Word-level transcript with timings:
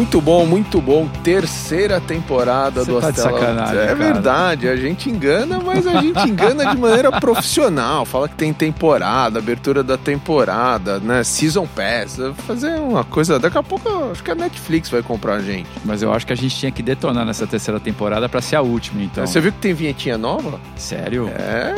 Muito 0.00 0.18
bom, 0.18 0.46
muito 0.46 0.80
bom. 0.80 1.06
Terceira 1.22 2.00
temporada 2.00 2.82
Você 2.82 2.90
do 2.90 3.00
tá 3.02 3.10
de 3.10 3.20
Astela. 3.20 3.38
sacanagem, 3.38 3.78
É 3.80 3.86
cara. 3.88 3.94
verdade, 3.94 4.66
a 4.66 4.74
gente 4.74 5.10
engana, 5.10 5.60
mas 5.62 5.86
a 5.86 6.00
gente 6.00 6.18
engana 6.26 6.64
de 6.74 6.78
maneira 6.78 7.12
profissional. 7.20 8.06
Fala 8.06 8.26
que 8.26 8.34
tem 8.34 8.50
temporada, 8.50 9.38
abertura 9.38 9.82
da 9.82 9.98
temporada, 9.98 10.98
né? 11.00 11.22
Season 11.22 11.66
Pass. 11.66 12.18
Fazer 12.46 12.80
uma 12.80 13.04
coisa. 13.04 13.38
Daqui 13.38 13.58
a 13.58 13.62
pouco 13.62 14.10
acho 14.10 14.24
que 14.24 14.30
a 14.30 14.34
Netflix 14.34 14.88
vai 14.88 15.02
comprar 15.02 15.34
a 15.34 15.40
gente. 15.40 15.68
Mas 15.84 16.00
eu 16.00 16.10
acho 16.14 16.26
que 16.26 16.32
a 16.32 16.36
gente 16.36 16.56
tinha 16.56 16.72
que 16.72 16.82
detonar 16.82 17.26
nessa 17.26 17.46
terceira 17.46 17.78
temporada 17.78 18.26
pra 18.26 18.40
ser 18.40 18.56
a 18.56 18.62
última, 18.62 19.02
então. 19.02 19.26
Você 19.26 19.38
viu 19.38 19.52
que 19.52 19.58
tem 19.58 19.74
vinhetinha 19.74 20.16
nova? 20.16 20.58
Sério? 20.76 21.28
É. 21.28 21.74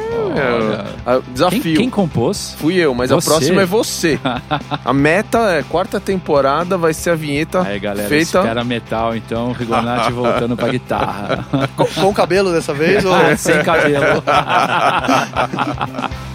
Olha. 1.04 1.20
Desafio. 1.32 1.60
Quem, 1.60 1.74
quem 1.74 1.90
compôs? 1.90 2.54
Fui 2.56 2.76
eu, 2.76 2.94
mas 2.94 3.10
Você? 3.10 3.28
a 3.28 3.30
próxima 3.32 3.62
é 3.62 3.66
você. 3.66 4.16
a 4.84 4.92
meta 4.92 5.38
é 5.54 5.64
quarta 5.64 5.98
temporada, 5.98 6.78
vai 6.78 6.94
ser 6.94 7.10
a 7.10 7.14
vinheta 7.16 7.62
Aí, 7.62 7.80
galera, 7.80 8.11
feita. 8.16 8.38
espera 8.38 8.64
metal, 8.64 9.16
então, 9.16 9.52
Rigonati 9.52 10.10
voltando 10.12 10.56
pra 10.56 10.68
guitarra. 10.68 11.44
Com, 11.76 11.86
com 11.86 12.08
o 12.08 12.14
cabelo 12.14 12.52
dessa 12.52 12.72
vez? 12.72 13.04
ou... 13.04 13.14
Sem 13.36 13.62
cabelo. 13.62 14.22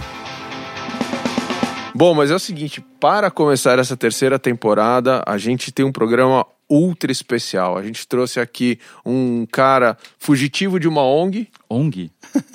Bom, 1.98 2.14
mas 2.14 2.30
é 2.30 2.36
o 2.36 2.40
seguinte, 2.40 2.80
para 3.00 3.32
começar 3.32 3.80
essa 3.80 3.98
terceira 3.98 4.38
temporada, 4.38 5.24
a 5.26 5.36
gente 5.38 5.72
tem 5.72 5.84
um 5.84 5.92
programa 5.92 6.46
ultra 6.70 7.12
especial. 7.12 7.78
A 7.78 7.84
gente 7.84 8.08
trouxe 8.08 8.40
aqui 8.40 8.80
um 9.06 9.46
cara 9.52 9.98
fugitivo 10.18 10.80
de 10.80 10.88
uma 10.88 11.04
ONG. 11.04 11.48
ONG? 11.70 12.12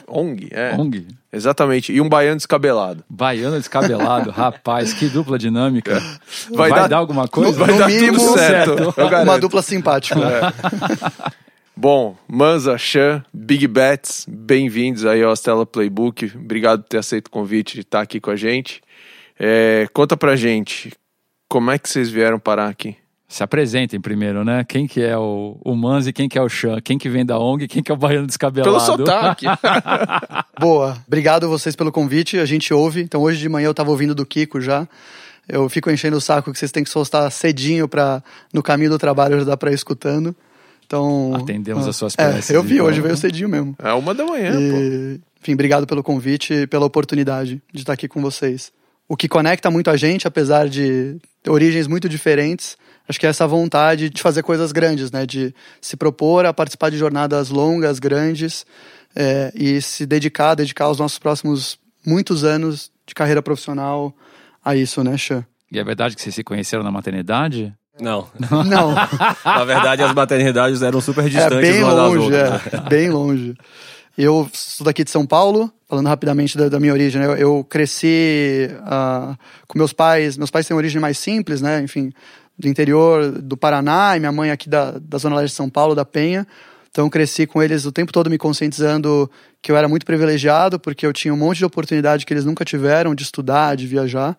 ONG, 0.06 0.48
é. 0.50 0.74
ONG? 0.78 1.06
Exatamente. 1.32 1.92
E 1.92 2.00
um 2.00 2.08
baiano 2.08 2.36
descabelado. 2.36 3.02
Baiano 3.08 3.56
descabelado, 3.58 4.30
rapaz, 4.32 4.92
que 4.92 5.06
dupla 5.08 5.38
dinâmica. 5.38 5.98
Vai 6.50 6.68
Vai, 6.70 6.80
dar- 6.80 6.88
dar, 6.88 6.96
alguma 6.98 7.26
coisa? 7.26 7.52
Vai 7.58 7.72
No 7.72 7.78
dar 7.78 7.88
mínimo, 7.88 8.18
tudo 8.18 8.38
certo. 8.38 8.77
certo. 8.94 9.22
Uma 9.22 9.38
dupla 9.38 9.62
simpática. 9.62 10.20
Bom, 11.74 12.16
Manza, 12.28 12.76
Chan, 12.76 13.24
Big 13.32 13.66
Bets, 13.66 14.26
bem-vindos 14.28 15.06
aí 15.06 15.22
ao 15.22 15.32
Stella 15.34 15.64
Playbook. 15.64 16.30
Obrigado 16.36 16.82
por 16.82 16.88
ter 16.88 16.98
aceito 16.98 17.28
o 17.28 17.30
convite 17.30 17.74
de 17.74 17.80
estar 17.80 18.02
aqui 18.02 18.20
com 18.20 18.30
a 18.30 18.36
gente. 18.36 18.82
É, 19.41 19.88
conta 19.94 20.14
pra 20.16 20.36
gente, 20.36 20.92
como 21.48 21.70
é 21.70 21.78
que 21.78 21.88
vocês 21.88 22.10
vieram 22.10 22.38
parar 22.38 22.69
aqui? 22.69 22.94
Se 23.33 23.42
apresentem 23.42 23.98
primeiro, 23.98 24.44
né? 24.44 24.62
Quem 24.62 24.86
que 24.86 25.00
é 25.00 25.16
o, 25.16 25.56
o 25.64 25.75
Manzi 25.75 26.11
e 26.11 26.12
quem 26.12 26.28
que 26.28 26.36
é 26.38 26.42
o 26.42 26.50
Chan? 26.50 26.78
Quem 26.84 26.98
que 26.98 27.08
vem 27.08 27.25
da 27.25 27.38
ONG 27.38 27.64
e 27.64 27.69
quem 27.69 27.83
que 27.83 27.91
é 27.91 27.94
o 27.94 27.97
Baiano 27.97 28.27
descabelado? 28.27 28.70
Pelo 28.70 28.78
sotaque. 28.78 29.47
Boa. 30.61 30.98
Obrigado 31.06 31.48
vocês 31.48 31.75
pelo 31.75 31.91
convite. 31.91 32.38
A 32.38 32.44
gente 32.44 32.75
ouve. 32.75 33.00
Então 33.00 33.22
hoje 33.22 33.38
de 33.41 33.48
manhã 33.48 33.66
eu 33.69 33.75
tava 33.75 33.91
ouvindo 33.91 34.14
do 34.14 34.27
Kiko 34.27 34.60
já. 34.60 34.86
Eu 35.48 35.66
fico 35.70 35.91
enchendo 35.91 36.19
o 36.19 36.20
saco 36.20 36.53
que 36.53 36.58
vocês 36.58 36.70
têm 36.70 36.84
que 36.84 36.91
soltar 36.91 37.33
cedinho 37.33 37.88
para 37.88 38.22
no 38.53 38.62
caminho 38.62 38.91
do 38.91 38.98
trabalho 38.98 39.38
já 39.38 39.44
dá 39.44 39.56
para 39.56 39.70
ir 39.70 39.77
escutando. 39.77 40.36
Então 40.86 41.34
Atendemos 41.34 41.88
as 41.88 41.97
suas 41.97 42.14
É, 42.19 42.33
preces, 42.33 42.50
eu 42.50 42.62
vi 42.62 42.75
então. 42.75 42.86
hoje 42.86 43.00
veio 43.00 43.16
cedinho 43.16 43.48
mesmo. 43.48 43.75
É 43.78 43.94
uma 43.94 44.12
da 44.14 44.27
manhã, 44.27 44.53
pô. 44.53 44.58
E, 44.58 45.20
enfim, 45.41 45.55
obrigado 45.55 45.86
pelo 45.86 46.03
convite 46.03 46.53
e 46.53 46.66
pela 46.66 46.84
oportunidade 46.84 47.62
de 47.72 47.80
estar 47.80 47.94
aqui 47.94 48.06
com 48.06 48.20
vocês. 48.20 48.70
O 49.08 49.16
que 49.16 49.27
conecta 49.27 49.70
muito 49.70 49.88
a 49.88 49.97
gente, 49.97 50.28
apesar 50.28 50.69
de 50.69 51.16
origens 51.48 51.86
muito 51.86 52.10
diferentes, 52.10 52.77
acho 53.08 53.19
que 53.19 53.27
é 53.27 53.31
essa 53.31 53.47
vontade 53.47 54.11
de 54.11 54.22
fazer 54.22 54.42
coisas 54.42 54.72
grandes, 54.72 55.11
né? 55.11 55.27
De 55.27 55.55
se 55.81 55.97
propor 55.97 56.47
a 56.47 56.53
participar 56.53 56.91
de 56.91 56.97
jornadas 56.97 57.50
longas, 57.50 57.98
grandes, 57.98 58.64
é, 59.14 59.53
e 59.55 59.81
se 59.81 60.06
dedicar, 60.06 60.55
dedicar 60.55 60.89
os 60.89 60.98
nossos 60.98 61.19
próximos 61.19 61.78
muitos 62.05 62.44
anos 62.44 62.91
de 63.06 63.14
carreira 63.14 63.42
profissional 63.42 64.14
a 64.64 64.77
isso, 64.77 65.03
né, 65.03 65.17
Xan? 65.17 65.44
E 65.70 65.78
é 65.78 65.84
verdade 65.84 66.14
que 66.14 66.22
vocês 66.22 66.34
se 66.34 66.44
conheceram 66.44 66.83
na 66.83 66.91
maternidade? 66.91 67.75
Não. 68.00 68.27
Não, 68.67 68.94
Na 69.44 69.64
verdade, 69.64 70.03
as 70.03 70.14
maternidades 70.14 70.83
eram 70.83 71.00
super 71.00 71.27
é 71.27 71.28
distantes 71.28 71.70
bem 71.70 71.83
umas 71.83 71.94
das 71.94 72.09
longe, 72.09 72.34
outras. 72.34 72.72
é, 72.72 72.81
bem 72.88 73.10
longe. 73.10 73.55
Eu 74.16 74.49
sou 74.53 74.84
daqui 74.84 75.05
de 75.05 75.10
São 75.10 75.25
Paulo, 75.25 75.72
falando 75.88 76.06
rapidamente 76.06 76.56
da, 76.56 76.69
da 76.69 76.78
minha 76.78 76.93
origem, 76.93 77.21
né? 77.21 77.26
eu, 77.26 77.37
eu 77.37 77.65
cresci 77.65 78.69
ah, 78.82 79.34
com 79.66 79.78
meus 79.78 79.93
pais, 79.93 80.37
meus 80.37 80.50
pais 80.50 80.66
têm 80.66 80.76
origem 80.76 81.00
mais 81.00 81.16
simples, 81.16 81.62
né, 81.62 81.81
enfim, 81.82 82.12
do 82.58 82.68
interior 82.68 83.30
do 83.30 83.56
Paraná, 83.56 84.16
e 84.16 84.20
minha 84.20 84.32
mãe 84.32 84.50
aqui 84.50 84.68
da, 84.68 84.98
da 84.98 85.18
zona 85.18 85.36
leste 85.36 85.52
de 85.52 85.56
São 85.56 85.68
Paulo, 85.68 85.94
da 85.94 86.04
Penha, 86.04 86.46
então 86.90 87.08
cresci 87.08 87.46
com 87.46 87.62
eles 87.62 87.86
o 87.86 87.92
tempo 87.92 88.12
todo 88.12 88.28
me 88.28 88.36
conscientizando 88.36 89.30
que 89.62 89.72
eu 89.72 89.76
era 89.76 89.88
muito 89.88 90.04
privilegiado, 90.04 90.78
porque 90.78 91.06
eu 91.06 91.12
tinha 91.12 91.32
um 91.32 91.36
monte 91.36 91.58
de 91.58 91.64
oportunidade 91.64 92.26
que 92.26 92.32
eles 92.32 92.44
nunca 92.44 92.64
tiveram, 92.64 93.14
de 93.14 93.22
estudar, 93.22 93.76
de 93.76 93.86
viajar, 93.86 94.36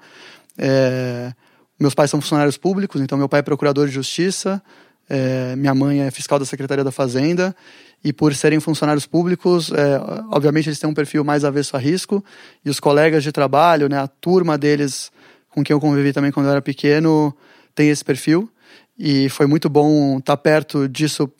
é, 0.57 1.33
meus 1.79 1.95
pais 1.95 2.09
são 2.09 2.21
funcionários 2.21 2.57
públicos, 2.57 3.01
então 3.01 3.17
meu 3.17 3.27
pai 3.27 3.39
é 3.39 3.43
procurador 3.43 3.87
de 3.87 3.93
justiça, 3.93 4.61
é, 5.09 5.55
minha 5.55 5.73
mãe 5.73 6.01
é 6.01 6.11
fiscal 6.11 6.39
da 6.39 6.45
Secretaria 6.45 6.83
da 6.83 6.91
Fazenda, 6.91 7.55
e 8.03 8.13
por 8.13 8.35
serem 8.35 8.59
funcionários 8.59 9.05
públicos, 9.05 9.71
é, 9.71 9.99
obviamente 10.31 10.69
eles 10.69 10.77
têm 10.77 10.89
um 10.89 10.93
perfil 10.93 11.23
mais 11.23 11.43
avesso 11.43 11.75
a 11.75 11.79
risco, 11.79 12.23
e 12.63 12.69
os 12.69 12.79
colegas 12.79 13.23
de 13.23 13.31
trabalho, 13.31 13.89
né, 13.89 13.97
a 13.97 14.07
turma 14.07 14.57
deles 14.57 15.11
com 15.49 15.63
quem 15.63 15.73
eu 15.73 15.79
convivi 15.79 16.13
também 16.13 16.31
quando 16.31 16.47
eu 16.47 16.51
era 16.51 16.61
pequeno, 16.61 17.35
tem 17.75 17.89
esse 17.89 18.03
perfil, 18.03 18.49
e 18.97 19.29
foi 19.29 19.47
muito 19.47 19.69
bom 19.69 20.17
estar 20.17 20.37
perto 20.37 20.87
disso. 20.87 21.31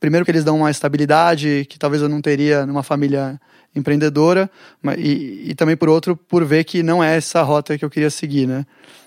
Primeiro 0.00 0.24
que 0.24 0.30
eles 0.30 0.44
dão 0.44 0.58
uma 0.58 0.70
estabilidade 0.70 1.66
que 1.68 1.78
talvez 1.78 2.02
eu 2.02 2.08
não 2.08 2.20
teria 2.20 2.66
numa 2.66 2.82
família 2.82 3.40
empreendedora, 3.74 4.50
e, 4.98 5.50
e 5.50 5.54
também 5.54 5.76
por 5.76 5.88
outro, 5.88 6.16
por 6.16 6.44
ver 6.44 6.64
que 6.64 6.82
não 6.82 7.02
é 7.02 7.16
essa 7.16 7.42
rota 7.42 7.76
que 7.76 7.84
eu 7.84 7.90
queria 7.90 8.10
seguir, 8.10 8.46
né? 8.46 8.64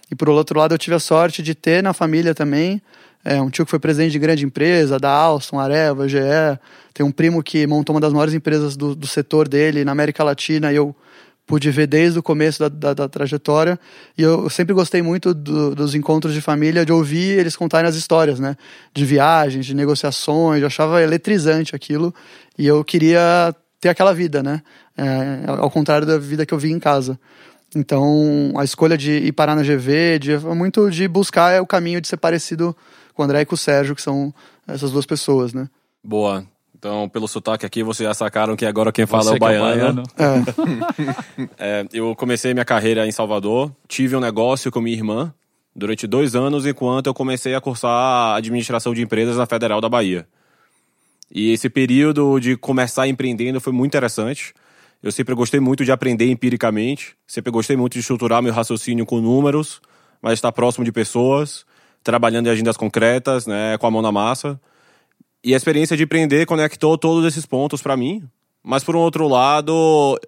E 0.10 0.16
por 0.16 0.30
outro 0.30 0.58
lado, 0.58 0.74
eu 0.74 0.78
tive 0.78 0.96
a 0.96 1.00
sorte 1.00 1.44
de 1.44 1.54
ter 1.54 1.84
na 1.84 1.94
família 1.94 2.34
também 2.34 2.82
é, 3.28 3.42
um 3.42 3.50
tio 3.50 3.66
que 3.66 3.72
foi 3.72 3.80
presidente 3.80 4.14
de 4.14 4.20
grande 4.20 4.46
empresa, 4.46 4.98
da 4.98 5.12
Alstom, 5.12 5.60
Areva, 5.60 6.08
GE. 6.08 6.18
Tem 6.94 7.06
um 7.06 7.12
primo 7.12 7.44
que 7.44 7.68
montou 7.68 7.94
uma 7.94 8.00
das 8.00 8.14
maiores 8.14 8.34
empresas 8.34 8.78
do, 8.78 8.96
do 8.96 9.06
setor 9.06 9.50
dele 9.50 9.84
na 9.84 9.92
América 9.92 10.24
Latina 10.24 10.72
e 10.72 10.78
eu 10.78 10.96
pude 11.48 11.72
ver 11.72 11.88
desde 11.88 12.20
o 12.20 12.24
começo 12.24 12.60
da, 12.60 12.68
da, 12.68 12.94
da 12.94 13.10
trajetória. 13.10 13.80
E 14.18 14.22
eu 14.22 14.50
sempre 14.50 14.74
gostei 14.74 15.02
muito 15.02 15.34
do- 15.34 15.74
dos 15.74 15.96
encontros 15.96 16.34
de 16.34 16.42
família, 16.42 16.86
de 16.86 16.92
ouvir 16.92 17.40
eles 17.40 17.56
contarem 17.56 17.90
as 17.90 17.96
histórias, 17.96 18.40
né? 18.40 18.56
De 18.94 19.06
viagens, 19.06 19.66
de 19.66 19.74
negociações. 19.74 20.62
Eu 20.62 20.68
achava 20.68 21.02
eletrizante 21.02 21.74
aquilo. 21.76 22.14
E 22.58 22.68
eu 22.68 22.84
queria 22.84 23.56
ter 23.80 23.90
aquela 23.90 24.14
vida, 24.14 24.44
né? 24.44 24.62
É, 24.98 25.46
ao 25.48 25.72
contrário 25.72 26.06
da 26.06 26.18
vida 26.18 26.46
que 26.46 26.54
eu 26.54 26.60
vi 26.60 26.72
em 26.72 26.80
casa. 26.80 27.18
Então, 27.76 28.54
a 28.58 28.64
escolha 28.64 28.98
de 28.98 29.12
ir 29.12 29.32
parar 29.32 29.56
na 29.56 29.64
GV, 29.64 30.20
de, 30.20 30.38
muito 30.56 30.90
de 30.90 31.08
buscar 31.08 31.52
é 31.52 31.62
o 31.62 31.68
caminho 31.68 32.02
de 32.02 32.08
ser 32.08 32.18
parecido 32.18 32.76
com 33.14 33.22
o 33.22 33.26
André 33.26 33.42
e 33.42 33.46
com 33.46 33.56
o 33.56 33.58
Sérgio, 33.58 33.96
que 33.96 34.02
são 34.02 34.34
essas 34.68 34.92
duas 34.92 35.06
pessoas, 35.06 35.54
né? 35.54 35.70
Boa. 36.04 36.46
Então, 36.78 37.10
pelo 37.10 37.28
sotaque 37.28 37.66
aqui, 37.66 37.82
vocês 37.82 38.08
já 38.08 38.14
sacaram 38.14 38.56
que 38.56 38.66
agora 38.66 38.92
quem 38.92 39.08
fala 39.08 39.24
Você 39.24 39.30
é 39.32 39.34
o 39.34 39.40
que 39.40 39.46
é 39.46 39.60
baiano. 39.60 40.04
É, 40.16 41.48
É, 41.58 41.86
eu 41.92 42.16
comecei 42.16 42.54
minha 42.54 42.66
carreira 42.66 43.08
em 43.08 43.12
Salvador, 43.12 43.72
tive 43.88 44.16
um 44.16 44.20
negócio 44.20 44.72
com 44.72 44.80
minha 44.80 44.96
irmã 44.96 45.34
durante 45.76 46.06
dois 46.06 46.36
anos, 46.36 46.66
enquanto 46.68 47.08
eu 47.08 47.14
comecei 47.16 47.56
a 47.56 47.62
cursar 47.62 48.36
administração 48.36 48.94
de 48.94 49.02
empresas 49.02 49.38
na 49.38 49.48
Federal 49.48 49.82
da 49.82 49.90
Bahia. 49.90 50.28
E 51.32 51.52
esse 51.52 51.70
período 51.70 52.40
de 52.40 52.56
começar 52.56 53.08
empreendendo 53.08 53.60
foi 53.60 53.74
muito 53.74 53.92
interessante. 53.92 54.54
Eu 55.02 55.12
sempre 55.12 55.34
gostei 55.34 55.60
muito 55.60 55.84
de 55.84 55.92
aprender 55.92 56.30
empiricamente, 56.30 57.16
sempre 57.26 57.52
gostei 57.52 57.76
muito 57.76 57.94
de 57.94 58.00
estruturar 58.00 58.42
meu 58.42 58.54
raciocínio 58.54 59.06
com 59.06 59.20
números, 59.20 59.82
mas 60.22 60.34
estar 60.34 60.52
próximo 60.52 60.86
de 60.86 60.92
pessoas, 60.92 61.66
trabalhando 62.04 62.48
em 62.48 62.50
agendas 62.52 62.78
concretas, 62.78 63.48
né, 63.48 63.78
com 63.78 63.88
a 63.88 63.92
mão 63.92 64.02
na 64.02 64.12
massa. 64.12 64.60
E 65.48 65.54
a 65.54 65.58
experiência 65.58 65.96
de 65.96 66.04
empreender 66.04 66.46
conectou 66.46 66.98
todos 66.98 67.24
esses 67.24 67.46
pontos 67.46 67.82
para 67.82 67.96
mim. 67.96 68.22
Mas 68.62 68.84
por 68.84 68.98
um 68.98 69.00
outro 69.00 69.30
lado, 69.30 70.20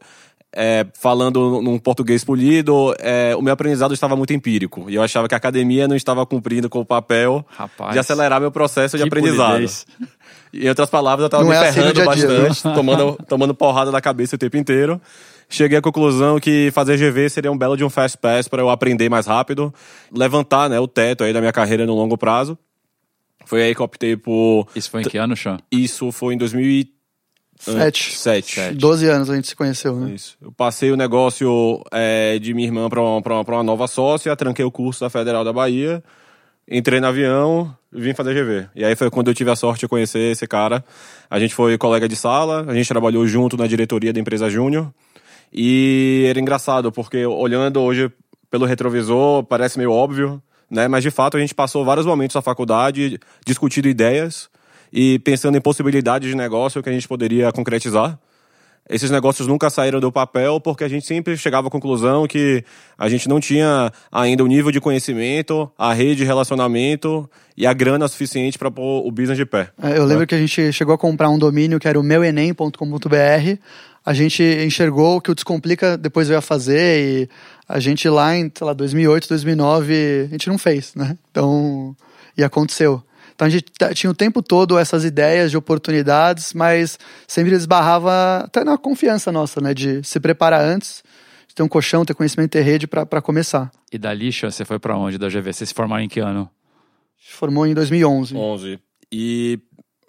é, 0.55 0.87
falando 0.93 1.61
num 1.61 1.77
português 1.77 2.23
polido, 2.23 2.95
é, 2.99 3.35
o 3.35 3.41
meu 3.41 3.51
aprendizado 3.51 3.93
estava 3.93 4.15
muito 4.15 4.31
empírico. 4.31 4.89
E 4.89 4.95
eu 4.95 5.03
achava 5.03 5.27
que 5.27 5.33
a 5.33 5.37
academia 5.37 5.89
não 5.89 5.95
estava 5.97 6.25
cumprindo 6.25 6.69
com 6.69 6.79
o 6.79 6.85
papel 6.85 7.45
Rapaz. 7.49 7.91
de 7.91 7.99
acelerar 7.99 8.39
meu 8.39 8.49
processo 8.49 8.95
de 8.95 9.03
aprendizado. 9.03 9.49
polidez. 9.49 9.85
Em 10.53 10.69
outras 10.69 10.89
palavras, 10.89 11.23
eu 11.23 11.25
estava 11.25 11.43
me 11.43 11.51
é 11.53 11.67
assim 11.67 11.73
ferrando 11.73 11.93
dia 11.95 12.09
a 12.09 12.15
dia, 12.15 12.27
bastante, 12.27 12.63
tomando, 12.73 13.17
tomando 13.27 13.53
porrada 13.53 13.91
na 13.91 13.99
cabeça 13.99 14.37
o 14.37 14.39
tempo 14.39 14.55
inteiro. 14.55 15.01
Cheguei 15.49 15.79
à 15.79 15.81
conclusão 15.81 16.39
que 16.39 16.71
fazer 16.71 16.95
GV 16.95 17.29
seria 17.29 17.51
um 17.51 17.57
belo 17.57 17.75
de 17.75 17.83
um 17.83 17.89
fast 17.89 18.17
pass 18.17 18.47
para 18.47 18.61
eu 18.61 18.69
aprender 18.69 19.09
mais 19.09 19.25
rápido, 19.25 19.73
levantar 20.15 20.69
né, 20.69 20.79
o 20.79 20.87
teto 20.87 21.25
aí 21.25 21.33
da 21.33 21.41
minha 21.41 21.51
carreira 21.51 21.85
no 21.85 21.93
longo 21.93 22.17
prazo. 22.17 22.57
Foi 23.49 23.63
aí 23.63 23.73
que 23.73 23.81
eu 23.81 23.85
optei 23.85 24.15
por. 24.15 24.67
Isso 24.75 24.91
foi 24.91 25.01
em 25.01 25.05
que 25.05 25.17
ano, 25.17 25.35
Chan? 25.35 25.57
Isso 25.71 26.11
foi 26.11 26.35
em 26.35 26.37
2007. 26.37 28.13
Sete. 28.15 28.75
12 28.75 29.09
anos 29.09 29.27
a 29.27 29.35
gente 29.35 29.47
se 29.47 29.55
conheceu, 29.55 29.95
né? 29.95 30.13
Isso. 30.13 30.37
Eu 30.39 30.51
passei 30.51 30.91
o 30.91 30.95
negócio 30.95 31.81
é, 31.91 32.37
de 32.37 32.53
minha 32.53 32.67
irmã 32.67 32.87
para 32.87 33.01
uma, 33.01 33.19
pra 33.23 33.33
uma, 33.33 33.43
pra 33.43 33.55
uma 33.55 33.63
nova 33.63 33.87
sócia, 33.87 34.35
tranquei 34.35 34.63
o 34.63 34.69
curso 34.69 34.99
da 34.99 35.09
Federal 35.09 35.43
da 35.43 35.51
Bahia, 35.51 36.03
entrei 36.69 36.99
no 36.99 37.07
avião, 37.07 37.75
vim 37.91 38.13
fazer 38.13 38.35
GV. 38.35 38.69
E 38.75 38.85
aí 38.85 38.95
foi 38.95 39.09
quando 39.09 39.29
eu 39.29 39.33
tive 39.33 39.49
a 39.49 39.55
sorte 39.55 39.79
de 39.79 39.87
conhecer 39.87 40.31
esse 40.31 40.45
cara. 40.45 40.85
A 41.27 41.39
gente 41.39 41.55
foi 41.55 41.75
colega 41.75 42.07
de 42.07 42.15
sala, 42.15 42.65
a 42.67 42.75
gente 42.75 42.87
trabalhou 42.87 43.25
junto 43.25 43.57
na 43.57 43.65
diretoria 43.65 44.13
da 44.13 44.19
empresa 44.19 44.47
Júnior. 44.47 44.93
E 45.51 46.23
era 46.29 46.39
engraçado, 46.39 46.91
porque 46.91 47.25
olhando 47.25 47.81
hoje 47.81 48.11
pelo 48.51 48.67
retrovisor, 48.67 49.43
parece 49.43 49.79
meio 49.79 49.91
óbvio, 49.91 50.39
né? 50.69 50.87
Mas 50.87 51.03
de 51.03 51.11
fato 51.11 51.37
a 51.37 51.39
gente 51.39 51.55
passou 51.55 51.83
vários 51.83 52.05
momentos 52.05 52.35
na 52.35 52.41
faculdade 52.41 53.19
discutindo 53.45 53.87
ideias 53.87 54.49
e 54.91 55.19
pensando 55.19 55.57
em 55.57 55.61
possibilidades 55.61 56.29
de 56.29 56.35
negócio 56.35 56.81
que 56.81 56.89
a 56.89 56.93
gente 56.93 57.07
poderia 57.07 57.51
concretizar. 57.51 58.19
Esses 58.89 59.11
negócios 59.11 59.47
nunca 59.47 59.69
saíram 59.69 59.99
do 59.99 60.11
papel 60.11 60.59
porque 60.59 60.83
a 60.83 60.87
gente 60.87 61.05
sempre 61.05 61.37
chegava 61.37 61.67
à 61.67 61.71
conclusão 61.71 62.25
que 62.25 62.63
a 62.97 63.07
gente 63.07 63.29
não 63.29 63.39
tinha 63.39 63.91
ainda 64.11 64.43
o 64.43 64.47
nível 64.47 64.71
de 64.71 64.81
conhecimento, 64.81 65.71
a 65.77 65.93
rede 65.93 66.15
de 66.15 66.23
relacionamento 66.23 67.29
e 67.55 67.67
a 67.67 67.73
grana 67.73 68.07
suficiente 68.07 68.57
para 68.57 68.71
pôr 68.71 69.05
o 69.05 69.11
business 69.11 69.37
de 69.37 69.45
pé. 69.45 69.69
É, 69.79 69.95
eu 69.95 70.05
lembro 70.05 70.25
que 70.25 70.33
a 70.33 70.39
gente 70.39 70.73
chegou 70.73 70.95
a 70.95 70.97
comprar 70.97 71.29
um 71.29 71.37
domínio 71.37 71.79
que 71.79 71.87
era 71.87 71.99
o 71.99 72.03
meuenem.com.br. 72.03 73.59
A 74.05 74.13
gente 74.13 74.43
enxergou 74.43 75.17
o 75.17 75.21
que 75.21 75.31
o 75.31 75.35
Descomplica 75.35 75.97
depois 75.97 76.27
veio 76.27 76.39
a 76.39 76.41
fazer 76.41 76.99
e 76.99 77.29
a 77.67 77.79
gente 77.79 78.07
lá 78.09 78.35
em, 78.35 78.51
sei 78.53 78.65
lá, 78.65 78.73
2008, 78.73 79.27
2009, 79.29 80.25
a 80.27 80.31
gente 80.31 80.47
não 80.47 80.57
fez, 80.57 80.95
né? 80.95 81.17
Então, 81.29 81.95
e 82.37 82.43
aconteceu. 82.43 83.03
Então 83.35 83.47
a 83.47 83.49
gente 83.49 83.71
tinha 83.95 84.09
o 84.09 84.13
tempo 84.13 84.41
todo 84.41 84.77
essas 84.77 85.05
ideias 85.05 85.49
de 85.51 85.55
oportunidades, 85.55 86.53
mas 86.53 86.99
sempre 87.25 87.53
esbarrava 87.53 88.43
até 88.43 88.65
na 88.65 88.77
confiança 88.77 89.31
nossa, 89.31 89.61
né? 89.61 89.73
De 89.73 90.03
se 90.03 90.19
preparar 90.19 90.61
antes, 90.61 91.03
de 91.47 91.55
ter 91.55 91.63
um 91.63 91.67
colchão, 91.67 92.03
ter 92.03 92.13
conhecimento, 92.13 92.51
ter 92.51 92.61
rede 92.61 92.85
para 92.85 93.21
começar. 93.21 93.71
E 93.91 93.97
da 93.97 94.13
lixa, 94.13 94.51
você 94.51 94.65
foi 94.65 94.77
para 94.77 94.97
onde 94.97 95.17
da 95.17 95.29
GV? 95.29 95.53
Você 95.53 95.65
se 95.65 95.73
formou 95.73 95.97
em 95.99 96.09
que 96.09 96.19
ano? 96.19 96.49
Se 97.17 97.31
formou 97.33 97.65
em 97.65 97.73
2011. 97.73 98.35
11. 98.35 98.79
E 99.11 99.59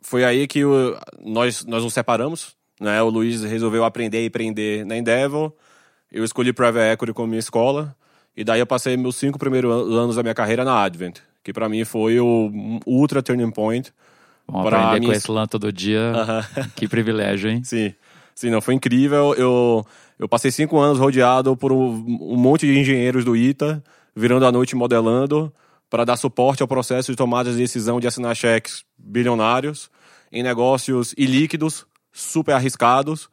foi 0.01 0.25
aí 0.25 0.49
que 0.49 0.65
o, 0.65 0.99
nós, 1.25 1.65
nós 1.65 1.85
nos 1.85 1.95
separamos, 1.95 2.57
né? 2.81 3.03
O 3.03 3.11
Luiz 3.11 3.43
resolveu 3.44 3.85
aprender 3.85 4.23
e 4.23 4.27
empreender 4.27 4.85
na 4.87 4.97
Endeavor. 4.97 5.53
Eu 6.11 6.25
escolhi 6.25 6.53
Private 6.53 6.94
Equity 6.94 7.12
como 7.12 7.29
minha 7.29 7.38
escola. 7.38 7.94
E 8.37 8.43
daí 8.43 8.61
eu 8.61 8.67
passei 8.67 8.97
meus 8.97 9.17
cinco 9.17 9.38
primeiros 9.38 9.71
anos 9.71 10.17
da 10.17 10.23
minha 10.23 10.35
carreira 10.35 10.65
na 10.65 10.82
Advent 10.82 11.21
que 11.43 11.53
para 11.53 11.69
mim 11.69 11.85
foi 11.85 12.21
o 12.21 12.81
ultra 12.87 13.23
turning 13.23 13.50
point. 13.50 13.93
Vamos 14.47 14.67
aprender 14.67 15.00
minha... 15.00 15.12
com 15.12 15.17
esse 15.17 15.31
lã 15.31 15.47
todo 15.47 15.73
dia. 15.73 16.12
Uh 16.15 16.61
-huh. 16.61 16.71
Que 16.75 16.88
privilégio, 16.88 17.50
hein? 17.50 17.62
Sim. 17.65 17.94
Sim, 18.35 18.50
não, 18.50 18.61
foi 18.61 18.75
incrível. 18.75 19.35
Eu, 19.35 19.85
eu 20.19 20.29
passei 20.29 20.50
cinco 20.50 20.79
anos 20.79 20.99
rodeado 20.99 21.56
por 21.56 21.73
um, 21.73 22.05
um 22.21 22.37
monte 22.37 22.67
de 22.67 22.79
engenheiros 22.79 23.25
do 23.25 23.37
ITA, 23.37 23.83
virando 24.17 24.47
a 24.47 24.53
noite 24.53 24.75
modelando, 24.75 25.53
para 25.91 26.05
dar 26.05 26.17
suporte 26.17 26.62
ao 26.62 26.69
processo 26.69 27.11
de 27.11 27.17
tomada 27.17 27.50
de 27.50 27.56
decisão 27.59 28.00
de 28.00 28.06
assinar 28.06 28.35
cheques 28.35 28.85
bilionários 28.97 29.91
em 30.33 30.43
negócios 30.43 31.12
ilíquidos, 31.19 31.85
super 32.21 32.55
arriscados, 32.55 33.29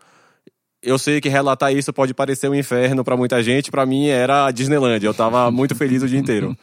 eu 0.82 0.98
sei 0.98 1.20
que 1.20 1.28
relatar 1.28 1.74
isso 1.74 1.92
pode 1.92 2.14
parecer 2.14 2.50
um 2.50 2.56
inferno 2.56 3.04
para 3.04 3.18
muita 3.18 3.42
gente, 3.42 3.72
para 3.72 3.86
mim 3.86 4.08
era 4.08 4.46
a 4.46 4.52
Disneylandia. 4.52 5.10
Eu 5.10 5.14
tava 5.14 5.50
muito 5.52 5.76
feliz 5.76 6.04
o 6.04 6.08
dia 6.08 6.20
inteiro. 6.20 6.56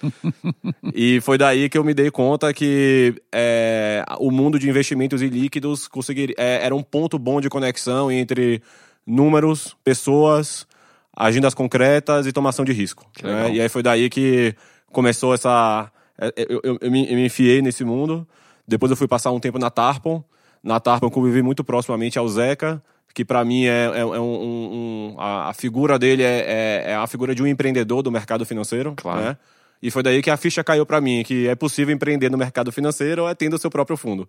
e 0.94 1.20
foi 1.20 1.36
daí 1.36 1.68
que 1.68 1.76
eu 1.76 1.84
me 1.84 1.92
dei 1.92 2.10
conta 2.10 2.52
que 2.52 3.14
é, 3.32 4.04
o 4.18 4.30
mundo 4.30 4.58
de 4.58 4.68
investimentos 4.68 5.20
ilíquidos 5.20 5.88
conseguir, 5.88 6.34
é, 6.38 6.64
era 6.64 6.74
um 6.74 6.82
ponto 6.82 7.18
bom 7.18 7.40
de 7.40 7.48
conexão 7.48 8.10
entre 8.10 8.62
números, 9.06 9.76
pessoas, 9.82 10.66
agendas 11.14 11.52
concretas 11.52 12.26
e 12.26 12.32
tomação 12.32 12.64
de 12.64 12.72
risco. 12.72 13.04
Né? 13.22 13.54
E 13.54 13.60
aí 13.60 13.68
foi 13.68 13.82
daí 13.82 14.08
que 14.08 14.54
começou 14.92 15.34
essa. 15.34 15.90
É, 16.16 16.32
eu, 16.36 16.60
eu, 16.62 16.78
eu, 16.80 16.90
me, 16.90 17.10
eu 17.10 17.16
me 17.16 17.26
enfiei 17.26 17.60
nesse 17.60 17.84
mundo. 17.84 18.26
Depois 18.66 18.90
eu 18.90 18.96
fui 18.96 19.08
passar 19.08 19.32
um 19.32 19.40
tempo 19.40 19.58
na 19.58 19.70
Tarpon. 19.70 20.24
Na 20.64 20.80
Tarpon 20.80 21.06
eu 21.06 21.10
convivi 21.10 21.42
muito 21.42 21.62
proximamente 21.62 22.18
ao 22.18 22.26
Zeca 22.26 22.82
que 23.14 23.24
para 23.24 23.44
mim 23.44 23.64
é, 23.64 23.90
é, 23.94 24.00
é 24.00 24.04
um, 24.04 25.14
um, 25.14 25.14
a, 25.18 25.50
a, 25.50 25.54
figura 25.54 25.96
dele 25.98 26.24
é, 26.24 26.26
é, 26.26 26.84
é, 26.90 26.94
a 26.96 27.06
figura 27.06 27.32
de 27.32 27.40
um 27.40 27.46
empreendedor 27.46 28.02
do 28.02 28.10
mercado 28.10 28.44
financeiro, 28.44 28.94
claro. 28.96 29.20
né? 29.20 29.36
E 29.80 29.90
foi 29.90 30.02
daí 30.02 30.20
que 30.20 30.30
a 30.30 30.36
ficha 30.36 30.64
caiu 30.64 30.84
para 30.84 31.00
mim, 31.00 31.22
que 31.22 31.46
é 31.46 31.54
possível 31.54 31.94
empreender 31.94 32.30
no 32.30 32.36
mercado 32.36 32.72
financeiro 32.72 33.28
é 33.28 33.34
tendo 33.34 33.54
o 33.54 33.58
seu 33.58 33.70
próprio 33.70 33.96
fundo. 33.96 34.28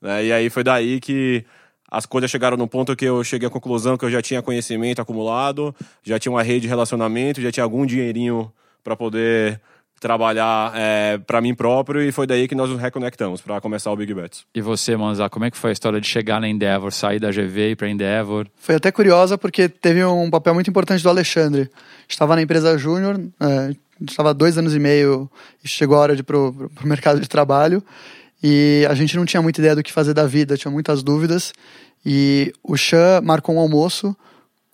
Né? 0.00 0.26
E 0.26 0.32
aí 0.32 0.50
foi 0.50 0.64
daí 0.64 0.98
que 0.98 1.44
as 1.88 2.06
coisas 2.06 2.30
chegaram 2.30 2.56
no 2.56 2.66
ponto 2.66 2.96
que 2.96 3.04
eu 3.04 3.22
cheguei 3.22 3.46
à 3.46 3.50
conclusão 3.50 3.96
que 3.96 4.04
eu 4.04 4.10
já 4.10 4.22
tinha 4.22 4.42
conhecimento 4.42 5.00
acumulado, 5.00 5.74
já 6.02 6.18
tinha 6.18 6.32
uma 6.32 6.42
rede 6.42 6.62
de 6.62 6.68
relacionamento, 6.68 7.40
já 7.40 7.52
tinha 7.52 7.62
algum 7.62 7.86
dinheirinho 7.86 8.50
para 8.82 8.96
poder 8.96 9.60
trabalhar 10.04 10.70
é, 10.76 11.16
para 11.16 11.40
mim 11.40 11.54
próprio 11.54 12.02
e 12.02 12.12
foi 12.12 12.26
daí 12.26 12.46
que 12.46 12.54
nós 12.54 12.68
nos 12.68 12.78
reconectamos 12.78 13.40
para 13.40 13.58
começar 13.58 13.90
o 13.90 13.96
Big 13.96 14.12
Bets. 14.12 14.44
E 14.54 14.60
você, 14.60 14.94
Manzá, 14.98 15.30
como 15.30 15.46
é 15.46 15.50
que 15.50 15.56
foi 15.56 15.70
a 15.70 15.72
história 15.72 15.98
de 15.98 16.06
chegar 16.06 16.42
na 16.42 16.46
Endeavor, 16.46 16.92
sair 16.92 17.18
da 17.18 17.30
GV 17.30 17.70
e 17.70 17.74
para 17.74 17.88
Endeavor? 17.88 18.46
Foi 18.58 18.74
até 18.74 18.92
curiosa 18.92 19.38
porque 19.38 19.66
teve 19.66 20.04
um 20.04 20.28
papel 20.28 20.52
muito 20.52 20.68
importante 20.68 21.02
do 21.02 21.08
Alexandre. 21.08 21.70
Estava 22.06 22.36
na 22.36 22.42
empresa 22.42 22.76
Júnior, 22.76 23.18
é, 23.40 23.74
estava 24.06 24.34
dois 24.34 24.58
anos 24.58 24.76
e 24.76 24.78
meio 24.78 25.30
e 25.64 25.68
chegou 25.68 25.96
a 25.96 26.00
hora 26.00 26.14
de 26.14 26.20
ir 26.20 26.24
pro, 26.24 26.52
pro 26.74 26.86
mercado 26.86 27.18
de 27.18 27.26
trabalho 27.26 27.82
e 28.42 28.86
a 28.90 28.94
gente 28.94 29.16
não 29.16 29.24
tinha 29.24 29.40
muita 29.40 29.58
ideia 29.62 29.74
do 29.74 29.82
que 29.82 29.90
fazer 29.90 30.12
da 30.12 30.26
vida, 30.26 30.54
tinha 30.54 30.70
muitas 30.70 31.02
dúvidas 31.02 31.50
e 32.04 32.52
o 32.62 32.76
Chan 32.76 33.22
marcou 33.22 33.54
um 33.54 33.58
almoço 33.58 34.14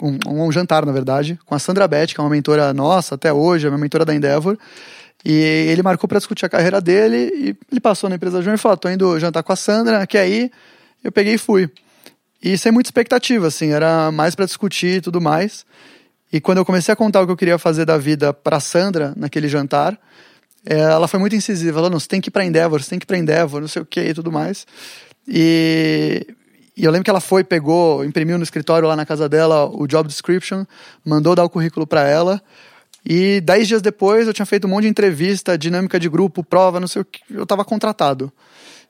um, 0.02 0.46
um 0.46 0.50
jantar, 0.50 0.84
na 0.84 0.92
verdade, 0.92 1.38
com 1.46 1.54
a 1.54 1.58
Sandra 1.58 1.86
Beth, 1.86 2.08
que 2.08 2.20
é 2.20 2.24
uma 2.24 2.30
mentora 2.30 2.72
nossa 2.72 3.14
até 3.14 3.32
hoje, 3.32 3.66
é 3.66 3.70
uma 3.70 3.78
mentora 3.78 4.04
da 4.04 4.14
Endeavor. 4.14 4.58
E 5.24 5.32
ele 5.32 5.82
marcou 5.82 6.08
para 6.08 6.18
discutir 6.18 6.46
a 6.46 6.48
carreira 6.48 6.80
dele 6.80 7.30
e 7.34 7.56
ele 7.70 7.80
passou 7.80 8.08
na 8.08 8.16
empresa 8.16 8.38
Júnior 8.38 8.54
e 8.54 8.58
falou: 8.58 8.76
tô 8.76 8.88
indo 8.88 9.18
jantar 9.18 9.42
com 9.42 9.52
a 9.52 9.56
Sandra, 9.56 10.06
quer 10.06 10.28
ir? 10.28 10.50
Eu 11.04 11.12
peguei 11.12 11.34
e 11.34 11.38
fui. 11.38 11.70
E 12.42 12.56
sem 12.56 12.72
muita 12.72 12.88
expectativa, 12.88 13.46
assim, 13.46 13.70
era 13.72 14.10
mais 14.10 14.34
para 14.34 14.46
discutir 14.46 14.96
e 14.96 15.00
tudo 15.00 15.20
mais. 15.20 15.66
E 16.32 16.40
quando 16.40 16.58
eu 16.58 16.64
comecei 16.64 16.92
a 16.92 16.96
contar 16.96 17.20
o 17.20 17.26
que 17.26 17.32
eu 17.32 17.36
queria 17.36 17.58
fazer 17.58 17.84
da 17.84 17.98
vida 17.98 18.32
para 18.32 18.60
Sandra 18.60 19.12
naquele 19.16 19.48
jantar, 19.48 19.98
é, 20.64 20.78
ela 20.78 21.06
foi 21.06 21.20
muito 21.20 21.36
incisiva. 21.36 21.72
Ela 21.72 21.78
falou: 21.78 21.90
não, 21.90 22.00
você 22.00 22.08
tem 22.08 22.20
que 22.20 22.28
ir 22.28 22.30
para 22.30 22.44
Endeavor, 22.44 22.82
você 22.82 22.90
tem 22.90 22.98
que 22.98 23.04
ir 23.04 23.06
para 23.06 23.18
Endeavor, 23.18 23.60
não 23.60 23.68
sei 23.68 23.82
o 23.82 23.86
que 23.86 24.00
e 24.00 24.14
tudo 24.14 24.32
mais. 24.32 24.66
E, 25.28 26.26
e 26.76 26.84
eu 26.84 26.90
lembro 26.90 27.04
que 27.04 27.10
ela 27.10 27.20
foi, 27.20 27.44
pegou, 27.44 28.04
imprimiu 28.04 28.38
no 28.38 28.44
escritório 28.44 28.88
lá 28.88 28.96
na 28.96 29.04
casa 29.04 29.28
dela 29.28 29.66
o 29.66 29.86
job 29.86 30.08
description, 30.08 30.64
mandou 31.04 31.34
dar 31.34 31.44
o 31.44 31.50
currículo 31.50 31.86
para 31.86 32.08
ela. 32.08 32.40
E 33.04 33.40
dez 33.40 33.66
dias 33.66 33.80
depois 33.80 34.26
eu 34.26 34.34
tinha 34.34 34.46
feito 34.46 34.66
um 34.66 34.70
monte 34.70 34.82
de 34.82 34.88
entrevista, 34.88 35.56
dinâmica 35.56 35.98
de 35.98 36.08
grupo, 36.08 36.44
prova, 36.44 36.78
não 36.78 36.88
sei 36.88 37.02
o 37.02 37.04
que. 37.04 37.20
Eu 37.30 37.44
estava 37.44 37.64
contratado. 37.64 38.32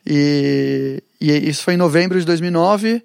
E, 0.07 1.03
e, 1.21 1.49
isso 1.49 1.63
foi 1.63 1.75
em 1.75 1.77
novembro 1.77 2.19
de 2.19 2.27
2009 2.27 3.03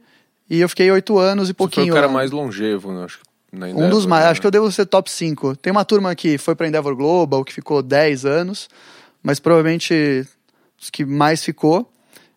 e 0.49 0.59
eu 0.59 0.69
fiquei 0.69 0.89
oito 0.91 1.17
anos 1.17 1.49
e 1.49 1.53
pouquinho. 1.53 1.87
Você 1.87 1.91
foi 1.91 1.99
o 1.99 2.01
cara 2.01 2.07
lá. 2.07 2.13
mais 2.13 2.31
longevo, 2.31 2.91
né? 2.91 3.05
Acho, 3.05 3.19
Endeavor, 3.53 3.83
um 3.83 3.89
dos 3.89 4.05
mais. 4.05 4.25
Né? 4.25 4.31
Acho 4.31 4.41
que 4.41 4.47
eu 4.47 4.51
devo 4.51 4.71
ser 4.71 4.85
top 4.85 5.09
5. 5.09 5.55
Tem 5.57 5.71
uma 5.71 5.85
turma 5.85 6.13
que 6.15 6.37
foi 6.37 6.55
para 6.55 6.67
Endeavor 6.67 6.95
Global, 6.95 7.43
que 7.43 7.53
ficou 7.53 7.81
10 7.81 8.25
anos, 8.25 8.69
mas 9.21 9.39
provavelmente 9.39 10.25
os 10.81 10.89
que 10.89 11.05
mais 11.05 11.43
ficou. 11.43 11.89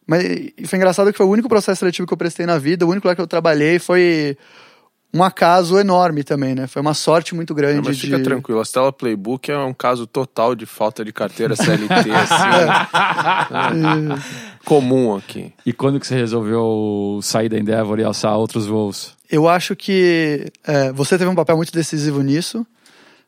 Mas 0.06 0.24
e 0.24 0.66
foi 0.66 0.78
engraçado 0.78 1.12
que 1.12 1.18
foi 1.18 1.26
o 1.26 1.30
único 1.30 1.48
processo 1.48 1.80
seletivo 1.80 2.06
que 2.06 2.14
eu 2.14 2.18
prestei 2.18 2.46
na 2.46 2.56
vida, 2.56 2.86
o 2.86 2.88
único 2.88 3.06
lugar 3.06 3.14
que 3.14 3.20
eu 3.20 3.26
trabalhei 3.26 3.78
foi 3.78 4.38
um 5.12 5.22
acaso 5.22 5.78
enorme 5.78 6.22
também, 6.22 6.54
né? 6.54 6.66
Foi 6.66 6.82
uma 6.82 6.92
sorte 6.92 7.34
muito 7.34 7.54
grande. 7.54 7.76
Não, 7.76 7.84
mas 7.84 7.98
fica 7.98 8.18
de... 8.18 8.24
tranquilo, 8.24 8.60
a 8.60 8.64
Stella 8.64 8.92
Playbook 8.92 9.50
é 9.50 9.58
um 9.58 9.72
caso 9.72 10.06
total 10.06 10.54
de 10.54 10.66
falta 10.66 11.04
de 11.04 11.12
carteira 11.12 11.56
CLT, 11.56 11.94
assim, 11.94 12.48
né? 13.74 14.22
comum 14.64 15.16
aqui. 15.16 15.52
E 15.64 15.72
quando 15.72 15.98
que 15.98 16.06
você 16.06 16.14
resolveu 16.14 17.20
sair 17.22 17.48
da 17.48 17.58
Endeavor 17.58 17.98
e 17.98 18.04
alçar 18.04 18.36
outros 18.36 18.66
voos? 18.66 19.16
Eu 19.30 19.48
acho 19.48 19.74
que 19.74 20.52
é, 20.66 20.92
você 20.92 21.16
teve 21.16 21.30
um 21.30 21.34
papel 21.34 21.56
muito 21.56 21.72
decisivo 21.72 22.20
nisso. 22.22 22.66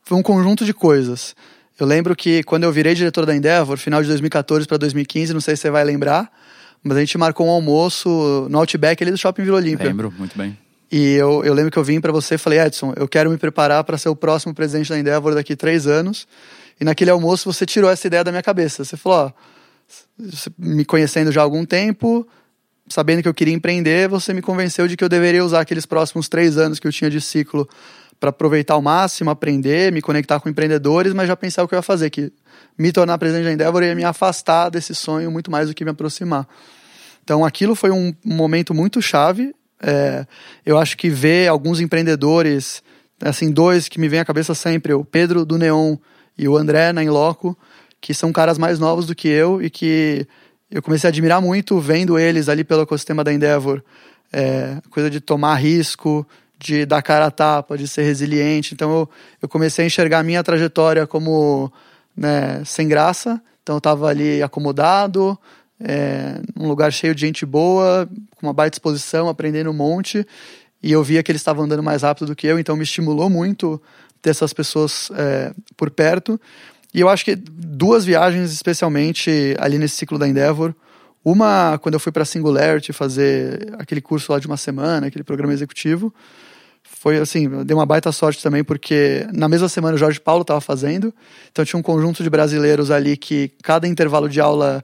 Foi 0.03 0.17
um 0.17 0.23
conjunto 0.23 0.63
de 0.63 0.73
coisas. 0.73 1.35
Eu 1.79 1.87
lembro 1.87 2.15
que 2.15 2.43
quando 2.43 2.63
eu 2.63 2.71
virei 2.71 2.93
diretor 2.93 3.25
da 3.25 3.35
Endeavor, 3.35 3.75
final 3.77 4.03
de 4.03 4.07
2014 4.07 4.67
para 4.67 4.77
2015, 4.77 5.33
não 5.33 5.41
sei 5.41 5.55
se 5.55 5.63
você 5.63 5.71
vai 5.71 5.83
lembrar, 5.83 6.31
mas 6.83 6.95
a 6.95 6.99
gente 6.99 7.17
marcou 7.17 7.47
um 7.47 7.49
almoço 7.49 8.47
no 8.49 8.59
Outback 8.59 9.03
ali 9.03 9.11
do 9.11 9.17
Shopping 9.17 9.43
Vila 9.43 9.57
Olímpia. 9.57 9.87
Lembro, 9.87 10.13
muito 10.15 10.37
bem. 10.37 10.55
E 10.91 11.13
eu, 11.13 11.43
eu 11.45 11.53
lembro 11.53 11.71
que 11.71 11.79
eu 11.79 11.83
vim 11.83 12.01
para 12.01 12.11
você 12.11 12.35
e 12.35 12.37
falei, 12.37 12.59
Edson, 12.59 12.93
eu 12.97 13.07
quero 13.07 13.29
me 13.29 13.37
preparar 13.37 13.81
para 13.85 13.97
ser 13.97 14.09
o 14.09 14.15
próximo 14.15 14.53
presidente 14.53 14.89
da 14.89 14.99
Endeavor 14.99 15.33
daqui 15.33 15.55
três 15.55 15.87
anos. 15.87 16.27
E 16.79 16.83
naquele 16.83 17.09
almoço 17.09 17.51
você 17.51 17.65
tirou 17.65 17.89
essa 17.89 18.07
ideia 18.07 18.23
da 18.25 18.31
minha 18.31 18.43
cabeça. 18.43 18.83
Você 18.83 18.97
falou, 18.97 19.27
ó, 19.27 19.31
me 20.57 20.83
conhecendo 20.83 21.31
já 21.31 21.39
há 21.39 21.43
algum 21.43 21.65
tempo, 21.65 22.27
sabendo 22.89 23.21
que 23.21 23.27
eu 23.27 23.33
queria 23.33 23.53
empreender, 23.53 24.09
você 24.09 24.33
me 24.33 24.41
convenceu 24.41 24.85
de 24.85 24.97
que 24.97 25.03
eu 25.03 25.07
deveria 25.07 25.45
usar 25.45 25.61
aqueles 25.61 25.85
próximos 25.85 26.27
três 26.27 26.57
anos 26.57 26.77
que 26.77 26.87
eu 26.87 26.91
tinha 26.91 27.09
de 27.09 27.21
ciclo 27.21 27.67
para 28.19 28.29
aproveitar 28.29 28.73
ao 28.73 28.81
máximo, 28.81 29.29
aprender, 29.29 29.91
me 29.93 30.01
conectar 30.01 30.39
com 30.41 30.49
empreendedores, 30.49 31.13
mas 31.13 31.27
já 31.27 31.35
pensar 31.35 31.63
o 31.63 31.67
que 31.67 31.73
eu 31.73 31.77
ia 31.77 31.83
fazer, 31.83 32.09
que 32.09 32.33
me 32.77 32.91
tornar 32.91 33.17
presidente 33.17 33.45
da 33.45 33.53
Endeavor 33.53 33.81
ia 33.81 33.95
me 33.95 34.03
afastar 34.03 34.69
desse 34.69 34.93
sonho 34.93 35.31
muito 35.31 35.49
mais 35.49 35.69
do 35.69 35.73
que 35.73 35.85
me 35.85 35.91
aproximar. 35.91 36.47
Então 37.23 37.45
aquilo 37.45 37.75
foi 37.75 37.91
um 37.91 38.13
momento 38.25 38.73
muito 38.73 39.01
chave 39.01 39.55
é, 39.81 40.25
eu 40.65 40.77
acho 40.77 40.95
que 40.95 41.09
ver 41.09 41.47
alguns 41.47 41.79
empreendedores, 41.79 42.83
assim, 43.21 43.51
dois 43.51 43.87
que 43.87 43.99
me 43.99 44.07
vêm 44.07 44.19
à 44.19 44.25
cabeça 44.25 44.53
sempre, 44.53 44.93
o 44.93 45.03
Pedro 45.03 45.45
do 45.45 45.57
Neon 45.57 45.97
e 46.37 46.47
o 46.47 46.55
André 46.55 46.93
na 46.93 47.03
Inloco, 47.03 47.57
que 47.99 48.13
são 48.13 48.31
caras 48.31 48.57
mais 48.57 48.79
novos 48.79 49.07
do 49.07 49.15
que 49.15 49.27
eu 49.27 49.61
e 49.61 49.69
que 49.69 50.27
eu 50.69 50.81
comecei 50.81 51.07
a 51.07 51.11
admirar 51.11 51.41
muito 51.41 51.79
vendo 51.79 52.17
eles 52.17 52.47
ali 52.47 52.63
pelo 52.63 52.83
ecossistema 52.83 53.23
da 53.23 53.33
Endeavor. 53.33 53.83
É, 54.31 54.77
coisa 54.89 55.09
de 55.09 55.19
tomar 55.19 55.55
risco, 55.55 56.25
de 56.57 56.85
dar 56.85 57.01
cara 57.01 57.25
a 57.25 57.31
tapa, 57.31 57.77
de 57.77 57.87
ser 57.87 58.03
resiliente. 58.03 58.73
Então 58.73 58.91
eu, 58.91 59.09
eu 59.41 59.49
comecei 59.49 59.83
a 59.83 59.87
enxergar 59.87 60.19
a 60.19 60.23
minha 60.23 60.43
trajetória 60.43 61.05
como 61.05 61.71
né, 62.15 62.63
sem 62.65 62.87
graça. 62.87 63.41
Então 63.61 63.75
eu 63.75 63.79
estava 63.79 64.07
ali 64.07 64.41
acomodado, 64.41 65.37
é, 65.83 66.41
num 66.55 66.67
lugar 66.67 66.91
cheio 66.91 67.13
de 67.13 67.21
gente 67.21 67.45
boa, 67.45 68.09
com 68.35 68.47
uma 68.47 68.53
baita 68.53 68.71
disposição, 68.71 69.29
aprendendo 69.29 69.69
um 69.69 69.73
monte. 69.73 70.25
E 70.81 70.91
eu 70.91 71.03
via 71.03 71.21
que 71.21 71.31
eles 71.31 71.41
estavam 71.41 71.65
andando 71.65 71.83
mais 71.83 72.01
rápido 72.01 72.27
do 72.27 72.35
que 72.35 72.47
eu, 72.47 72.57
então 72.57 72.75
me 72.75 72.83
estimulou 72.83 73.29
muito 73.29 73.81
ter 74.21 74.31
essas 74.31 74.53
pessoas 74.53 75.11
é, 75.15 75.53
por 75.75 75.89
perto. 75.89 76.39
E 76.93 76.99
eu 76.99 77.09
acho 77.09 77.23
que 77.23 77.35
duas 77.35 78.03
viagens, 78.03 78.51
especialmente 78.51 79.55
ali 79.59 79.77
nesse 79.77 79.95
ciclo 79.95 80.17
da 80.17 80.27
Endeavor. 80.27 80.73
Uma, 81.23 81.77
quando 81.81 81.93
eu 81.93 81.99
fui 81.99 82.11
para 82.11 82.25
Singularity 82.25 82.91
fazer 82.91 83.73
aquele 83.77 84.01
curso 84.01 84.31
lá 84.31 84.39
de 84.39 84.47
uma 84.47 84.57
semana, 84.57 85.07
aquele 85.07 85.23
programa 85.23 85.53
executivo. 85.53 86.13
Foi 86.83 87.17
assim, 87.17 87.47
dei 87.63 87.75
uma 87.75 87.85
baita 87.85 88.11
sorte 88.11 88.41
também, 88.41 88.63
porque 88.63 89.27
na 89.31 89.47
mesma 89.47 89.69
semana 89.69 89.95
o 89.95 89.97
Jorge 89.97 90.19
Paulo 90.19 90.41
estava 90.41 90.59
fazendo. 90.59 91.13
Então 91.51 91.63
tinha 91.63 91.79
um 91.79 91.83
conjunto 91.83 92.23
de 92.23 92.29
brasileiros 92.29 92.91
ali 92.91 93.15
que 93.15 93.51
cada 93.63 93.87
intervalo 93.87 94.27
de 94.27 94.41
aula 94.41 94.83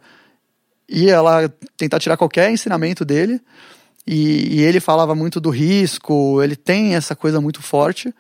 ia 0.88 1.22
lá 1.22 1.50
tentar 1.76 2.00
tirar 2.00 2.18
qualquer 2.18 2.52
ensinamento 2.52 3.04
dele. 3.04 3.42
E, 4.06 4.60
e 4.60 4.62
ele 4.62 4.80
falava 4.80 5.14
muito 5.14 5.40
do 5.40 5.50
risco, 5.50 6.42
ele 6.42 6.56
tem 6.56 6.96
essa 6.96 7.16
coisa 7.16 7.42
muito 7.42 7.62
forte. 7.62 8.14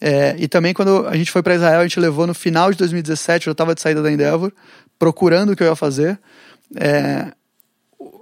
É, 0.00 0.34
e 0.36 0.48
também 0.48 0.74
quando 0.74 1.06
a 1.06 1.16
gente 1.16 1.30
foi 1.30 1.44
para 1.44 1.54
Israel, 1.54 1.80
a 1.80 1.84
gente 1.84 2.00
levou 2.00 2.26
no 2.26 2.34
final 2.34 2.72
de 2.72 2.78
2017, 2.78 3.46
eu 3.46 3.52
estava 3.52 3.72
de 3.72 3.80
saída 3.80 4.02
da 4.02 4.10
Endeavor, 4.10 4.52
procurando 4.98 5.52
o 5.52 5.56
que 5.56 5.62
eu 5.62 5.68
ia 5.68 5.76
fazer. 5.76 6.18
É, 6.74 7.30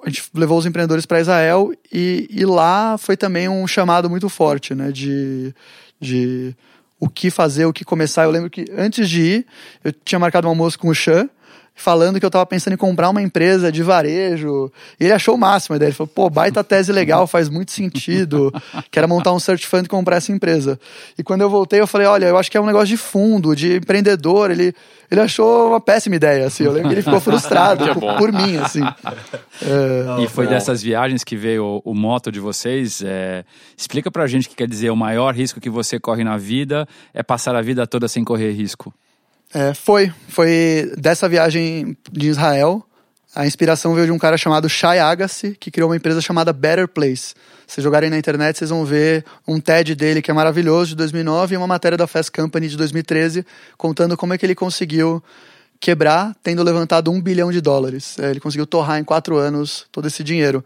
a 0.04 0.08
gente 0.10 0.24
levou 0.34 0.58
os 0.58 0.66
empreendedores 0.66 1.06
para 1.06 1.20
Israel 1.20 1.72
e, 1.90 2.28
e, 2.30 2.44
lá 2.44 2.98
foi 2.98 3.16
também 3.16 3.48
um 3.48 3.66
chamado 3.66 4.10
muito 4.10 4.28
forte, 4.28 4.74
né? 4.74 4.92
De, 4.92 5.54
de 5.98 6.54
o 6.98 7.08
que 7.08 7.30
fazer, 7.30 7.64
o 7.64 7.72
que 7.72 7.84
começar. 7.84 8.24
Eu 8.24 8.30
lembro 8.30 8.50
que 8.50 8.66
antes 8.76 9.08
de 9.08 9.22
ir, 9.22 9.46
eu 9.82 9.90
tinha 9.92 10.18
marcado 10.18 10.46
um 10.46 10.50
almoço 10.50 10.78
com 10.78 10.88
o 10.88 10.94
Chan 10.94 11.30
falando 11.74 12.18
que 12.18 12.24
eu 12.24 12.28
estava 12.28 12.44
pensando 12.44 12.74
em 12.74 12.76
comprar 12.76 13.08
uma 13.08 13.22
empresa 13.22 13.72
de 13.72 13.82
varejo. 13.82 14.70
E 14.98 15.04
ele 15.04 15.12
achou 15.12 15.34
o 15.34 15.38
máximo 15.38 15.74
a 15.74 15.76
ideia. 15.76 15.88
Ele 15.88 15.96
falou, 15.96 16.12
pô, 16.14 16.28
baita 16.28 16.62
tese 16.62 16.92
legal, 16.92 17.26
faz 17.26 17.48
muito 17.48 17.72
sentido. 17.72 18.52
Quero 18.90 19.08
montar 19.08 19.32
um 19.32 19.40
search 19.40 19.66
fund 19.66 19.86
e 19.86 19.88
comprar 19.88 20.16
essa 20.16 20.30
empresa. 20.30 20.78
E 21.16 21.22
quando 21.22 21.40
eu 21.40 21.48
voltei, 21.48 21.80
eu 21.80 21.86
falei, 21.86 22.06
olha, 22.06 22.26
eu 22.26 22.36
acho 22.36 22.50
que 22.50 22.56
é 22.56 22.60
um 22.60 22.66
negócio 22.66 22.88
de 22.88 22.96
fundo, 22.96 23.56
de 23.56 23.76
empreendedor. 23.76 24.50
Ele, 24.50 24.74
ele 25.10 25.20
achou 25.20 25.68
uma 25.68 25.80
péssima 25.80 26.16
ideia, 26.16 26.46
assim. 26.46 26.64
Eu 26.64 26.72
lembro 26.72 26.88
que 26.88 26.94
ele 26.96 27.02
ficou 27.02 27.20
frustrado 27.20 27.84
por, 27.98 28.16
por, 28.16 28.32
mim, 28.32 28.56
assim. 28.58 28.82
É... 29.62 30.20
E 30.22 30.28
foi 30.28 30.46
dessas 30.46 30.82
viagens 30.82 31.24
que 31.24 31.36
veio 31.36 31.82
o, 31.84 31.92
o 31.92 31.94
moto 31.94 32.30
de 32.30 32.40
vocês. 32.40 33.02
É... 33.04 33.44
Explica 33.76 34.10
pra 34.10 34.26
gente 34.26 34.46
o 34.46 34.50
que 34.50 34.56
quer 34.56 34.68
dizer 34.68 34.90
o 34.90 34.96
maior 34.96 35.34
risco 35.34 35.60
que 35.60 35.70
você 35.70 35.98
corre 35.98 36.24
na 36.24 36.36
vida 36.36 36.86
é 37.14 37.22
passar 37.22 37.56
a 37.56 37.62
vida 37.62 37.86
toda 37.86 38.06
sem 38.06 38.22
correr 38.22 38.52
risco. 38.52 38.92
É, 39.52 39.74
foi. 39.74 40.12
Foi 40.28 40.92
dessa 40.96 41.28
viagem 41.28 41.96
de 42.10 42.28
Israel. 42.28 42.84
A 43.34 43.46
inspiração 43.46 43.94
veio 43.94 44.06
de 44.06 44.12
um 44.12 44.18
cara 44.18 44.36
chamado 44.36 44.68
Shai 44.68 44.98
Agassi, 44.98 45.56
que 45.58 45.70
criou 45.70 45.88
uma 45.88 45.96
empresa 45.96 46.20
chamada 46.20 46.52
Better 46.52 46.88
Place. 46.88 47.34
Se 47.66 47.80
jogarem 47.80 48.10
na 48.10 48.18
internet, 48.18 48.58
vocês 48.58 48.70
vão 48.70 48.84
ver 48.84 49.24
um 49.46 49.60
TED 49.60 49.94
dele 49.94 50.20
que 50.20 50.30
é 50.30 50.34
maravilhoso, 50.34 50.90
de 50.90 50.96
2009, 50.96 51.54
e 51.54 51.56
uma 51.56 51.68
matéria 51.68 51.96
da 51.96 52.08
Fast 52.08 52.32
Company 52.32 52.68
de 52.68 52.76
2013, 52.76 53.46
contando 53.78 54.16
como 54.16 54.34
é 54.34 54.38
que 54.38 54.44
ele 54.44 54.56
conseguiu 54.56 55.22
quebrar, 55.78 56.34
tendo 56.42 56.62
levantado 56.64 57.12
um 57.12 57.20
bilhão 57.20 57.52
de 57.52 57.60
dólares. 57.60 58.18
É, 58.18 58.30
ele 58.30 58.40
conseguiu 58.40 58.66
torrar 58.66 58.98
em 58.98 59.04
quatro 59.04 59.36
anos 59.36 59.86
todo 59.92 60.08
esse 60.08 60.24
dinheiro. 60.24 60.64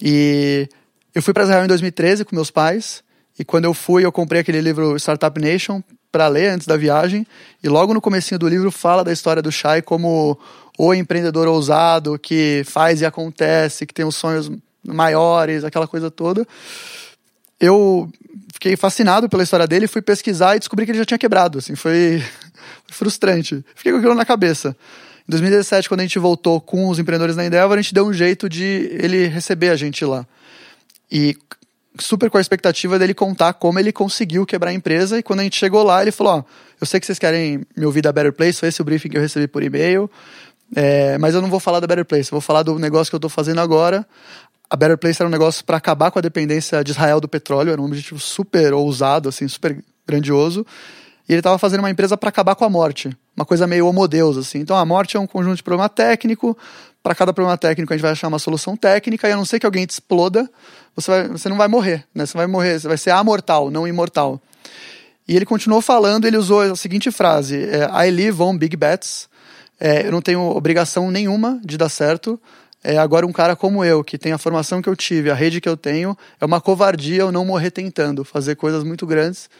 E 0.00 0.68
eu 1.14 1.22
fui 1.22 1.32
para 1.32 1.44
Israel 1.44 1.64
em 1.64 1.68
2013 1.68 2.26
com 2.26 2.36
meus 2.36 2.50
pais, 2.50 3.02
e 3.38 3.44
quando 3.44 3.64
eu 3.64 3.72
fui, 3.72 4.04
eu 4.04 4.12
comprei 4.12 4.42
aquele 4.42 4.60
livro 4.60 4.96
Startup 4.96 5.40
Nation 5.40 5.82
para 6.16 6.28
ler 6.28 6.48
antes 6.48 6.66
da 6.66 6.78
viagem. 6.78 7.26
E 7.62 7.68
logo 7.68 7.92
no 7.92 8.00
comecinho 8.00 8.38
do 8.38 8.48
livro 8.48 8.70
fala 8.70 9.04
da 9.04 9.12
história 9.12 9.42
do 9.42 9.52
Shai 9.52 9.82
como 9.82 10.38
o 10.78 10.94
empreendedor 10.94 11.46
ousado 11.46 12.18
que 12.18 12.62
faz 12.64 13.02
e 13.02 13.04
acontece, 13.04 13.84
que 13.84 13.92
tem 13.92 14.06
os 14.06 14.16
sonhos 14.16 14.50
maiores, 14.82 15.62
aquela 15.62 15.86
coisa 15.86 16.10
toda. 16.10 16.48
Eu 17.60 18.10
fiquei 18.50 18.76
fascinado 18.76 19.28
pela 19.28 19.42
história 19.42 19.66
dele, 19.66 19.86
fui 19.86 20.00
pesquisar 20.00 20.56
e 20.56 20.58
descobri 20.58 20.86
que 20.86 20.92
ele 20.92 20.98
já 20.98 21.04
tinha 21.04 21.18
quebrado, 21.18 21.58
assim, 21.58 21.76
foi 21.76 22.24
frustrante. 22.88 23.62
Fiquei 23.74 23.92
com 23.92 23.98
aquilo 23.98 24.14
na 24.14 24.24
cabeça. 24.24 24.74
Em 25.28 25.32
2017, 25.32 25.86
quando 25.86 26.00
a 26.00 26.04
gente 26.04 26.18
voltou 26.18 26.62
com 26.62 26.88
os 26.88 26.98
empreendedores 26.98 27.36
na 27.36 27.44
Endeavor, 27.44 27.76
a 27.76 27.82
gente 27.82 27.92
deu 27.92 28.06
um 28.06 28.12
jeito 28.12 28.48
de 28.48 28.88
ele 28.90 29.26
receber 29.26 29.68
a 29.68 29.76
gente 29.76 30.02
lá. 30.02 30.26
E 31.12 31.36
super 32.00 32.30
com 32.30 32.38
a 32.38 32.40
expectativa 32.40 32.98
dele 32.98 33.14
contar 33.14 33.54
como 33.54 33.78
ele 33.78 33.92
conseguiu 33.92 34.46
quebrar 34.46 34.70
a 34.70 34.74
empresa. 34.74 35.18
E 35.18 35.22
quando 35.22 35.40
a 35.40 35.42
gente 35.42 35.56
chegou 35.56 35.82
lá, 35.82 36.02
ele 36.02 36.12
falou: 36.12 36.38
Ó, 36.38 36.44
eu 36.80 36.86
sei 36.86 37.00
que 37.00 37.06
vocês 37.06 37.18
querem 37.18 37.66
me 37.76 37.86
ouvir 37.86 38.02
da 38.02 38.12
Better 38.12 38.32
Place, 38.32 38.58
foi 38.58 38.68
esse 38.68 38.80
o 38.80 38.84
briefing 38.84 39.08
que 39.08 39.16
eu 39.16 39.20
recebi 39.20 39.46
por 39.46 39.62
e-mail. 39.62 40.10
É, 40.74 41.16
mas 41.18 41.34
eu 41.34 41.40
não 41.40 41.48
vou 41.48 41.60
falar 41.60 41.80
da 41.80 41.86
Better 41.86 42.04
Place, 42.04 42.30
eu 42.30 42.36
vou 42.36 42.40
falar 42.40 42.62
do 42.62 42.78
negócio 42.78 43.10
que 43.10 43.14
eu 43.14 43.18
estou 43.18 43.30
fazendo 43.30 43.60
agora. 43.60 44.06
A 44.68 44.76
Better 44.76 44.98
Place 44.98 45.22
era 45.22 45.28
um 45.28 45.32
negócio 45.32 45.64
para 45.64 45.76
acabar 45.76 46.10
com 46.10 46.18
a 46.18 46.22
dependência 46.22 46.82
de 46.82 46.90
Israel 46.90 47.20
do 47.20 47.28
petróleo, 47.28 47.70
era 47.70 47.80
um 47.80 47.84
objetivo 47.84 48.18
super 48.18 48.72
ousado, 48.74 49.28
assim, 49.28 49.46
super 49.46 49.82
grandioso. 50.06 50.66
E 51.28 51.32
ele 51.32 51.40
estava 51.40 51.58
fazendo 51.58 51.80
uma 51.80 51.90
empresa 51.90 52.16
para 52.16 52.28
acabar 52.28 52.54
com 52.54 52.64
a 52.64 52.70
morte, 52.70 53.16
uma 53.36 53.44
coisa 53.44 53.66
meio 53.66 53.86
homodeus, 53.86 54.36
assim. 54.36 54.58
Então 54.58 54.76
a 54.76 54.84
morte 54.84 55.16
é 55.16 55.20
um 55.20 55.26
conjunto 55.26 55.56
de 55.56 55.62
problema 55.62 55.88
técnico, 55.88 56.56
para 57.02 57.14
cada 57.14 57.32
problema 57.32 57.56
técnico 57.56 57.92
a 57.92 57.96
gente 57.96 58.02
vai 58.02 58.12
achar 58.12 58.26
uma 58.26 58.38
solução 58.38 58.76
técnica, 58.76 59.28
e 59.28 59.32
a 59.32 59.36
não 59.36 59.44
ser 59.44 59.60
que 59.60 59.66
alguém 59.66 59.86
te 59.86 59.90
exploda, 59.90 60.50
você, 60.96 61.10
vai, 61.10 61.28
você 61.28 61.48
não 61.48 61.56
vai 61.56 61.68
morrer, 61.68 62.04
né? 62.14 62.24
Você 62.24 62.36
vai 62.36 62.46
morrer, 62.46 62.80
você 62.80 62.88
vai 62.88 62.96
ser 62.96 63.10
amortal, 63.10 63.70
não 63.70 63.86
imortal. 63.86 64.40
E 65.28 65.36
ele 65.36 65.44
continuou 65.44 65.82
falando, 65.82 66.26
ele 66.26 66.36
usou 66.36 66.62
a 66.62 66.74
seguinte 66.74 67.10
frase: 67.10 67.56
é, 67.56 68.06
I 68.06 68.10
live 68.10 68.42
on 68.42 68.56
big 68.56 68.76
bets. 68.76 69.28
É, 69.78 70.06
eu 70.06 70.10
não 70.10 70.22
tenho 70.22 70.40
obrigação 70.40 71.10
nenhuma 71.10 71.60
de 71.62 71.76
dar 71.76 71.90
certo. 71.90 72.40
É, 72.82 72.96
agora, 72.98 73.26
um 73.26 73.32
cara 73.32 73.54
como 73.54 73.84
eu, 73.84 74.02
que 74.02 74.16
tem 74.16 74.32
a 74.32 74.38
formação 74.38 74.80
que 74.80 74.88
eu 74.88 74.96
tive, 74.96 75.30
a 75.30 75.34
rede 75.34 75.60
que 75.60 75.68
eu 75.68 75.76
tenho, 75.76 76.16
é 76.40 76.44
uma 76.44 76.60
covardia 76.60 77.22
eu 77.22 77.32
não 77.32 77.44
morrer 77.44 77.70
tentando 77.70 78.24
fazer 78.24 78.54
coisas 78.54 78.84
muito 78.84 79.06
grandes. 79.06 79.50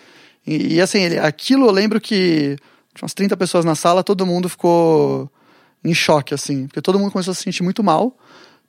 E, 0.46 0.74
e 0.74 0.80
assim, 0.80 1.02
ele, 1.02 1.18
aquilo 1.18 1.66
eu 1.66 1.72
lembro 1.72 2.00
que 2.00 2.56
tinha 2.94 3.04
umas 3.04 3.12
30 3.12 3.36
pessoas 3.36 3.64
na 3.64 3.74
sala, 3.74 4.04
todo 4.04 4.24
mundo 4.24 4.48
ficou 4.48 5.30
em 5.84 5.92
choque, 5.92 6.32
assim, 6.34 6.66
porque 6.66 6.80
todo 6.80 6.98
mundo 6.98 7.10
começou 7.10 7.32
a 7.32 7.34
se 7.34 7.42
sentir 7.42 7.62
muito 7.62 7.82
mal, 7.82 8.16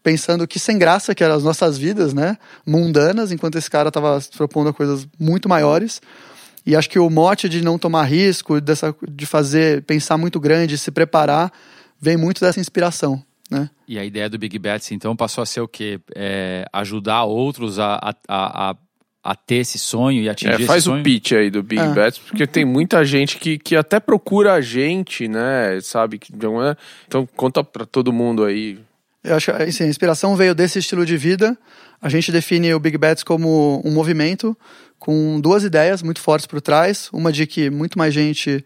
pensando 0.07 0.47
que 0.47 0.57
sem 0.57 0.79
graça 0.79 1.13
que 1.13 1.21
eram 1.21 1.35
as 1.35 1.43
nossas 1.43 1.77
vidas, 1.77 2.13
né, 2.13 2.37
mundanas, 2.65 3.29
enquanto 3.29 3.57
esse 3.57 3.69
cara 3.69 3.89
estava 3.89 4.21
se 4.21 4.31
propondo 4.31 4.69
a 4.69 4.73
coisas 4.73 5.05
muito 5.19 5.49
maiores. 5.49 6.01
E 6.65 6.77
acho 6.77 6.89
que 6.89 6.97
o 6.97 7.09
mote 7.09 7.49
de 7.49 7.61
não 7.61 7.77
tomar 7.77 8.05
risco, 8.05 8.61
dessa, 8.61 8.95
de 9.05 9.25
fazer, 9.25 9.83
pensar 9.83 10.17
muito 10.17 10.39
grande, 10.39 10.77
se 10.77 10.91
preparar, 10.91 11.51
vem 11.99 12.15
muito 12.15 12.39
dessa 12.39 12.57
inspiração. 12.57 13.21
Né? 13.51 13.69
E 13.85 13.99
a 13.99 14.05
ideia 14.05 14.29
do 14.29 14.37
Big 14.37 14.57
Bets, 14.57 14.93
então, 14.93 15.13
passou 15.13 15.41
a 15.41 15.45
ser 15.45 15.59
o 15.59 15.67
quê? 15.67 15.99
É, 16.15 16.65
ajudar 16.71 17.25
outros 17.25 17.77
a, 17.77 17.95
a, 17.95 18.15
a, 18.29 18.75
a, 19.21 19.35
ter 19.35 19.55
esse 19.55 19.77
sonho 19.77 20.21
e 20.21 20.29
atingir 20.29 20.63
é, 20.63 20.65
faz 20.65 20.77
esse 20.77 20.85
sonho? 20.85 21.01
o 21.01 21.03
pitch 21.03 21.33
aí 21.33 21.49
do 21.49 21.61
Big 21.61 21.81
ah. 21.81 21.89
Bets, 21.89 22.17
porque 22.19 22.47
tem 22.47 22.63
muita 22.63 23.03
gente 23.03 23.37
que, 23.37 23.57
que 23.57 23.75
até 23.75 23.99
procura 23.99 24.53
a 24.53 24.61
gente, 24.61 25.27
né? 25.27 25.81
Sabe? 25.81 26.17
Então, 27.07 27.27
conta 27.35 27.61
para 27.61 27.85
todo 27.85 28.13
mundo 28.13 28.45
aí 28.45 28.79
eu 29.23 29.35
acho 29.35 29.51
que 29.51 29.63
assim, 29.63 29.83
a 29.83 29.87
inspiração 29.87 30.35
veio 30.35 30.55
desse 30.55 30.79
estilo 30.79 31.05
de 31.05 31.17
vida. 31.17 31.57
A 32.01 32.09
gente 32.09 32.31
define 32.31 32.73
o 32.73 32.79
Big 32.79 32.97
Bets 32.97 33.23
como 33.23 33.81
um 33.83 33.91
movimento 33.91 34.55
com 34.99 35.39
duas 35.39 35.63
ideias 35.63 36.01
muito 36.01 36.21
fortes 36.21 36.45
por 36.45 36.61
trás. 36.61 37.09
Uma 37.11 37.31
de 37.31 37.45
que 37.47 37.69
muito 37.69 37.97
mais 37.97 38.13
gente 38.13 38.63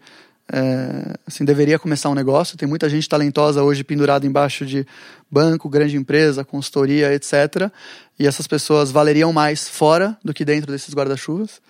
é, 0.52 1.14
assim, 1.26 1.44
deveria 1.44 1.78
começar 1.78 2.10
um 2.10 2.14
negócio. 2.14 2.58
Tem 2.58 2.68
muita 2.68 2.88
gente 2.88 3.08
talentosa 3.08 3.62
hoje 3.62 3.82
pendurada 3.82 4.26
embaixo 4.26 4.66
de 4.66 4.86
banco, 5.30 5.68
grande 5.68 5.96
empresa, 5.96 6.44
consultoria, 6.44 7.12
etc. 7.14 7.70
E 8.18 8.26
essas 8.26 8.46
pessoas 8.46 8.90
valeriam 8.90 9.32
mais 9.32 9.68
fora 9.68 10.16
do 10.22 10.34
que 10.34 10.44
dentro 10.44 10.70
desses 10.70 10.94
guarda-chuvas. 10.94 11.60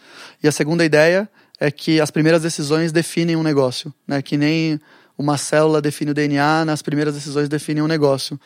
E 0.43 0.49
a 0.49 0.53
segunda 0.53 0.85
ideia 0.85 1.29
é 1.61 1.71
que 1.71 2.01
as 2.01 2.11
primeiras 2.11 2.43
decisões 2.43 2.91
definem 2.91 3.37
um 3.37 3.43
negócio, 3.43 3.95
né? 4.07 4.21
Que 4.21 4.37
nem 4.37 4.81
uma 5.23 5.39
célula 5.39 5.81
define 5.81 6.11
o 6.11 6.15
DNA, 6.15 6.65
nas 6.65 6.83
primeiras 6.83 7.15
decisões 7.15 7.49
definem 7.49 7.83
um 7.83 7.87
negócio. 7.87 8.39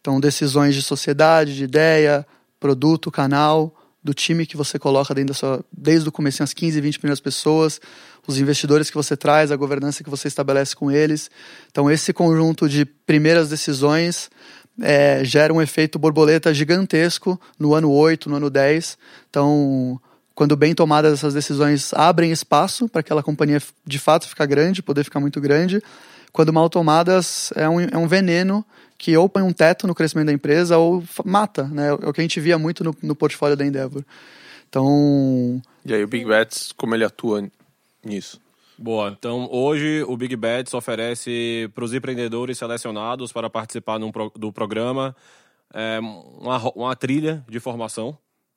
Então, 0.00 0.18
decisões 0.18 0.74
de 0.74 0.82
sociedade, 0.82 1.54
de 1.54 1.64
ideia, 1.64 2.26
produto, 2.58 3.10
canal, 3.10 3.74
do 4.02 4.12
time 4.12 4.46
que 4.46 4.56
você 4.56 4.78
coloca 4.78 5.14
dentro 5.14 5.28
da 5.28 5.34
sua, 5.34 5.64
desde 5.70 6.08
o 6.08 6.12
começo, 6.12 6.42
as 6.42 6.52
15, 6.52 6.80
20 6.80 6.98
primeiras 6.98 7.20
pessoas, 7.20 7.80
os 8.26 8.38
investidores 8.38 8.90
que 8.90 8.96
você 8.96 9.16
traz, 9.16 9.52
a 9.52 9.56
governança 9.56 10.02
que 10.02 10.10
você 10.10 10.26
estabelece 10.26 10.74
com 10.74 10.90
eles. 10.90 11.30
Então, 11.70 11.90
esse 11.90 12.12
conjunto 12.12 12.68
de 12.68 12.84
primeiras 12.84 13.48
decisões 13.48 14.28
é, 14.80 15.22
gera 15.24 15.52
um 15.52 15.60
efeito 15.60 15.98
borboleta 15.98 16.52
gigantesco 16.52 17.40
no 17.58 17.74
ano 17.74 17.92
8, 17.92 18.28
no 18.28 18.36
ano 18.36 18.50
10. 18.50 18.98
Então, 19.30 20.00
quando 20.34 20.56
bem 20.56 20.74
tomadas 20.74 21.12
essas 21.12 21.34
decisões, 21.34 21.92
abrem 21.94 22.32
espaço 22.32 22.88
para 22.88 23.00
aquela 23.00 23.22
companhia 23.22 23.60
de 23.86 23.98
fato 23.98 24.28
ficar 24.28 24.46
grande, 24.46 24.82
poder 24.82 25.04
ficar 25.04 25.20
muito 25.20 25.40
grande. 25.40 25.80
Quando 26.32 26.52
mal 26.52 26.70
tomadas, 26.70 27.52
é 27.54 27.68
um, 27.68 27.80
é 27.80 27.98
um 27.98 28.08
veneno 28.08 28.64
que 28.96 29.16
ou 29.16 29.28
põe 29.28 29.42
um 29.42 29.52
teto 29.52 29.86
no 29.86 29.94
crescimento 29.94 30.26
da 30.26 30.32
empresa 30.32 30.78
ou 30.78 31.04
mata, 31.24 31.64
né? 31.64 31.88
É 31.88 31.92
o 31.92 32.12
que 32.12 32.20
a 32.20 32.24
gente 32.24 32.40
via 32.40 32.58
muito 32.58 32.82
no, 32.82 32.96
no 33.02 33.14
portfólio 33.14 33.56
da 33.56 33.66
Endeavor. 33.66 34.02
Então. 34.68 35.60
E 35.84 35.92
aí 35.92 36.02
o 36.02 36.08
Big 36.08 36.24
Bets, 36.24 36.72
como 36.72 36.94
ele 36.94 37.04
atua 37.04 37.46
nisso? 38.02 38.40
Boa. 38.78 39.14
Então, 39.16 39.48
hoje 39.52 40.02
o 40.08 40.16
Big 40.16 40.34
Bets 40.34 40.72
oferece 40.72 41.70
para 41.74 41.84
os 41.84 41.92
empreendedores 41.92 42.56
selecionados 42.56 43.32
para 43.32 43.50
participar 43.50 43.98
num 43.98 44.10
pro, 44.10 44.32
do 44.34 44.50
programa 44.52 45.14
é, 45.74 45.98
uma, 46.00 46.58
uma 46.70 46.96
trilha 46.96 47.44
de 47.48 47.60
formação. 47.60 48.16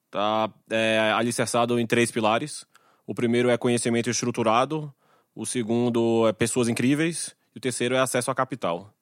Tá 0.10 0.50
é, 0.70 1.12
alicerçado 1.14 1.78
em 1.80 1.86
três 1.86 2.12
pilares. 2.12 2.66
O 3.06 3.14
primeiro 3.14 3.50
é 3.50 3.58
conhecimento 3.58 4.10
estruturado, 4.10 4.94
o 5.36 5.46
segundo 5.46 6.28
é 6.28 6.34
pessoas 6.34 6.70
incríveis 6.70 7.36
e 7.56 7.58
o 7.58 7.62
terceiro 7.62 7.96
é 7.96 8.00
acesso 8.00 8.30
a 8.30 8.36
capital. 8.36 8.94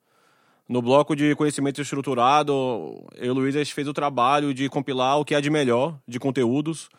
No 0.69 0.81
bloco 0.81 1.15
de 1.15 1.35
conhecimento 1.35 1.81
estruturado, 1.81 3.03
eu 3.15 3.25
e 3.25 3.29
o 3.29 3.33
Luiz 3.33 3.69
fez 3.71 3.87
o 3.87 3.93
trabalho 3.93 4.53
de 4.53 4.69
compilar 4.69 5.19
o 5.19 5.25
que 5.25 5.35
há 5.35 5.41
de 5.41 5.49
melhor 5.49 5.99
de 6.07 6.19
conteúdos 6.19 6.89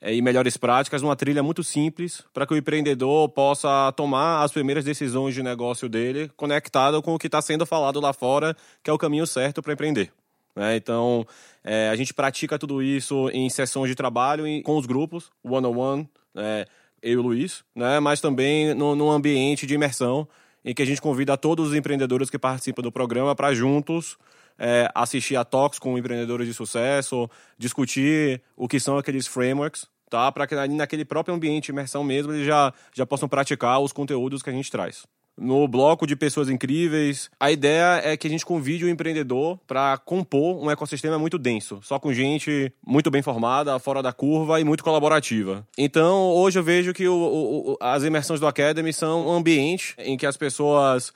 é, 0.00 0.12
e 0.12 0.20
melhores 0.20 0.56
práticas 0.56 1.00
numa 1.00 1.14
trilha 1.14 1.42
muito 1.42 1.62
simples 1.62 2.24
para 2.32 2.44
que 2.44 2.52
o 2.52 2.56
empreendedor 2.56 3.28
possa 3.28 3.92
tomar 3.96 4.42
as 4.42 4.50
primeiras 4.50 4.84
decisões 4.84 5.32
de 5.32 5.42
negócio 5.42 5.88
dele 5.88 6.30
conectado 6.36 7.00
com 7.00 7.14
o 7.14 7.18
que 7.18 7.26
está 7.26 7.40
sendo 7.40 7.64
falado 7.64 8.00
lá 8.00 8.12
fora, 8.12 8.56
que 8.82 8.90
é 8.90 8.92
o 8.92 8.98
caminho 8.98 9.26
certo 9.26 9.62
para 9.62 9.72
empreender. 9.72 10.12
Né? 10.56 10.76
Então, 10.76 11.24
é, 11.62 11.88
a 11.90 11.96
gente 11.96 12.12
pratica 12.12 12.58
tudo 12.58 12.82
isso 12.82 13.30
em 13.30 13.48
sessões 13.48 13.88
de 13.88 13.94
trabalho 13.94 14.44
com 14.64 14.76
os 14.76 14.86
grupos, 14.86 15.30
one-on-one, 15.42 16.08
é, 16.34 16.66
eu 17.00 17.12
e 17.12 17.16
o 17.16 17.22
Luiz, 17.22 17.64
né? 17.74 18.00
mas 18.00 18.20
também 18.20 18.74
num 18.74 19.10
ambiente 19.10 19.66
de 19.66 19.74
imersão 19.74 20.26
em 20.64 20.74
que 20.74 20.82
a 20.82 20.86
gente 20.86 21.00
convida 21.00 21.36
todos 21.36 21.68
os 21.68 21.74
empreendedores 21.74 22.30
que 22.30 22.38
participam 22.38 22.82
do 22.82 22.92
programa 22.92 23.34
para 23.34 23.54
juntos 23.54 24.16
é, 24.58 24.88
assistir 24.94 25.36
a 25.36 25.44
talks 25.44 25.78
com 25.78 25.98
empreendedores 25.98 26.46
de 26.46 26.54
sucesso, 26.54 27.28
discutir 27.58 28.40
o 28.56 28.68
que 28.68 28.78
são 28.78 28.96
aqueles 28.96 29.26
frameworks 29.26 29.86
tá? 30.14 30.30
Para 30.30 30.46
que 30.46 30.54
naquele 30.68 31.04
próprio 31.04 31.34
ambiente 31.34 31.66
de 31.66 31.72
imersão 31.72 32.04
mesmo 32.04 32.32
eles 32.32 32.46
já, 32.46 32.72
já 32.92 33.04
possam 33.04 33.28
praticar 33.28 33.80
os 33.80 33.92
conteúdos 33.92 34.42
que 34.42 34.50
a 34.50 34.52
gente 34.52 34.70
traz. 34.70 35.04
No 35.36 35.66
bloco 35.66 36.06
de 36.06 36.14
pessoas 36.14 36.48
incríveis, 36.48 37.28
a 37.40 37.50
ideia 37.50 38.00
é 38.04 38.16
que 38.16 38.26
a 38.26 38.30
gente 38.30 38.46
convide 38.46 38.84
o 38.84 38.88
empreendedor 38.88 39.58
para 39.66 39.98
compor 39.98 40.62
um 40.62 40.70
ecossistema 40.70 41.18
muito 41.18 41.38
denso, 41.38 41.80
só 41.82 41.98
com 41.98 42.12
gente 42.12 42.72
muito 42.86 43.10
bem 43.10 43.20
formada, 43.20 43.78
fora 43.80 44.00
da 44.00 44.12
curva 44.12 44.60
e 44.60 44.64
muito 44.64 44.84
colaborativa. 44.84 45.66
Então, 45.76 46.30
hoje 46.30 46.58
eu 46.58 46.62
vejo 46.62 46.94
que 46.94 47.08
o, 47.08 47.14
o, 47.14 47.76
as 47.80 48.04
imersões 48.04 48.38
do 48.38 48.46
Academy 48.46 48.92
são 48.92 49.26
um 49.26 49.32
ambiente 49.32 49.96
em 49.98 50.16
que 50.16 50.24
as 50.26 50.36
pessoas 50.36 51.12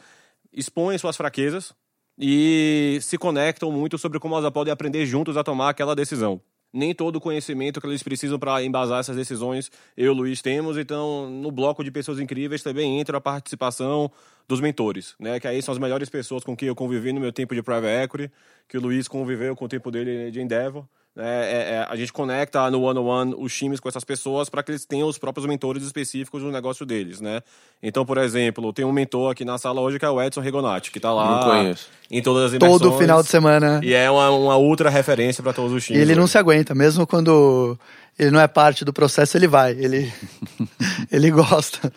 expõem 0.53 0.99
suas 0.99 1.17
fraquezas 1.17 1.73
e 2.19 2.99
se 3.01 3.17
conectam 3.17 3.71
muito 3.71 3.97
sobre 3.97 4.19
como 4.19 4.37
elas 4.37 4.53
podem 4.53 4.73
aprender 4.73 5.07
juntos 5.07 5.37
a 5.37 5.45
tomar 5.45 5.69
aquela 5.69 5.95
decisão 5.95 6.41
nem 6.73 6.95
todo 6.95 7.17
o 7.17 7.21
conhecimento 7.21 7.81
que 7.81 7.87
eles 7.87 8.03
precisam 8.03 8.39
para 8.39 8.63
embasar 8.63 9.01
essas 9.01 9.17
decisões 9.17 9.71
eu 9.97 10.07
e 10.07 10.09
o 10.09 10.13
Luiz 10.13 10.43
temos. 10.43 10.77
Então, 10.77 11.29
no 11.31 11.51
bloco 11.51 11.83
de 11.83 11.91
pessoas 11.91 12.19
incríveis 12.21 12.63
também 12.63 13.01
entra 13.01 13.19
a 13.19 13.21
participação 13.21 14.11
dos 14.47 14.61
mentores, 14.61 15.15
né? 15.19 15.39
Que 15.39 15.47
aí 15.47 15.61
são 15.63 15.73
as 15.73 15.79
melhores 15.79 16.09
pessoas 16.09 16.43
com 16.45 16.57
quem 16.57 16.69
eu 16.69 16.75
convivi 16.75 17.13
no 17.13 17.21
meu 17.21 17.33
tempo 17.33 17.55
de 17.55 17.63
private 17.63 18.05
equity, 18.05 18.33
que 18.67 18.79
o 18.79 18.81
Luiz 18.81 19.07
conviveu 19.09 19.55
com 19.55 19.65
o 19.67 19.69
tempo 19.69 19.91
dele 19.91 20.31
de 20.31 20.41
Endeavor. 20.41 20.85
É, 21.21 21.23
é, 21.23 21.75
é, 21.75 21.87
a 21.89 21.97
gente 21.97 22.13
conecta 22.13 22.71
no 22.71 22.81
one-on-one 22.83 23.35
os 23.37 23.53
times 23.53 23.81
com 23.81 23.89
essas 23.89 24.05
pessoas 24.05 24.49
para 24.49 24.63
que 24.63 24.71
eles 24.71 24.85
tenham 24.85 25.09
os 25.09 25.19
próprios 25.19 25.47
mentores 25.47 25.83
específicos 25.83 26.45
no 26.45 26.53
negócio 26.53 26.87
deles, 26.87 27.21
né? 27.21 27.41
Então, 27.83 28.07
por 28.07 28.19
exemplo, 28.19 28.73
tem 28.73 28.85
um 28.85 28.93
mentor 28.93 29.33
aqui 29.33 29.45
na 29.45 29.59
sala 29.59 29.81
hoje 29.81 29.99
que 29.99 30.05
é 30.05 30.09
o 30.09 30.23
Edson 30.23 30.41
Rigonati, 30.41 30.93
que 30.93 30.99
está 30.99 31.13
lá 31.13 31.75
em 32.09 32.23
todas 32.23 32.45
as 32.45 32.51
imersões. 32.53 32.81
Todo 32.81 32.97
final 32.99 33.21
de 33.21 33.29
semana. 33.29 33.81
E 33.83 33.93
é 33.93 34.09
uma, 34.09 34.31
uma 34.31 34.57
ultra 34.57 34.89
referência 34.89 35.43
para 35.43 35.53
todos 35.53 35.73
os 35.73 35.85
times. 35.85 35.99
E 35.99 36.03
ele 36.03 36.13
hoje. 36.13 36.21
não 36.21 36.27
se 36.29 36.39
aguenta, 36.39 36.73
mesmo 36.73 37.05
quando 37.05 37.77
ele 38.17 38.31
não 38.31 38.41
é 38.41 38.47
parte 38.47 38.85
do 38.85 38.93
processo, 38.93 39.37
ele 39.37 39.49
vai, 39.49 39.73
ele, 39.73 40.13
ele 41.11 41.33
gosta. 41.33 41.93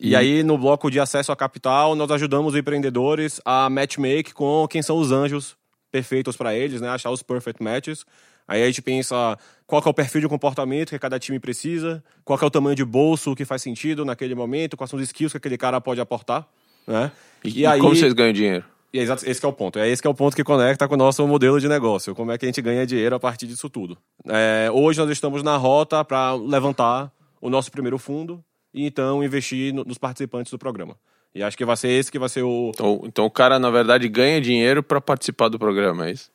E 0.00 0.16
aí, 0.16 0.42
no 0.42 0.56
bloco 0.56 0.90
de 0.90 0.98
acesso 0.98 1.30
a 1.30 1.36
capital, 1.36 1.94
nós 1.94 2.10
ajudamos 2.10 2.54
os 2.54 2.58
empreendedores 2.58 3.38
a 3.44 3.68
matchmake 3.68 4.32
com 4.32 4.66
quem 4.66 4.80
são 4.80 4.96
os 4.96 5.12
anjos 5.12 5.56
perfeitos 5.92 6.36
para 6.36 6.54
eles, 6.54 6.80
né? 6.80 6.88
Achar 6.88 7.10
os 7.10 7.22
perfect 7.22 7.62
matches. 7.62 8.04
Aí 8.46 8.62
a 8.62 8.66
gente 8.66 8.82
pensa 8.82 9.38
qual 9.66 9.82
é 9.84 9.88
o 9.88 9.94
perfil 9.94 10.20
de 10.20 10.28
comportamento 10.28 10.90
que 10.90 10.98
cada 10.98 11.18
time 11.18 11.38
precisa, 11.38 12.02
qual 12.24 12.38
é 12.40 12.44
o 12.44 12.50
tamanho 12.50 12.76
de 12.76 12.84
bolso 12.84 13.34
que 13.34 13.44
faz 13.44 13.62
sentido 13.62 14.04
naquele 14.04 14.34
momento, 14.34 14.76
quais 14.76 14.90
são 14.90 14.98
os 14.98 15.04
skills 15.04 15.32
que 15.32 15.38
aquele 15.38 15.56
cara 15.56 15.80
pode 15.80 16.00
aportar, 16.00 16.46
né? 16.86 17.10
E, 17.44 17.60
e 17.60 17.66
aí, 17.66 17.80
como 17.80 17.94
vocês 17.94 18.12
ganham 18.12 18.32
dinheiro? 18.32 18.64
E 18.92 18.98
é 18.98 19.02
esse 19.02 19.42
é 19.42 19.48
o 19.48 19.52
ponto. 19.52 19.78
É 19.78 19.88
esse 19.88 20.02
que 20.02 20.06
é 20.06 20.10
o 20.10 20.14
ponto 20.14 20.36
que 20.36 20.44
conecta 20.44 20.86
com 20.86 20.94
o 20.94 20.98
nosso 20.98 21.26
modelo 21.26 21.58
de 21.58 21.66
negócio. 21.66 22.14
Como 22.14 22.30
é 22.30 22.36
que 22.36 22.44
a 22.44 22.48
gente 22.48 22.60
ganha 22.60 22.86
dinheiro 22.86 23.16
a 23.16 23.20
partir 23.20 23.46
disso 23.46 23.70
tudo. 23.70 23.96
É, 24.28 24.68
hoje 24.70 25.00
nós 25.00 25.08
estamos 25.08 25.42
na 25.42 25.56
rota 25.56 26.04
para 26.04 26.34
levantar 26.34 27.10
o 27.40 27.48
nosso 27.48 27.72
primeiro 27.72 27.98
fundo 27.98 28.44
e 28.74 28.86
então 28.86 29.24
investir 29.24 29.72
no, 29.72 29.82
nos 29.84 29.96
participantes 29.96 30.52
do 30.52 30.58
programa. 30.58 30.96
E 31.34 31.42
acho 31.42 31.56
que 31.56 31.64
vai 31.64 31.76
ser 31.76 31.88
esse 31.88 32.12
que 32.12 32.18
vai 32.18 32.28
ser 32.28 32.42
o. 32.42 32.70
Então, 32.74 33.00
então 33.04 33.24
o 33.24 33.30
cara, 33.30 33.58
na 33.58 33.70
verdade, 33.70 34.06
ganha 34.08 34.38
dinheiro 34.40 34.82
para 34.82 35.00
participar 35.00 35.48
do 35.48 35.58
programa, 35.58 36.08
é 36.08 36.12
isso? 36.12 36.30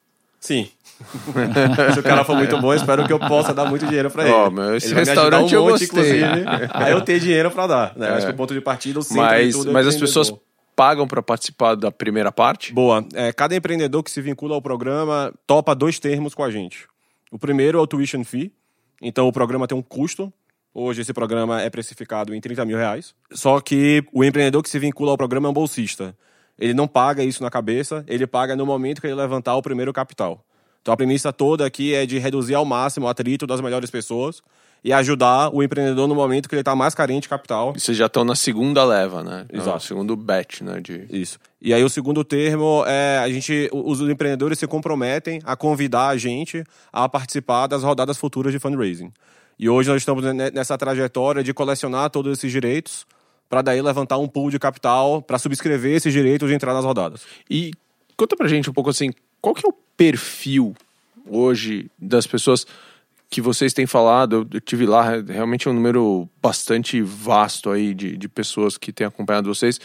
Sim. 0.47 0.69
Se 1.93 1.99
o 1.99 2.03
cara 2.03 2.23
for 2.23 2.37
muito 2.37 2.57
bom, 2.59 2.73
espero 2.73 3.05
que 3.05 3.11
eu 3.11 3.19
possa 3.19 3.53
dar 3.53 3.65
muito 3.65 3.85
dinheiro 3.85 4.09
para 4.09 4.23
ele. 4.23 4.33
Oh, 4.33 4.49
meu, 4.49 4.77
esse 4.77 4.87
ele 4.87 4.95
restaurante 4.95 5.39
um 5.39 5.41
monte, 5.43 5.55
eu 5.55 5.63
gostei. 5.65 5.87
inclusive. 5.87 6.25
aí 6.71 6.91
eu 6.93 7.01
tenho 7.01 7.19
dinheiro 7.19 7.51
para 7.51 7.67
dar. 7.67 7.97
Né? 7.97 8.07
É. 8.07 8.11
Acho 8.11 8.27
que 8.27 8.31
o 8.31 8.35
ponto 8.35 8.53
de 8.53 8.61
partida, 8.61 8.97
o 8.97 9.03
centro 9.03 9.23
mas, 9.23 9.53
tudo 9.53 9.69
é 9.69 9.73
Mas 9.73 9.87
as 9.87 9.97
pessoas 9.97 10.33
pagam 10.73 11.05
para 11.05 11.21
participar 11.21 11.75
da 11.75 11.91
primeira 11.91 12.31
parte? 12.31 12.73
Boa. 12.73 13.05
É, 13.13 13.33
cada 13.33 13.55
empreendedor 13.55 14.01
que 14.01 14.09
se 14.09 14.21
vincula 14.21 14.55
ao 14.55 14.61
programa 14.61 15.33
topa 15.45 15.75
dois 15.75 15.99
termos 15.99 16.33
com 16.33 16.43
a 16.43 16.49
gente. 16.49 16.87
O 17.29 17.37
primeiro 17.37 17.77
é 17.77 17.81
o 17.81 17.85
tuition 17.85 18.23
fee. 18.23 18.53
Então 19.01 19.27
o 19.27 19.33
programa 19.33 19.67
tem 19.67 19.77
um 19.77 19.81
custo. 19.81 20.31
Hoje 20.73 21.01
esse 21.01 21.13
programa 21.13 21.61
é 21.61 21.69
precificado 21.69 22.33
em 22.33 22.39
30 22.39 22.63
mil 22.63 22.77
reais. 22.77 23.13
Só 23.33 23.59
que 23.59 24.01
o 24.13 24.23
empreendedor 24.23 24.63
que 24.63 24.69
se 24.69 24.79
vincula 24.79 25.11
ao 25.11 25.17
programa 25.17 25.49
é 25.49 25.51
um 25.51 25.53
bolsista. 25.53 26.15
Ele 26.59 26.73
não 26.73 26.87
paga 26.87 27.23
isso 27.23 27.43
na 27.43 27.49
cabeça, 27.49 28.03
ele 28.07 28.25
paga 28.25 28.55
no 28.55 28.65
momento 28.65 29.01
que 29.01 29.07
ele 29.07 29.15
levantar 29.15 29.55
o 29.55 29.61
primeiro 29.61 29.93
capital. 29.93 30.43
Então 30.81 30.93
a 30.93 30.97
premissa 30.97 31.33
toda 31.33 31.65
aqui 31.65 31.93
é 31.93 32.05
de 32.05 32.17
reduzir 32.17 32.55
ao 32.55 32.65
máximo 32.65 33.05
o 33.05 33.09
atrito 33.09 33.45
das 33.45 33.61
melhores 33.61 33.91
pessoas 33.91 34.41
e 34.83 34.93
ajudar 34.93 35.53
o 35.53 35.61
empreendedor 35.61 36.07
no 36.07 36.15
momento 36.15 36.47
que 36.47 36.55
ele 36.55 36.61
está 36.61 36.75
mais 36.75 36.95
carente 36.95 37.23
de 37.23 37.29
capital. 37.29 37.73
E 37.75 37.79
vocês 37.79 37.97
já 37.97 38.05
estão 38.05 38.23
na 38.23 38.35
segunda 38.35 38.85
leva, 38.85 39.23
né? 39.23 39.45
Exato. 39.51 39.75
No 39.75 39.81
segundo 39.81 40.15
bet, 40.15 40.63
né? 40.63 40.79
De... 40.79 41.05
Isso. 41.09 41.39
E 41.61 41.73
aí 41.73 41.83
o 41.83 41.89
segundo 41.89 42.23
termo 42.23 42.83
é 42.87 43.17
a 43.17 43.29
gente, 43.29 43.69
os 43.73 43.99
empreendedores 44.01 44.59
se 44.59 44.67
comprometem 44.67 45.41
a 45.43 45.55
convidar 45.55 46.07
a 46.07 46.17
gente 46.17 46.63
a 46.93 47.09
participar 47.09 47.67
das 47.67 47.83
rodadas 47.83 48.17
futuras 48.17 48.53
de 48.53 48.59
fundraising. 48.59 49.11
E 49.59 49.67
hoje 49.67 49.89
nós 49.89 50.01
estamos 50.01 50.23
nessa 50.53 50.77
trajetória 50.77 51.43
de 51.43 51.53
colecionar 51.53 52.09
todos 52.09 52.37
esses 52.37 52.51
direitos 52.51 53.05
para 53.49 53.61
daí 53.61 53.81
levantar 53.81 54.17
um 54.17 54.27
pool 54.27 54.49
de 54.49 54.59
capital 54.59 55.21
para 55.21 55.37
subscrever 55.37 55.95
esses 55.95 56.11
direitos 56.11 56.49
de 56.49 56.55
entrar 56.55 56.73
nas 56.73 56.85
rodadas. 56.85 57.21
E 57.49 57.71
conta 58.15 58.35
pra 58.35 58.47
gente 58.47 58.69
um 58.69 58.73
pouco 58.73 58.89
assim, 58.89 59.11
qual 59.41 59.55
que 59.55 59.65
é 59.65 59.69
o 59.69 59.73
perfil 59.95 60.75
hoje 61.29 61.89
das 61.97 62.27
pessoas 62.27 62.65
que 63.29 63.41
vocês 63.41 63.73
têm 63.73 63.85
falado? 63.85 64.47
Eu 64.51 64.61
tive 64.61 64.85
lá 64.85 65.21
realmente 65.27 65.67
um 65.67 65.73
número 65.73 66.27
bastante 66.41 67.01
vasto 67.01 67.69
aí 67.69 67.93
de, 67.93 68.17
de 68.17 68.29
pessoas 68.29 68.77
que 68.77 68.91
têm 68.91 69.07
acompanhado 69.07 69.53
vocês. 69.53 69.79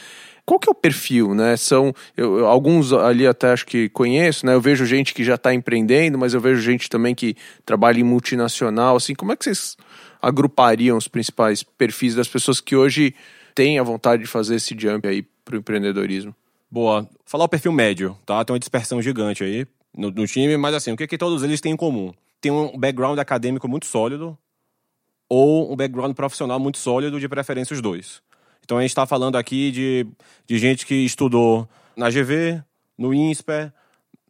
Qual 0.44 0.58
que 0.58 0.68
é 0.68 0.72
o 0.72 0.74
perfil, 0.74 1.34
né? 1.34 1.56
São 1.56 1.94
eu, 2.16 2.46
alguns 2.46 2.92
ali 2.92 3.26
até 3.26 3.52
acho 3.52 3.64
que 3.64 3.88
conheço, 3.88 4.44
né? 4.44 4.54
Eu 4.54 4.60
vejo 4.60 4.84
gente 4.84 5.14
que 5.14 5.22
já 5.22 5.36
está 5.36 5.54
empreendendo, 5.54 6.18
mas 6.18 6.34
eu 6.34 6.40
vejo 6.40 6.60
gente 6.60 6.88
também 6.88 7.14
que 7.14 7.36
trabalha 7.64 8.00
em 8.00 8.04
multinacional. 8.04 8.96
Assim, 8.96 9.14
como 9.14 9.32
é 9.32 9.36
que 9.36 9.44
vocês 9.44 9.76
agrupariam 10.20 10.96
os 10.96 11.06
principais 11.06 11.62
perfis 11.62 12.16
das 12.16 12.26
pessoas 12.26 12.60
que 12.60 12.74
hoje 12.74 13.14
tem 13.54 13.78
a 13.78 13.82
vontade 13.82 14.22
de 14.22 14.28
fazer 14.28 14.56
esse 14.56 14.76
jump 14.78 15.06
aí 15.06 15.22
para 15.44 15.56
o 15.56 15.58
empreendedorismo? 15.58 16.34
Boa. 16.70 17.08
Falar 17.26 17.44
o 17.44 17.48
perfil 17.48 17.72
médio, 17.72 18.16
tá? 18.24 18.44
Tem 18.44 18.54
uma 18.54 18.58
dispersão 18.58 19.02
gigante 19.02 19.44
aí 19.44 19.66
no, 19.96 20.10
no 20.10 20.26
time, 20.26 20.56
mas 20.56 20.74
assim, 20.74 20.92
o 20.92 20.96
que, 20.96 21.06
que 21.06 21.18
todos 21.18 21.42
eles 21.42 21.60
têm 21.60 21.72
em 21.72 21.76
comum? 21.76 22.12
Tem 22.40 22.50
um 22.50 22.76
background 22.78 23.18
acadêmico 23.18 23.68
muito 23.68 23.86
sólido 23.86 24.36
ou 25.28 25.72
um 25.72 25.76
background 25.76 26.14
profissional 26.14 26.58
muito 26.58 26.78
sólido, 26.78 27.18
de 27.18 27.28
preferência 27.28 27.74
os 27.74 27.80
dois. 27.80 28.22
Então 28.64 28.78
a 28.78 28.80
gente 28.82 28.90
está 28.90 29.06
falando 29.06 29.36
aqui 29.36 29.70
de, 29.70 30.06
de 30.46 30.58
gente 30.58 30.86
que 30.86 30.94
estudou 30.94 31.68
na 31.96 32.10
GV, 32.10 32.62
no 32.98 33.12
INSPER, 33.12 33.72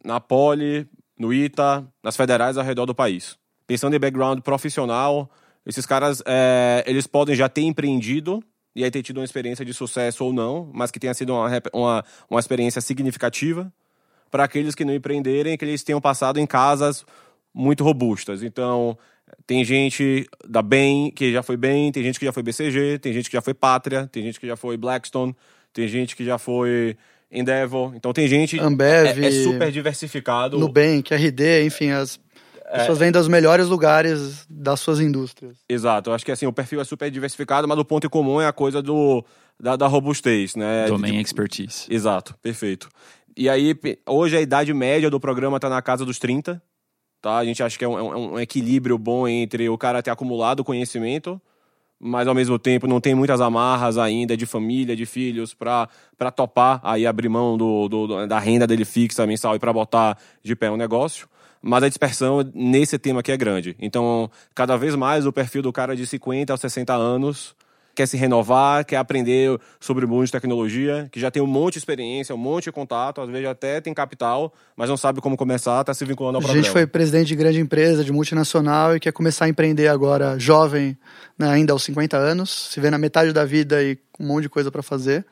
na 0.03 0.19
Poli, 0.19 0.87
no 1.17 1.33
ITA, 1.33 1.85
nas 2.01 2.15
federais 2.15 2.57
ao 2.57 2.63
redor 2.63 2.85
do 2.85 2.95
país. 2.95 3.37
Pensando 3.67 3.95
em 3.95 3.99
background 3.99 4.39
profissional, 4.41 5.29
esses 5.65 5.85
caras 5.85 6.21
é, 6.25 6.83
eles 6.85 7.07
podem 7.07 7.35
já 7.35 7.47
ter 7.47 7.61
empreendido 7.61 8.43
e 8.75 8.83
aí 8.83 8.91
ter 8.91 9.03
tido 9.03 9.17
uma 9.17 9.25
experiência 9.25 9.63
de 9.63 9.73
sucesso 9.73 10.25
ou 10.25 10.33
não, 10.33 10.69
mas 10.73 10.91
que 10.91 10.99
tenha 10.99 11.13
sido 11.13 11.33
uma, 11.33 11.49
uma, 11.73 12.05
uma 12.29 12.39
experiência 12.39 12.81
significativa 12.81 13.71
para 14.31 14.43
aqueles 14.43 14.73
que 14.73 14.83
não 14.83 14.93
empreenderem, 14.93 15.57
que 15.57 15.63
eles 15.63 15.83
tenham 15.83 16.01
passado 16.01 16.39
em 16.39 16.45
casas 16.47 17.05
muito 17.53 17.83
robustas. 17.83 18.41
Então, 18.41 18.97
tem 19.45 19.63
gente 19.63 20.27
da 20.47 20.61
Bem 20.61 21.11
que 21.11 21.31
já 21.31 21.43
foi 21.43 21.55
Bem, 21.55 21.91
tem 21.91 22.03
gente 22.03 22.19
que 22.19 22.25
já 22.25 22.31
foi 22.31 22.41
BCG, 22.41 22.97
tem 22.99 23.13
gente 23.13 23.29
que 23.29 23.37
já 23.37 23.41
foi 23.41 23.53
Pátria, 23.53 24.07
tem 24.07 24.23
gente 24.23 24.39
que 24.39 24.47
já 24.47 24.55
foi 24.55 24.75
Blackstone, 24.75 25.35
tem 25.71 25.87
gente 25.87 26.15
que 26.15 26.25
já 26.25 26.37
foi 26.37 26.97
Endeavor. 27.31 27.95
Então, 27.95 28.13
tem 28.13 28.27
gente. 28.27 28.59
Ambev. 28.59 29.23
É, 29.23 29.27
é 29.27 29.31
super 29.31 29.71
diversificado. 29.71 30.57
Nubank, 30.57 31.13
RD, 31.13 31.65
enfim, 31.65 31.89
as 31.89 32.19
As 32.73 32.79
pessoas 32.81 32.97
vêm 32.99 33.11
dos 33.11 33.27
melhores 33.27 33.67
lugares 33.67 34.45
das 34.49 34.79
suas 34.79 34.99
indústrias. 34.99 35.57
Exato, 35.69 36.09
eu 36.09 36.13
acho 36.13 36.25
que 36.25 36.31
assim, 36.31 36.47
o 36.47 36.53
perfil 36.53 36.81
é 36.81 36.83
super 36.83 37.11
diversificado, 37.11 37.67
mas 37.67 37.77
o 37.77 37.85
ponto 37.85 38.07
em 38.07 38.09
comum 38.09 38.41
é 38.41 38.47
a 38.47 38.53
coisa 38.53 38.81
do, 38.81 39.23
da, 39.59 39.75
da 39.75 39.87
robustez, 39.87 40.55
né? 40.55 40.87
Domain 40.87 41.11
De- 41.13 41.21
expertise. 41.21 41.85
Exato, 41.89 42.35
perfeito. 42.41 42.89
E 43.37 43.47
aí, 43.49 43.75
hoje 44.07 44.35
a 44.37 44.41
idade 44.41 44.73
média 44.73 45.09
do 45.09 45.19
programa 45.19 45.59
tá 45.59 45.69
na 45.69 45.81
casa 45.81 46.03
dos 46.05 46.17
30, 46.19 46.61
tá? 47.21 47.37
A 47.37 47.45
gente 47.45 47.61
acha 47.61 47.77
que 47.77 47.85
é 47.85 47.87
um, 47.87 47.97
é 47.99 48.15
um- 48.17 48.39
equilíbrio 48.39 48.97
bom 48.97 49.27
entre 49.27 49.69
o 49.69 49.77
cara 49.77 50.01
ter 50.03 50.09
acumulado 50.11 50.63
conhecimento, 50.63 51.39
mas 51.99 52.27
ao 52.27 52.35
mesmo 52.35 52.59
tempo 52.59 52.85
não 52.87 52.99
tem 52.99 53.15
muitas 53.15 53.39
amarras 53.39 53.97
ainda 53.97 54.35
de 54.35 54.45
família, 54.45 54.95
de 54.95 55.05
filhos, 55.05 55.53
pra 55.53 55.87
topar 56.35 56.79
aí 56.83 57.05
abrir 57.07 57.29
mão 57.29 57.57
do, 57.57 57.87
do- 57.87 58.07
do- 58.07 58.27
da 58.27 58.39
renda 58.39 58.67
dele 58.67 58.83
fixa 58.83 59.25
mensal 59.25 59.55
e 59.55 59.59
pra 59.59 59.71
botar 59.71 60.17
de 60.43 60.55
pé 60.55 60.69
um 60.69 60.75
negócio. 60.77 61.27
Mas 61.65 61.81
a 61.81 61.87
dispersão 61.87 62.43
nesse 62.53 62.99
tema 62.99 63.21
aqui 63.21 63.31
é 63.31 63.37
grande. 63.37 63.73
Então, 63.79 64.29
cada 64.53 64.75
vez 64.75 64.95
mais 64.95 65.25
o 65.25 65.31
perfil 65.31 65.61
do 65.61 65.71
cara 65.71 65.95
de 65.95 66.05
50 66.05 66.51
aos 66.51 66.59
60 66.59 66.93
anos 66.93 67.55
quer 67.95 68.07
se 68.07 68.17
renovar, 68.17 68.83
quer 68.83 68.97
aprender 68.97 69.57
sobre 69.79 70.05
o 70.05 70.07
mundo 70.07 70.25
de 70.25 70.31
tecnologia, 70.31 71.07
que 71.11 71.19
já 71.19 71.29
tem 71.29 71.41
um 71.41 71.47
monte 71.47 71.73
de 71.73 71.79
experiência, 71.79 72.33
um 72.33 72.39
monte 72.39 72.65
de 72.65 72.71
contato, 72.71 73.21
às 73.21 73.29
vezes 73.29 73.47
até 73.47 73.79
tem 73.79 73.93
capital, 73.93 74.51
mas 74.75 74.89
não 74.89 74.97
sabe 74.97 75.21
como 75.21 75.37
começar, 75.37 75.81
está 75.81 75.93
se 75.93 76.03
vinculando 76.03 76.37
ao 76.37 76.41
A 76.41 76.43
programa. 76.43 76.63
gente 76.63 76.71
foi 76.71 76.87
presidente 76.87 77.27
de 77.27 77.35
grande 77.35 77.59
empresa, 77.59 78.03
de 78.03 78.11
multinacional, 78.11 78.95
e 78.95 78.99
quer 78.99 79.11
começar 79.13 79.45
a 79.45 79.49
empreender 79.49 79.87
agora, 79.87 80.37
jovem, 80.39 80.97
né, 81.37 81.47
ainda 81.49 81.71
aos 81.71 81.83
50 81.83 82.17
anos, 82.17 82.69
se 82.71 82.79
vê 82.79 82.89
na 82.89 82.97
metade 82.97 83.31
da 83.31 83.45
vida 83.45 83.81
e 83.83 83.97
com 84.11 84.23
um 84.23 84.27
monte 84.27 84.43
de 84.43 84.49
coisa 84.49 84.71
para 84.71 84.81
fazer. 84.81 85.23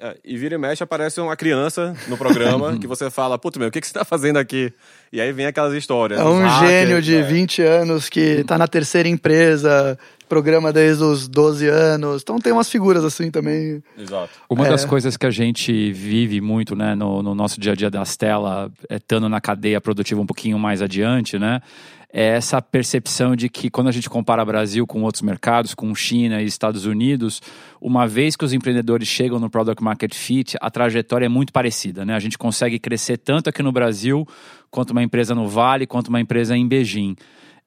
É, 0.00 0.16
e 0.24 0.36
vira 0.36 0.54
e 0.54 0.58
mexe 0.58 0.82
aparece 0.82 1.20
uma 1.20 1.36
criança 1.36 1.92
no 2.06 2.16
programa 2.16 2.76
que 2.78 2.86
você 2.86 3.10
fala, 3.10 3.36
puta 3.36 3.58
meu, 3.58 3.68
o 3.68 3.70
que, 3.70 3.80
que 3.80 3.86
você 3.86 3.90
está 3.90 4.04
fazendo 4.04 4.36
aqui? 4.36 4.72
E 5.12 5.20
aí 5.20 5.32
vem 5.32 5.46
aquelas 5.46 5.74
histórias. 5.74 6.20
É 6.20 6.24
um 6.24 6.40
hackers, 6.40 6.70
gênio 6.70 7.02
de 7.02 7.16
é. 7.16 7.22
20 7.22 7.62
anos 7.62 8.08
que 8.08 8.44
tá 8.44 8.56
na 8.56 8.68
terceira 8.68 9.08
empresa, 9.08 9.98
programa 10.28 10.72
desde 10.72 11.02
os 11.02 11.26
12 11.26 11.66
anos. 11.66 12.22
Então 12.22 12.38
tem 12.38 12.52
umas 12.52 12.70
figuras 12.70 13.04
assim 13.04 13.30
também. 13.30 13.82
Exato. 13.98 14.30
Uma 14.48 14.66
É. 14.66 14.70
das 14.70 14.84
coisas 14.84 15.16
que 15.16 15.26
a 15.26 15.30
gente 15.30 15.90
vive 15.92 16.40
muito 16.40 16.76
né, 16.76 16.94
no, 16.94 17.22
no 17.22 17.34
nosso 17.34 17.58
dia 17.58 17.72
a 17.72 17.74
dia 17.74 17.90
da 17.90 18.02
Stella, 18.04 18.70
é, 18.88 18.96
estando 18.96 19.28
na 19.28 19.40
cadeia 19.40 19.80
produtiva 19.80 20.20
um 20.20 20.26
pouquinho 20.26 20.58
mais 20.58 20.80
adiante, 20.80 21.38
né? 21.38 21.60
É 22.10 22.28
essa 22.28 22.62
percepção 22.62 23.36
de 23.36 23.50
que 23.50 23.68
quando 23.68 23.88
a 23.88 23.92
gente 23.92 24.08
compara 24.08 24.42
Brasil 24.42 24.86
com 24.86 25.02
outros 25.02 25.20
mercados, 25.20 25.74
com 25.74 25.94
China 25.94 26.40
e 26.40 26.46
Estados 26.46 26.86
Unidos, 26.86 27.42
uma 27.78 28.06
vez 28.06 28.34
que 28.34 28.46
os 28.46 28.54
empreendedores 28.54 29.06
chegam 29.06 29.38
no 29.38 29.50
Product 29.50 29.82
Market 29.84 30.14
Fit, 30.14 30.56
a 30.58 30.70
trajetória 30.70 31.26
é 31.26 31.28
muito 31.28 31.52
parecida, 31.52 32.06
né? 32.06 32.14
A 32.14 32.18
gente 32.18 32.38
consegue 32.38 32.78
crescer 32.78 33.18
tanto 33.18 33.50
aqui 33.50 33.62
no 33.62 33.70
Brasil, 33.70 34.26
quanto 34.70 34.92
uma 34.92 35.02
empresa 35.02 35.34
no 35.34 35.46
Vale, 35.46 35.86
quanto 35.86 36.08
uma 36.08 36.18
empresa 36.18 36.56
em 36.56 36.66
Beijing. 36.66 37.14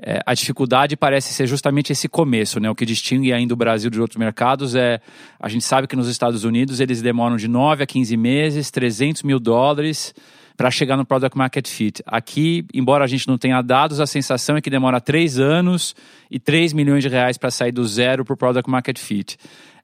É, 0.04 0.20
a 0.26 0.34
dificuldade 0.34 0.98
parece 0.98 1.32
ser 1.32 1.46
justamente 1.46 1.92
esse 1.92 2.10
começo, 2.10 2.60
né? 2.60 2.68
O 2.68 2.74
que 2.74 2.84
distingue 2.84 3.32
ainda 3.32 3.54
o 3.54 3.58
Brasil 3.58 3.92
de 3.92 4.02
outros 4.02 4.18
mercados 4.18 4.74
é 4.74 5.00
a 5.40 5.48
gente 5.48 5.64
sabe 5.64 5.88
que 5.88 5.96
nos 5.96 6.08
Estados 6.08 6.44
Unidos 6.44 6.80
eles 6.80 7.00
demoram 7.04 7.38
de 7.38 7.48
9 7.48 7.84
a 7.84 7.86
15 7.86 8.18
meses, 8.18 8.72
300 8.72 9.22
mil 9.22 9.40
dólares 9.40 10.16
para 10.62 10.70
chegar 10.70 10.96
no 10.96 11.04
Product 11.04 11.36
Market 11.36 11.68
Fit. 11.68 12.04
Aqui, 12.06 12.64
embora 12.72 13.04
a 13.04 13.08
gente 13.08 13.28
não 13.28 13.36
tenha 13.36 13.60
dados, 13.64 14.00
a 14.00 14.06
sensação 14.06 14.56
é 14.56 14.62
que 14.62 14.70
demora 14.70 15.02
3 15.02 15.40
anos 15.40 15.96
e 16.30 16.40
3 16.40 16.72
milhões 16.72 17.02
de 17.02 17.10
reais 17.10 17.36
para 17.36 17.50
sair 17.50 17.72
do 17.72 17.84
zero 17.84 18.24
para 18.24 18.36
o 18.36 18.38
Product 18.38 18.70
Market 18.70 19.00
Fit. 19.00 19.38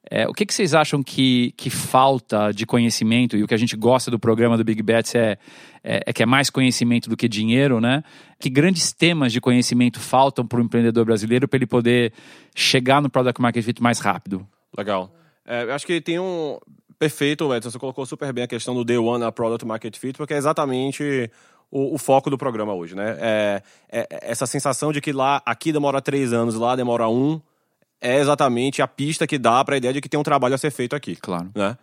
É, 0.07 0.27
o 0.27 0.33
que, 0.33 0.45
que 0.45 0.53
vocês 0.53 0.75
acham 0.75 1.01
que, 1.01 1.51
que 1.57 1.71
falta 1.71 2.51
de 2.51 2.63
conhecimento 2.67 3.35
e 3.35 3.43
o 3.43 3.47
que 3.47 3.55
a 3.55 3.57
gente 3.57 3.75
gosta 3.75 4.11
do 4.11 4.19
programa 4.19 4.55
do 4.55 4.63
Big 4.63 4.83
Bets 4.83 5.15
é, 5.15 5.39
é, 5.83 6.03
é 6.05 6.13
que 6.13 6.21
é 6.21 6.27
mais 6.27 6.51
conhecimento 6.51 7.09
do 7.09 7.17
que 7.17 7.27
dinheiro, 7.27 7.81
né? 7.81 8.03
Que 8.39 8.47
grandes 8.47 8.93
temas 8.93 9.33
de 9.33 9.41
conhecimento 9.41 9.99
faltam 9.99 10.45
para 10.45 10.59
o 10.59 10.63
empreendedor 10.63 11.05
brasileiro 11.05 11.47
para 11.47 11.57
ele 11.57 11.65
poder 11.65 12.13
chegar 12.53 13.01
no 13.01 13.09
Product 13.09 13.41
Market 13.41 13.65
Fit 13.65 13.81
mais 13.81 13.97
rápido? 13.97 14.47
Legal. 14.77 15.11
É, 15.43 15.63
eu 15.63 15.73
acho 15.73 15.87
que 15.87 15.99
tem 15.99 16.19
um. 16.19 16.59
Perfeito, 16.99 17.53
Edson. 17.53 17.69
Você 17.71 17.79
colocou 17.79 18.05
super 18.05 18.31
bem 18.33 18.43
a 18.43 18.47
questão 18.47 18.73
do 18.73 18.83
Day 18.83 18.97
One 18.97 19.23
a 19.23 19.31
Product 19.31 19.65
Market 19.65 19.95
Fit, 19.97 20.17
porque 20.17 20.33
é 20.33 20.37
exatamente 20.37 21.29
o, 21.69 21.93
o 21.95 21.97
foco 21.97 22.29
do 22.29 22.37
programa 22.37 22.73
hoje, 22.73 22.95
né? 22.95 23.17
É, 23.19 23.61
é- 23.89 24.07
é 24.09 24.31
essa 24.31 24.45
sensação 24.45 24.91
de 24.91 24.99
que 25.01 25.11
lá, 25.11 25.41
aqui 25.45 25.71
demora 25.71 26.01
três 26.01 26.33
anos, 26.33 26.55
lá 26.55 26.75
demora 26.75 27.07
um, 27.07 27.39
é 28.01 28.17
exatamente 28.19 28.81
a 28.81 28.87
pista 28.87 29.27
que 29.27 29.37
dá 29.37 29.63
para 29.63 29.75
a 29.75 29.77
ideia 29.77 29.93
de 29.93 30.01
que 30.01 30.09
tem 30.09 30.19
um 30.19 30.23
trabalho 30.23 30.55
a 30.55 30.57
ser 30.57 30.71
feito 30.71 30.95
aqui, 30.95 31.15
Claro. 31.15 31.49
né? 31.55 31.77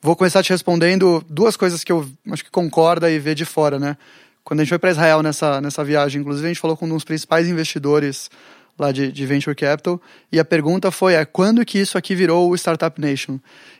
Vou 0.00 0.14
começar 0.14 0.42
te 0.42 0.50
respondendo 0.50 1.24
duas 1.28 1.56
coisas 1.56 1.82
que 1.82 1.90
eu 1.90 2.06
acho 2.30 2.44
que 2.44 2.50
concorda 2.50 3.10
e 3.10 3.18
vê 3.18 3.34
de 3.34 3.44
fora, 3.46 3.78
né? 3.78 3.96
Quando 4.44 4.60
a 4.60 4.62
gente 4.64 4.68
foi 4.68 4.78
para 4.78 4.90
Israel 4.90 5.22
nessa, 5.22 5.60
nessa 5.62 5.82
viagem, 5.82 6.20
inclusive, 6.20 6.46
a 6.46 6.50
gente 6.50 6.60
falou 6.60 6.76
com 6.76 6.84
um 6.84 6.90
dos 6.90 7.04
principais 7.04 7.48
investidores 7.48 8.30
lá 8.78 8.92
de, 8.92 9.10
de 9.10 9.24
Venture 9.24 9.54
Capital, 9.56 9.98
e 10.30 10.38
a 10.38 10.44
pergunta 10.44 10.90
foi, 10.90 11.14
é, 11.14 11.24
quando 11.24 11.64
que 11.64 11.78
isso 11.78 11.96
aqui 11.96 12.14
virou 12.14 12.50
o 12.50 12.54
Startup 12.56 13.00
Nation? 13.00 13.38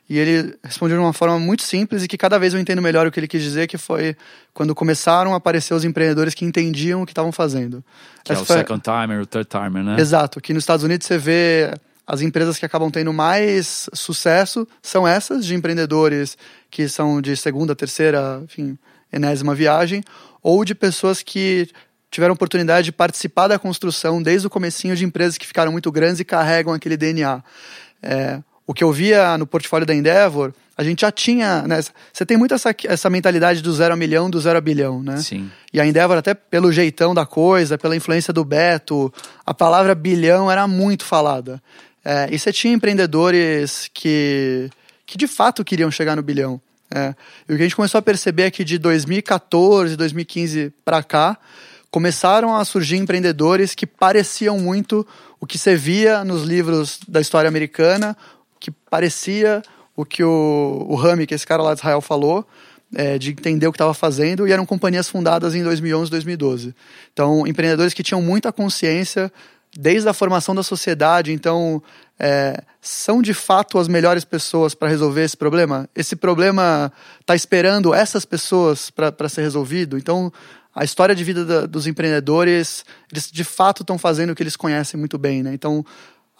E 0.09 0.19
ele 0.19 0.55
respondeu 0.62 0.99
de 0.99 1.03
uma 1.03 1.14
forma 1.14 1.38
muito 1.38 1.62
simples 1.62 2.03
e 2.03 2.09
que 2.09 2.19
cada 2.19 2.38
vez 2.38 2.53
eu 2.53 2.61
entendo 2.61 2.83
melhor 2.83 3.07
o 3.07 3.11
que 3.11 3.19
ele 3.19 3.27
quis 3.29 3.43
dizer, 3.43 3.67
que 3.67 3.79
foi 3.79 4.14
quando 4.53 4.75
começaram 4.75 5.33
a 5.33 5.38
aparecer 5.38 5.73
os 5.73 5.83
empreendedores 5.85 6.35
que 6.35 6.45
entendiam 6.45 7.03
o 7.03 7.07
que 7.07 7.12
estavam 7.12 7.33
fazendo. 7.33 7.83
Que 8.23 8.33
é 8.33 8.35
Essa 8.35 8.43
o 8.43 8.47
foi- 8.47 8.57
second 8.59 8.83
timer, 8.83 9.21
o 9.23 9.27
third 9.27 9.49
timer, 9.49 9.83
né? 9.83 9.97
Exato. 9.99 10.38
Aqui 10.38 10.53
nos 10.53 10.62
Estados 10.62 10.85
Unidos 10.85 11.07
você 11.07 11.17
vê 11.17 11.73
as 12.07 12.21
empresas 12.21 12.59
que 12.59 12.67
acabam 12.67 12.90
tendo 12.90 13.14
mais 13.14 13.88
sucesso 13.95 14.69
são 14.83 15.09
essas 15.09 15.47
de 15.47 15.55
empreendedores 15.55 16.37
que 16.71 16.87
são 16.87 17.23
de 17.23 17.35
segunda, 17.35 17.75
terceira, 17.75 18.43
enfim, 18.45 18.77
enésima 19.11 19.55
viagem, 19.55 20.05
ou 20.43 20.67
de 20.67 20.75
pessoas 20.75 21.23
que 21.23 21.67
tiveram 22.11 22.35
oportunidade 22.35 22.85
de 22.85 22.93
participar 22.93 23.49
da 23.49 23.59
construção 23.59 24.23
desde 24.23 24.47
o 24.47 24.51
comecinho 24.51 24.95
de 24.95 25.03
empresas 25.05 25.38
que 25.38 25.47
ficaram 25.47 25.73
muito 25.73 25.90
grandes 25.90 26.21
e 26.21 26.25
carregam 26.27 26.75
aquele 26.75 26.97
DNA. 26.99 27.43
É, 28.03 28.40
o 28.66 28.72
que 28.72 28.83
eu 28.83 28.90
via 28.92 29.37
no 29.37 29.46
portfólio 29.46 29.87
da 29.87 29.94
Endeavor, 29.94 30.53
a 30.77 30.83
gente 30.83 31.03
já 31.03 31.12
tinha, 31.12 31.62
né, 31.62 31.81
você 32.12 32.27
tem 32.27 32.37
muito 32.37 32.55
essa, 32.55 32.74
essa 32.85 33.09
mentalidade 33.09 33.62
do 33.62 33.72
zero 33.72 33.94
a 33.94 33.96
milhão, 33.96 34.29
do 34.29 34.40
zero 34.40 34.59
a 34.59 34.61
bilhão, 34.61 35.03
né? 35.03 35.18
Sim. 35.18 35.50
E 35.72 35.81
a 35.81 35.87
Endeavor, 35.87 36.16
até 36.16 36.35
pelo 36.35 36.72
jeitão 36.72 37.14
da 37.14 37.24
coisa, 37.24 37.79
pela 37.79 37.94
influência 37.94 38.33
do 38.33 38.44
Beto, 38.44 39.12
a 39.46 39.55
palavra 39.55 39.94
bilhão 39.94 40.50
era 40.50 40.66
muito 40.66 41.05
falada. 41.05 41.62
É, 42.05 42.29
e 42.31 42.38
você 42.38 42.53
tinha 42.53 42.74
empreendedores 42.74 43.88
que, 43.94 44.68
que 45.07 45.16
de 45.16 45.27
fato 45.27 45.64
queriam 45.64 45.90
chegar 45.90 46.16
no 46.16 46.22
bilhão. 46.22 46.61
É. 46.92 47.14
E 47.48 47.53
o 47.53 47.57
que 47.57 47.62
a 47.62 47.66
gente 47.66 47.77
começou 47.77 47.98
a 47.98 48.03
perceber 48.03 48.44
é 48.44 48.50
que 48.50 48.64
de 48.64 48.79
2014, 48.79 49.96
2015 49.96 50.72
para 50.85 51.03
cá, 51.03 51.38
começaram 51.90 52.55
a 52.55 52.64
surgir 52.64 52.96
empreendedores 52.96 53.74
que 53.74 53.87
pareciam 53.87 54.59
muito 54.59 55.07
o 55.40 55.46
que 55.46 55.57
você 55.57 55.77
via 55.77 56.24
nos 56.24 56.42
livros 56.42 56.98
da 57.07 57.20
história 57.20 57.48
americana, 57.48 58.16
que 58.64 58.70
parecia 58.70 59.62
o 59.94 60.07
que 60.07 60.24
o, 60.24 60.87
o 60.88 60.94
Rami, 60.94 61.27
que 61.27 61.35
esse 61.35 61.46
cara 61.46 61.62
lá 61.62 61.74
de 61.74 61.81
Israel, 61.81 62.00
falou, 62.00 62.46
é, 62.94 63.18
de 63.18 63.31
entender 63.31 63.66
o 63.66 63.72
que 63.72 63.77
estava 63.77 63.92
fazendo, 63.92 64.48
e 64.48 64.53
eram 64.53 64.64
companhias 64.64 65.07
fundadas 65.07 65.55
em 65.55 65.62
2011, 65.62 66.11
2012. 66.11 66.74
Então, 67.12 67.46
empreendedores 67.46 67.92
que 67.92 68.03
tinham 68.03 68.22
muita 68.22 68.50
consciência 68.50 69.31
desde 69.77 70.09
a 70.09 70.14
formação 70.14 70.55
da 70.55 70.62
sociedade, 70.62 71.31
então 71.31 71.83
é, 72.18 72.62
são 72.81 73.20
de 73.20 73.35
fato 73.35 73.79
as 73.79 73.87
melhores 73.87 74.24
pessoas 74.24 74.74
para 74.74 74.88
resolver 74.88 75.24
esse 75.24 75.37
problema? 75.37 75.87
Esse 75.94 76.16
problema 76.16 76.90
está 77.20 77.35
esperando 77.35 77.92
essas 77.92 78.24
pessoas 78.24 78.88
para 78.88 79.29
ser 79.29 79.42
resolvido? 79.42 79.98
Então, 79.98 80.33
a 80.74 80.85
história 80.85 81.14
de 81.14 81.22
vida 81.22 81.44
da, 81.44 81.66
dos 81.66 81.87
empreendedores, 81.87 82.83
eles 83.12 83.31
de 83.31 83.44
fato 83.44 83.83
estão 83.83 83.98
fazendo 83.98 84.31
o 84.31 84.35
que 84.35 84.42
eles 84.42 84.57
conhecem 84.57 84.98
muito 84.98 85.18
bem, 85.18 85.42
né? 85.42 85.53
Então, 85.53 85.85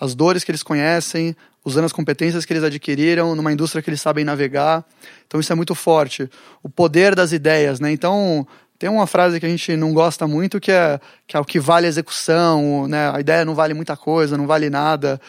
as 0.01 0.15
dores 0.15 0.43
que 0.43 0.51
eles 0.51 0.63
conhecem, 0.63 1.37
usando 1.65 1.85
as 1.85 1.93
competências 1.93 2.45
que 2.45 2.53
eles 2.53 2.63
adquiriram 2.63 3.35
numa 3.35 3.53
indústria 3.53 3.83
que 3.83 3.89
eles 3.89 4.01
sabem 4.01 4.25
navegar. 4.25 4.85
Então, 5.27 5.41
isso 5.41 5.53
é 5.53 5.57
muito 5.57 5.75
forte. 5.75 6.29
O 6.63 6.69
poder 6.69 7.15
das 7.15 7.33
ideias, 7.33 7.81
né? 7.81 7.91
Então, 7.91 8.47
tem 8.79 8.91
uma 8.91 9.07
frase 9.07 9.39
que 9.39 9.47
a 9.47 9.49
gente 9.49 9.77
não 9.77 9.95
gosta 9.95 10.27
muito 10.27 10.61
que 10.61 10.71
é, 10.71 11.01
que 11.27 11.37
é 11.37 11.41
o 11.41 11.45
que 11.45 11.61
vale 11.61 11.87
a 11.87 11.89
execução, 11.89 12.87
né? 12.89 13.11
A 13.15 13.21
ideia 13.21 13.45
não 13.45 13.55
vale 13.55 13.73
muita 13.73 13.97
coisa, 13.97 14.37
não 14.37 14.47
vale 14.47 14.69
nada. 14.69 15.21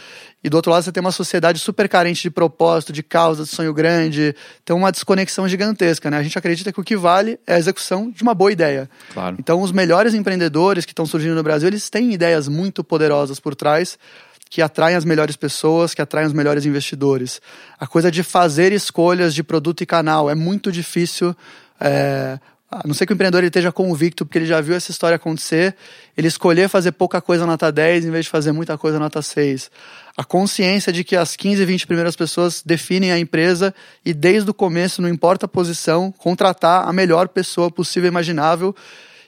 E 0.44 0.50
do 0.50 0.58
outro 0.58 0.72
lado 0.72 0.84
você 0.84 0.92
tem 0.92 1.00
uma 1.00 1.12
sociedade 1.12 1.60
super 1.60 1.88
carente 1.88 2.24
de 2.24 2.30
propósito, 2.30 2.92
de 2.92 3.02
causa, 3.02 3.44
de 3.44 3.50
sonho 3.50 3.74
grande. 3.74 4.36
Tem 4.64 4.76
uma 4.76 4.92
desconexão 4.92 5.48
gigantesca, 5.48 6.12
né? 6.12 6.18
A 6.18 6.24
gente 6.24 6.38
acredita 6.38 6.74
que 6.74 6.80
o 6.80 6.84
que 6.84 6.98
vale 6.98 7.40
é 7.48 7.54
a 7.54 7.58
execução 7.58 8.12
de 8.12 8.24
uma 8.24 8.34
boa 8.34 8.52
ideia. 8.52 8.90
Claro. 9.14 9.38
Então 9.40 9.62
os 9.62 9.72
melhores 9.72 10.14
empreendedores 10.14 10.84
que 10.84 10.92
estão 10.92 11.06
surgindo 11.06 11.36
no 11.36 11.44
Brasil, 11.44 11.68
eles 11.68 11.90
têm 11.90 12.14
ideias 12.14 12.48
muito 12.48 12.84
poderosas 12.84 13.40
por 13.40 13.56
trás 13.56 13.98
que 14.50 14.62
atraem 14.62 14.96
as 14.96 15.04
melhores 15.04 15.36
pessoas, 15.36 15.94
que 15.94 16.02
atraem 16.02 16.28
os 16.28 16.34
melhores 16.34 16.66
investidores. 16.66 17.42
A 17.80 17.88
coisa 17.88 18.12
de 18.12 18.24
fazer 18.24 18.72
escolhas 18.72 19.34
de 19.34 19.44
produto 19.44 19.82
e 19.82 19.86
canal 19.86 20.30
é 20.30 20.36
muito 20.36 20.72
difícil. 20.72 21.36
É, 21.80 22.40
a 22.72 22.86
não 22.86 22.94
ser 22.94 23.06
que 23.06 23.14
o 23.14 23.16
empreendedor 23.16 23.40
ele 23.40 23.48
esteja 23.48 23.72
convicto, 23.72 24.26
porque 24.26 24.38
ele 24.38 24.46
já 24.46 24.60
viu 24.60 24.76
essa 24.76 24.92
história 24.92 25.16
acontecer, 25.16 25.76
ele 26.18 26.28
escolher 26.28 26.68
fazer 26.68 26.92
pouca 26.92 27.22
coisa 27.22 27.46
nota 27.46 27.72
10 27.72 28.06
em 28.06 28.12
vez 28.12 28.26
de 28.26 28.32
fazer 28.32 28.52
muita 28.52 28.78
coisa 28.78 29.00
nota 29.00 29.22
6. 29.22 29.72
A 30.18 30.24
consciência 30.24 30.92
de 30.92 31.04
que 31.04 31.16
as 31.16 31.36
15, 31.36 31.64
20 31.64 31.88
primeiras 31.88 32.16
pessoas 32.16 32.62
definem 32.66 33.12
a 33.12 33.20
empresa 33.20 33.74
e 34.04 34.14
desde 34.14 34.50
o 34.50 34.54
começo, 34.54 35.02
não 35.02 35.08
importa 35.08 35.46
a 35.46 35.50
posição, 35.50 36.12
contratar 36.12 36.88
a 36.88 36.92
melhor 36.92 37.28
pessoa 37.30 37.72
possível 37.72 38.08
e 38.08 38.12
imaginável. 38.12 38.76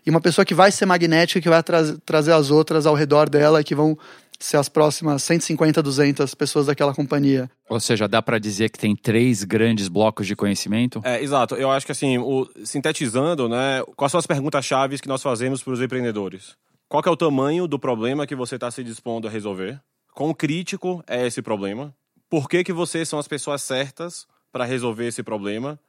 e 0.05 0.09
uma 0.09 0.21
pessoa 0.21 0.45
que 0.45 0.53
vai 0.53 0.71
ser 0.71 0.85
magnética, 0.85 1.41
que 1.41 1.49
vai 1.49 1.61
tra 1.61 1.83
trazer 2.05 2.31
as 2.31 2.49
outras 2.49 2.85
ao 2.85 2.95
redor 2.95 3.29
dela, 3.29 3.63
que 3.63 3.75
vão 3.75 3.97
ser 4.39 4.57
as 4.57 4.69
próximas 4.69 5.23
150, 5.23 5.81
200 5.81 6.35
pessoas 6.35 6.67
daquela 6.67 6.93
companhia. 6.93 7.49
Ou 7.69 7.79
seja, 7.79 8.07
dá 8.07 8.21
para 8.21 8.39
dizer 8.39 8.69
que 8.69 8.77
tem 8.77 8.95
três 8.95 9.43
grandes 9.43 9.87
blocos 9.87 10.27
de 10.27 10.35
conhecimento? 10.35 11.01
É, 11.03 11.21
exato. 11.21 11.55
Eu 11.55 11.71
acho 11.71 11.85
que 11.85 11.91
assim, 11.91 12.17
o, 12.17 12.47
sintetizando, 12.63 13.49
né, 13.49 13.83
quais 13.95 14.11
são 14.11 14.19
as 14.19 14.27
perguntas 14.27 14.63
chaves 14.63 15.01
que 15.01 15.07
nós 15.07 15.23
fazemos 15.23 15.63
para 15.63 15.73
os 15.73 15.81
empreendedores? 15.81 16.55
Qual 16.87 17.03
é 17.05 17.09
o 17.09 17.17
tamanho 17.17 17.67
do 17.67 17.77
problema 17.77 18.27
que 18.27 18.35
você 18.35 18.55
está 18.55 18.69
se 18.71 18.83
dispondo 18.83 19.27
a 19.27 19.31
resolver? 19.31 19.81
Quão 20.13 20.33
crítico 20.33 21.03
é 21.07 21.27
esse 21.27 21.41
problema? 21.41 21.93
Por 22.29 22.47
que, 22.47 22.63
que 22.63 22.73
vocês 22.73 23.09
são 23.09 23.19
as 23.19 23.27
pessoas 23.27 23.61
certas 23.61 24.27
para 24.51 24.65
resolver 24.65 25.07
esse 25.07 25.23
problema? 25.23 25.79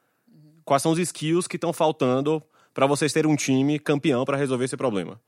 Quais 0.64 0.82
são 0.82 0.92
os 0.92 0.98
skills 0.98 1.46
que 1.46 1.56
estão 1.56 1.72
faltando 1.72 2.42
para 2.74 2.86
vocês 2.86 3.12
terem 3.12 3.30
um 3.30 3.36
time 3.36 3.78
campeão 3.78 4.24
para 4.24 4.36
resolver 4.36 4.64
esse 4.64 4.76
problema? 4.76 5.20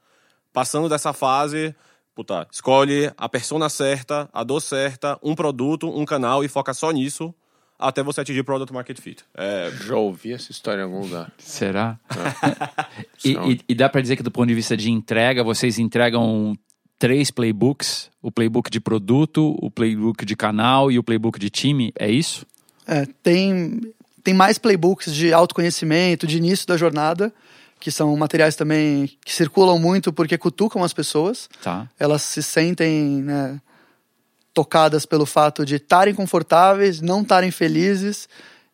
Passando 0.52 0.88
dessa 0.88 1.12
fase, 1.12 1.74
puta, 2.14 2.46
escolhe 2.50 3.12
a 3.16 3.28
persona 3.28 3.68
certa, 3.68 4.28
a 4.32 4.44
dor 4.44 4.60
certa, 4.60 5.18
um 5.22 5.34
produto, 5.34 5.88
um 5.88 6.04
canal 6.04 6.44
e 6.44 6.48
foca 6.48 6.74
só 6.74 6.90
nisso 6.90 7.34
até 7.80 8.02
você 8.02 8.20
atingir 8.20 8.42
product 8.44 8.72
market 8.72 9.00
fit. 9.00 9.24
É... 9.34 9.72
Já 9.86 9.96
ouvi 9.96 10.32
essa 10.32 10.52
história 10.52 10.82
em 10.82 10.84
algum 10.84 11.00
lugar. 11.00 11.32
Será? 11.38 11.98
e, 13.24 13.32
e, 13.32 13.60
e, 13.70 13.74
dá 13.74 13.88
para 13.88 14.02
dizer 14.02 14.16
que 14.16 14.22
do 14.22 14.30
ponto 14.30 14.48
de 14.48 14.54
vista 14.54 14.76
de 14.76 14.90
entrega, 14.90 15.42
vocês 15.42 15.78
entregam 15.78 16.54
três 16.98 17.30
playbooks: 17.30 18.10
o 18.20 18.30
playbook 18.30 18.70
de 18.70 18.80
produto, 18.80 19.56
o 19.60 19.70
playbook 19.70 20.26
de 20.26 20.36
canal 20.36 20.92
e 20.92 20.98
o 20.98 21.02
playbook 21.02 21.38
de 21.38 21.48
time. 21.48 21.90
É 21.98 22.10
isso? 22.10 22.46
É, 22.86 23.06
tem, 23.22 23.80
tem 24.22 24.34
mais 24.34 24.58
playbooks 24.58 25.14
de 25.14 25.32
autoconhecimento, 25.32 26.26
de 26.26 26.36
início 26.36 26.66
da 26.66 26.76
jornada 26.76 27.32
que 27.80 27.90
são 27.90 28.14
materiais 28.14 28.54
também 28.54 29.10
que 29.24 29.34
circulam 29.34 29.78
muito 29.78 30.12
porque 30.12 30.36
cutucam 30.36 30.84
as 30.84 30.92
pessoas. 30.92 31.48
Tá. 31.62 31.88
Elas 31.98 32.20
se 32.22 32.42
sentem 32.42 33.22
né, 33.22 33.60
tocadas 34.52 35.06
pelo 35.06 35.24
fato 35.24 35.64
de 35.64 35.76
estarem 35.76 36.14
confortáveis, 36.14 37.00
não 37.00 37.22
estarem 37.22 37.50
felizes. 37.50 38.28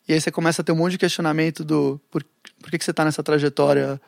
E 0.08 0.12
aí 0.12 0.20
você 0.20 0.30
começa 0.32 0.60
a 0.60 0.64
ter 0.64 0.72
um 0.72 0.76
monte 0.76 0.92
de 0.92 0.98
questionamento 0.98 1.64
do 1.64 2.00
por, 2.10 2.24
por 2.60 2.70
que, 2.70 2.78
que 2.78 2.84
você 2.84 2.90
está 2.90 3.04
nessa 3.04 3.22
trajetória. 3.22 4.00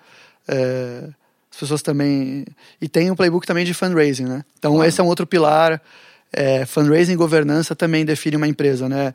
É, 0.49 1.09
as 1.51 1.59
pessoas 1.59 1.81
também. 1.81 2.45
E 2.81 2.89
tem 2.89 3.11
um 3.11 3.17
playbook 3.17 3.47
também 3.47 3.65
de 3.65 3.73
fundraising, 3.73 4.25
né? 4.25 4.45
Então 4.59 4.73
claro. 4.73 4.89
esse 4.89 5.01
é 5.01 5.05
um 5.05 5.07
outro 5.07 5.27
pilar. 5.27 5.81
É, 6.33 6.67
fundraising 6.67 7.13
e 7.13 7.17
governança 7.17 7.75
também 7.75 8.05
define 8.05 8.37
uma 8.37 8.49
empresa, 8.49 8.89
né? 8.89 9.15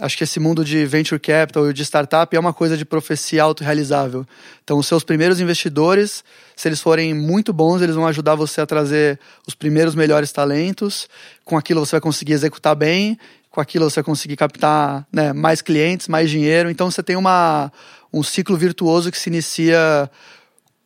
Acho 0.00 0.16
que 0.16 0.24
esse 0.24 0.40
mundo 0.40 0.64
de 0.64 0.84
venture 0.86 1.20
capital 1.20 1.68
e 1.68 1.72
de 1.72 1.82
startup 1.82 2.34
é 2.34 2.40
uma 2.40 2.52
coisa 2.52 2.76
de 2.76 2.84
profecia 2.84 3.42
autorrealizável. 3.42 4.26
Então, 4.64 4.78
os 4.78 4.86
seus 4.86 5.04
primeiros 5.04 5.40
investidores, 5.40 6.24
se 6.56 6.68
eles 6.68 6.80
forem 6.80 7.12
muito 7.14 7.52
bons, 7.52 7.82
eles 7.82 7.94
vão 7.94 8.06
ajudar 8.06 8.34
você 8.34 8.60
a 8.60 8.66
trazer 8.66 9.18
os 9.46 9.54
primeiros 9.54 9.94
melhores 9.94 10.32
talentos. 10.32 11.08
Com 11.44 11.56
aquilo 11.56 11.84
você 11.84 11.92
vai 11.92 12.00
conseguir 12.00 12.32
executar 12.32 12.74
bem, 12.74 13.18
com 13.50 13.60
aquilo 13.60 13.88
você 13.88 13.96
vai 13.96 14.04
conseguir 14.04 14.36
captar 14.36 15.06
né, 15.12 15.32
mais 15.32 15.60
clientes, 15.60 16.08
mais 16.08 16.30
dinheiro. 16.30 16.70
Então, 16.70 16.90
você 16.90 17.02
tem 17.02 17.16
uma, 17.16 17.70
um 18.12 18.22
ciclo 18.22 18.56
virtuoso 18.56 19.10
que 19.10 19.18
se 19.18 19.28
inicia 19.28 20.10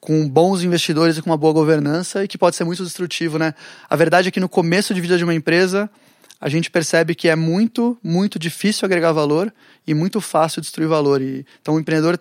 com 0.00 0.28
bons 0.28 0.62
investidores 0.62 1.16
e 1.16 1.22
com 1.22 1.30
uma 1.30 1.36
boa 1.36 1.52
governança 1.52 2.22
e 2.22 2.28
que 2.28 2.38
pode 2.38 2.54
ser 2.54 2.64
muito 2.64 2.84
destrutivo, 2.84 3.38
né? 3.38 3.54
A 3.90 3.96
verdade 3.96 4.28
é 4.28 4.30
que 4.30 4.38
no 4.38 4.48
começo 4.48 4.94
de 4.94 5.00
vida 5.00 5.18
de 5.18 5.24
uma 5.24 5.34
empresa, 5.34 5.90
a 6.40 6.48
gente 6.48 6.70
percebe 6.70 7.14
que 7.14 7.28
é 7.28 7.36
muito, 7.36 7.96
muito 8.02 8.38
difícil 8.38 8.84
agregar 8.84 9.12
valor 9.12 9.52
e 9.86 9.94
muito 9.94 10.20
fácil 10.20 10.60
destruir 10.60 10.88
valor. 10.88 11.22
E, 11.22 11.46
então, 11.60 11.74
o 11.74 11.80
empreendedor 11.80 12.18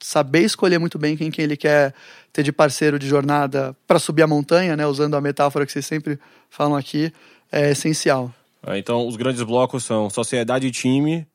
saber 0.00 0.40
escolher 0.40 0.78
muito 0.78 0.98
bem 0.98 1.16
quem, 1.16 1.30
quem 1.30 1.44
ele 1.44 1.56
quer 1.56 1.94
ter 2.32 2.42
de 2.42 2.52
parceiro 2.52 2.98
de 2.98 3.06
jornada 3.06 3.76
para 3.86 3.98
subir 3.98 4.22
a 4.22 4.26
montanha, 4.26 4.76
né, 4.76 4.86
usando 4.86 5.14
a 5.14 5.20
metáfora 5.20 5.66
que 5.66 5.72
vocês 5.72 5.86
sempre 5.86 6.18
falam 6.48 6.76
aqui, 6.76 7.12
é 7.52 7.70
essencial. 7.70 8.32
É, 8.66 8.78
então, 8.78 9.06
os 9.06 9.16
grandes 9.16 9.42
blocos 9.42 9.84
são 9.84 10.08
sociedade 10.08 10.66
e 10.66 10.70
time, 10.70 11.26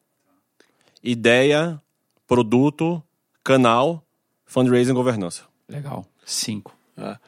ideia, 1.03 1.79
produto, 2.27 3.03
canal, 3.43 4.03
fundraising 4.45 4.91
e 4.91 4.95
governança. 4.95 5.43
Legal. 5.69 6.05
Cinco. 6.25 6.75
Ah. 6.97 7.19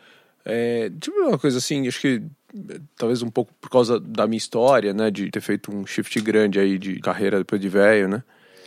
É, 0.46 0.90
tipo 1.02 1.18
uma 1.20 1.38
coisa 1.38 1.58
assim, 1.58 1.88
acho 1.88 2.00
que 2.00 2.24
talvez 2.98 3.22
um 3.22 3.30
pouco 3.30 3.54
por 3.60 3.70
causa 3.70 4.00
da 4.00 4.28
minha 4.28 4.38
história, 4.38 4.94
né, 4.94 5.10
de 5.12 5.30
ter 5.30 5.42
feito 5.42 5.74
um 5.74 5.86
shift 5.86 6.20
grande 6.22 6.60
aí 6.60 6.78
de 6.78 7.00
carreira 7.00 7.38
depois 7.40 7.62
de 7.62 7.70
velho, 7.70 8.08
né? 8.08 8.24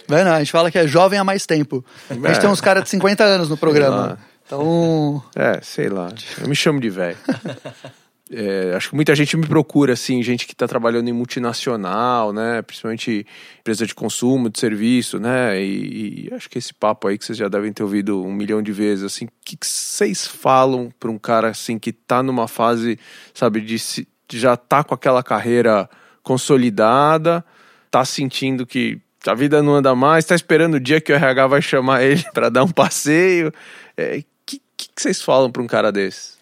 Velho 0.09 0.25
não, 0.25 0.33
a 0.33 0.39
gente 0.39 0.53
fala 0.53 0.71
que 0.71 0.79
é 0.79 0.87
jovem 0.87 1.19
há 1.19 1.25
mais 1.25 1.47
tempo. 1.47 1.85
A 2.09 2.15
gente 2.15 2.27
é. 2.27 2.39
tem 2.41 2.51
uns 2.51 2.61
caras 2.61 2.83
de 2.85 2.91
50 2.91 3.23
anos 3.23 3.49
no 3.49 3.57
programa. 3.59 4.19
Então. 4.45 5.23
É, 5.37 5.61
sei 5.63 5.89
lá. 5.89 6.09
Eu 6.41 6.49
me 6.49 6.57
chamo 6.57 6.81
de 6.81 6.91
velho. 6.91 7.17
É, 8.33 8.75
acho 8.77 8.91
que 8.91 8.95
muita 8.95 9.13
gente 9.17 9.37
me 9.37 9.45
procura, 9.45 9.95
assim, 9.95 10.23
gente 10.23 10.47
que 10.47 10.53
está 10.53 10.69
trabalhando 10.69 11.09
em 11.09 11.13
multinacional, 11.13 12.33
né? 12.33 12.63
Principalmente 12.63 13.27
empresa 13.59 13.85
de 13.85 13.93
consumo, 13.93 14.49
de 14.49 14.61
serviço, 14.61 15.19
né? 15.19 15.61
E, 15.61 16.29
e 16.29 16.35
acho 16.35 16.49
que 16.49 16.57
esse 16.57 16.73
papo 16.73 17.09
aí 17.09 17.19
que 17.19 17.25
vocês 17.25 17.37
já 17.37 17.49
devem 17.49 17.73
ter 17.73 17.83
ouvido 17.83 18.25
um 18.25 18.33
milhão 18.33 18.63
de 18.63 18.71
vezes, 18.71 19.05
assim, 19.05 19.25
o 19.25 19.31
que, 19.45 19.59
vocês 19.61 20.29
falam 20.29 20.93
para 21.01 21.11
um 21.11 21.19
cara 21.19 21.49
assim 21.49 21.77
que 21.77 21.91
está 21.91 22.23
numa 22.23 22.47
fase, 22.47 23.01
sabe, 23.35 23.61
de, 23.61 23.81
se, 23.81 24.07
já 24.33 24.57
tá 24.57 24.85
com 24.85 24.95
aquela 24.95 25.25
carreira 25.25 25.91
consolidada, 26.23 27.45
tá 27.91 28.05
sentindo 28.05 28.65
que 28.65 29.01
a 29.27 29.35
vida 29.35 29.61
não 29.61 29.75
anda 29.75 29.93
mais, 29.97 30.25
tá 30.25 30.37
esperando 30.37 30.75
o 30.75 30.81
dia 30.81 31.01
que 31.01 31.13
o 31.13 31.17
RH 31.17 31.47
vai 31.49 31.61
chamar 31.61 32.03
ele 32.07 32.25
para 32.33 32.49
dar 32.49 32.63
um 32.63 32.71
passeio. 32.71 33.49
O 33.49 33.53
é, 33.97 34.23
que, 34.47 34.63
que, 34.77 34.89
que 34.95 35.03
vocês 35.03 35.21
falam 35.21 35.51
para 35.51 35.63
um 35.63 35.67
cara 35.67 35.91
desse? 35.91 36.39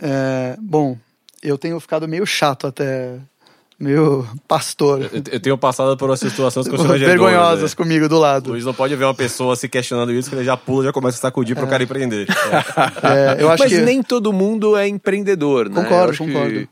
É, 0.00 0.56
bom, 0.60 0.96
eu 1.48 1.58
tenho 1.58 1.78
ficado 1.80 2.08
meio 2.08 2.26
chato 2.26 2.66
até. 2.66 3.18
Meio 3.78 4.26
pastor. 4.48 5.02
Eu, 5.02 5.22
eu 5.32 5.40
tenho 5.40 5.58
passado 5.58 5.94
por 5.98 6.08
umas 6.08 6.18
situações 6.18 6.66
vergonhosas 6.98 7.72
né? 7.72 7.76
comigo 7.76 8.08
do 8.08 8.18
lado. 8.18 8.52
Luiz 8.52 8.64
não 8.64 8.72
pode 8.72 8.96
ver 8.96 9.04
uma 9.04 9.14
pessoa 9.14 9.54
se 9.54 9.68
questionando 9.68 10.12
isso, 10.12 10.30
que 10.30 10.36
ele 10.36 10.44
já 10.44 10.56
pula, 10.56 10.84
já 10.84 10.92
começa 10.92 11.18
a 11.18 11.20
sacudir 11.20 11.54
é. 11.54 11.56
para 11.56 11.66
o 11.66 11.68
cara 11.68 11.82
empreender. 11.82 12.26
É, 13.02 13.42
eu 13.42 13.50
acho 13.50 13.62
Mas 13.62 13.72
que... 13.72 13.80
nem 13.82 14.02
todo 14.02 14.32
mundo 14.32 14.76
é 14.76 14.88
empreendedor, 14.88 15.68
né? 15.68 15.82
Concordo, 15.82 16.16
concordo. 16.16 16.60
Que, 16.60 16.68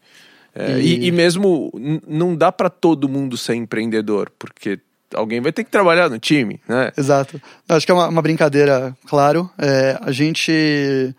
é, 0.55 0.79
e... 0.79 1.05
E, 1.05 1.07
e 1.09 1.13
mesmo 1.13 1.71
não 2.07 2.35
dá 2.35 2.51
para 2.51 2.71
todo 2.71 3.09
mundo 3.09 3.37
ser 3.37 3.55
empreendedor, 3.55 4.33
porque 4.39 4.81
alguém 5.15 5.41
vai 5.41 5.53
ter 5.53 5.65
que 5.65 5.71
trabalhar 5.71 6.09
no 6.09 6.19
time, 6.19 6.61
né? 6.69 6.91
Exato. 6.97 7.41
Acho 7.69 7.87
que 7.87 7.93
é 7.93 7.95
uma, 7.95 8.09
uma 8.09 8.23
brincadeira, 8.23 8.97
claro. 9.07 9.51
É, 9.59 9.99
a 10.01 10.11
gente 10.11 11.15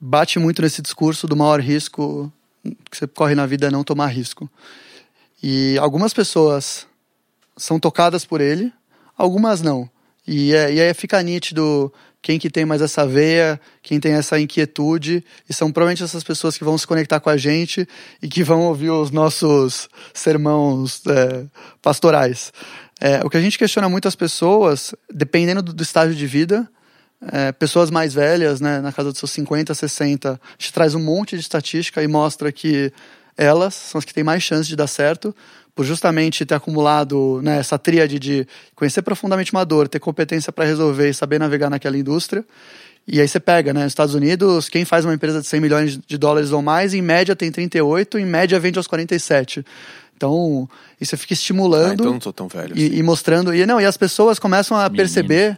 bate 0.00 0.38
muito 0.38 0.62
nesse 0.62 0.80
discurso 0.80 1.26
do 1.26 1.36
maior 1.36 1.60
risco 1.60 2.32
que 2.90 2.96
você 2.96 3.06
corre 3.06 3.34
na 3.34 3.46
vida 3.46 3.68
é 3.68 3.70
não 3.70 3.84
tomar 3.84 4.08
risco. 4.08 4.50
E 5.42 5.78
algumas 5.78 6.12
pessoas 6.12 6.86
são 7.56 7.78
tocadas 7.78 8.24
por 8.24 8.40
ele, 8.40 8.72
algumas 9.16 9.62
não. 9.62 9.88
E, 10.26 10.54
é, 10.54 10.72
e 10.72 10.80
aí 10.80 10.94
fica 10.94 11.22
nítido 11.22 11.92
quem 12.22 12.38
que 12.38 12.50
tem 12.50 12.66
mais 12.66 12.82
essa 12.82 13.06
veia, 13.06 13.58
quem 13.82 13.98
tem 13.98 14.12
essa 14.12 14.38
inquietude, 14.38 15.24
e 15.48 15.54
são 15.54 15.72
provavelmente 15.72 16.02
essas 16.02 16.22
pessoas 16.22 16.58
que 16.58 16.64
vão 16.64 16.76
se 16.76 16.86
conectar 16.86 17.18
com 17.18 17.30
a 17.30 17.36
gente 17.36 17.88
e 18.22 18.28
que 18.28 18.44
vão 18.44 18.62
ouvir 18.62 18.90
os 18.90 19.10
nossos 19.10 19.88
sermãos 20.12 21.02
é, 21.06 21.46
pastorais. 21.80 22.52
É, 23.00 23.24
o 23.24 23.30
que 23.30 23.38
a 23.38 23.40
gente 23.40 23.58
questiona 23.58 23.88
muito 23.88 24.06
as 24.06 24.14
pessoas, 24.14 24.94
dependendo 25.12 25.62
do, 25.62 25.72
do 25.72 25.82
estágio 25.82 26.14
de 26.14 26.26
vida, 26.26 26.68
é, 27.32 27.52
pessoas 27.52 27.90
mais 27.90 28.14
velhas, 28.14 28.60
né, 28.60 28.80
na 28.80 28.92
casa 28.92 29.10
dos 29.10 29.18
seus 29.18 29.30
50, 29.32 29.74
60, 29.74 30.32
a 30.32 30.38
gente 30.58 30.72
traz 30.72 30.94
um 30.94 31.00
monte 31.00 31.36
de 31.36 31.42
estatística 31.42 32.02
e 32.02 32.08
mostra 32.08 32.50
que 32.50 32.92
elas 33.36 33.74
são 33.74 33.98
as 33.98 34.04
que 34.04 34.14
têm 34.14 34.24
mais 34.24 34.42
chance 34.42 34.68
de 34.68 34.76
dar 34.76 34.86
certo, 34.86 35.34
por 35.74 35.84
justamente 35.84 36.44
ter 36.44 36.54
acumulado 36.54 37.40
né, 37.42 37.58
essa 37.58 37.78
tríade 37.78 38.18
de 38.18 38.46
conhecer 38.74 39.02
profundamente 39.02 39.52
uma 39.52 39.64
dor, 39.64 39.88
ter 39.88 39.98
competência 39.98 40.52
para 40.52 40.64
resolver 40.64 41.08
e 41.08 41.14
saber 41.14 41.38
navegar 41.38 41.70
naquela 41.70 41.96
indústria. 41.96 42.44
E 43.06 43.20
aí 43.20 43.26
você 43.26 43.40
pega, 43.40 43.72
né, 43.72 43.84
nos 43.84 43.92
Estados 43.92 44.14
Unidos, 44.14 44.68
quem 44.68 44.84
faz 44.84 45.04
uma 45.04 45.14
empresa 45.14 45.40
de 45.40 45.46
100 45.46 45.60
milhões 45.60 45.98
de 46.06 46.18
dólares 46.18 46.52
ou 46.52 46.60
mais, 46.60 46.92
em 46.92 47.00
média 47.00 47.34
tem 47.34 47.50
38, 47.50 48.18
em 48.18 48.26
média 48.26 48.58
vende 48.60 48.78
aos 48.78 48.86
47. 48.86 49.64
Então, 50.16 50.68
isso 51.00 51.16
fica 51.16 51.32
estimulando. 51.32 51.90
Ah, 51.90 51.94
então 51.94 52.12
não 52.12 52.20
sou 52.20 52.32
tão 52.32 52.46
velho. 52.46 52.76
E, 52.76 52.86
assim. 52.86 52.96
e, 52.96 53.02
mostrando. 53.02 53.54
E 53.54 53.64
não, 53.64 53.80
e 53.80 53.86
as 53.86 53.96
pessoas 53.96 54.38
começam 54.38 54.76
a 54.76 54.82
Menino. 54.82 54.96
perceber 54.96 55.56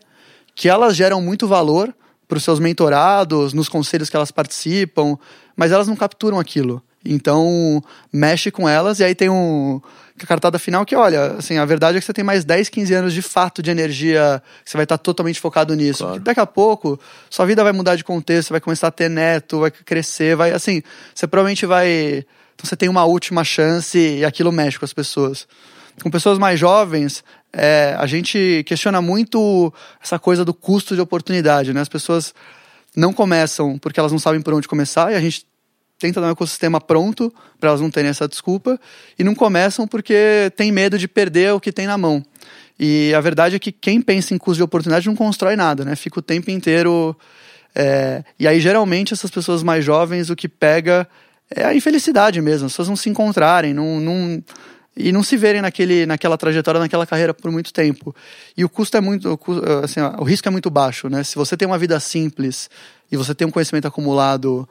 que 0.55 0.69
elas 0.69 0.97
geram 0.97 1.21
muito 1.21 1.47
valor 1.47 1.95
para 2.29 2.39
os 2.39 2.45
seus 2.45 2.59
mentorados, 2.59 3.53
nos 3.53 3.69
conselhos 3.69 4.09
que 4.09 4.17
elas 4.17 4.31
participam, 4.31 5.19
mas 5.57 5.71
elas 5.73 5.87
não 5.87 5.97
capturam 5.97 6.39
aquilo. 6.39 6.83
Então, 7.05 7.83
mexe 8.13 8.51
com 8.51 8.69
elas 8.69 9.01
e 9.01 9.05
aí 9.05 9.15
tem 9.15 9.29
um 9.29 9.81
a 10.23 10.27
cartada 10.27 10.59
final 10.59 10.85
que, 10.87 10.95
olha, 10.95 11.33
assim, 11.39 11.59
a 11.59 11.65
verdade 11.65 11.97
é 11.97 12.01
que 12.01 12.07
você 12.07 12.13
tem 12.13 12.25
mais 12.25 12.45
10, 12.45 12.69
15 12.69 12.95
anos 12.95 13.13
de 13.13 13.23
fato 13.23 13.63
de 13.63 13.71
energia, 13.71 14.43
você 14.65 14.77
vai 14.77 14.85
estar 14.85 14.99
totalmente 14.99 15.41
focado 15.41 15.75
nisso. 15.75 16.05
Claro. 16.05 16.21
Daqui 16.21 16.41
a 16.41 16.47
pouco, 16.47 16.99
sua 17.29 17.45
vida 17.45 17.63
vai 17.65 17.73
mudar 17.73 17.97
de 17.97 18.05
contexto, 18.05 18.49
você 18.49 18.53
vai 18.53 18.61
começar 18.61 18.89
a 18.89 18.91
ter 18.91 19.09
neto, 19.09 19.61
vai 19.61 19.71
crescer, 19.71 20.37
vai, 20.37 20.53
assim, 20.53 20.83
você 21.15 21.27
provavelmente 21.27 21.67
vai... 21.67 22.25
Então 22.55 22.69
você 22.69 22.77
tem 22.77 22.89
uma 22.89 23.05
última 23.05 23.43
chance 23.43 23.99
e 23.99 24.25
aquilo 24.25 24.53
mexe 24.53 24.79
com 24.79 24.85
as 24.85 24.93
pessoas. 24.93 25.49
Com 26.03 26.11
pessoas 26.11 26.39
mais 26.39 26.61
jovens, 26.61 27.25
é, 27.53 27.95
a 27.99 28.07
gente 28.07 28.65
questiona 28.67 29.03
muito 29.03 29.73
essa 30.03 30.19
coisa 30.19 30.45
do 30.45 30.55
custo 30.55 30.95
de 30.95 31.01
oportunidade, 31.01 31.73
né? 31.73 31.81
As 31.81 31.89
pessoas 31.89 32.35
não 32.97 33.13
começam 33.13 33.79
porque 33.79 34.01
elas 34.01 34.13
não 34.13 34.19
sabem 34.19 34.41
por 34.41 34.55
onde 34.55 34.69
começar 34.69 35.13
e 35.13 35.15
a 35.15 35.21
gente 35.21 35.47
tenta 35.99 36.21
dar 36.21 36.29
um 36.29 36.33
ecossistema 36.33 36.81
pronto 36.81 37.33
para 37.61 37.69
elas 37.69 37.81
não 37.81 37.91
terem 37.91 38.11
essa 38.11 38.27
desculpa 38.27 38.81
e 39.19 39.23
não 39.23 39.35
começam 39.35 39.87
porque 39.87 40.51
tem 40.57 40.73
medo 40.73 40.99
de 40.99 41.07
perder 41.07 41.53
o 41.53 41.61
que 41.61 41.71
tem 41.71 41.87
na 41.87 41.97
mão. 41.97 42.25
E 42.79 43.15
a 43.15 43.21
verdade 43.21 43.57
é 43.57 43.59
que 43.59 43.71
quem 43.71 44.01
pensa 44.01 44.35
em 44.35 44.39
custo 44.39 44.57
de 44.57 44.63
oportunidade 44.63 45.07
não 45.07 45.15
constrói 45.15 45.55
nada, 45.55 45.85
né? 45.85 45.95
Fica 45.95 46.19
o 46.19 46.23
tempo 46.23 46.51
inteiro. 46.51 47.17
É... 47.75 48.25
E 48.39 48.49
aí, 48.49 48.61
geralmente, 48.61 49.13
essas 49.13 49.31
pessoas 49.31 49.63
mais 49.63 49.85
jovens, 49.85 50.31
o 50.31 50.35
que 50.37 50.49
pega 50.49 51.07
é 51.49 51.65
a 51.65 51.75
infelicidade 51.75 52.41
mesmo. 52.41 52.67
As 52.67 52.73
pessoas 52.73 52.89
não 52.89 52.97
se 52.97 53.09
encontrarem, 53.09 53.73
não, 53.73 54.01
não... 54.01 54.43
e 54.97 55.11
não 55.13 55.23
se 55.23 55.37
verem 55.37 55.63
naquele, 55.63 56.05
naquela 56.07 56.37
trajetória, 56.37 56.81
naquela 56.81 57.07
carreira 57.07 57.33
por 57.33 57.51
muito 57.51 57.73
tempo. 57.73 58.15
E 58.57 58.65
o 58.65 58.69
custo 58.69 58.97
é 58.97 59.01
muito. 59.01 59.39
Assim, 59.83 60.01
o 60.01 60.25
risco 60.25 60.49
é 60.49 60.51
muito 60.51 60.71
baixo, 60.71 61.09
né? 61.09 61.25
Se 61.25 61.37
você 61.37 61.57
tem 61.57 61.67
uma 61.67 61.79
vida 61.79 61.99
simples 61.99 62.69
e 63.11 63.17
você 63.17 63.35
tem 63.35 63.47
um 63.47 63.51
conhecimento 63.51 63.87
acumulado 63.89 64.69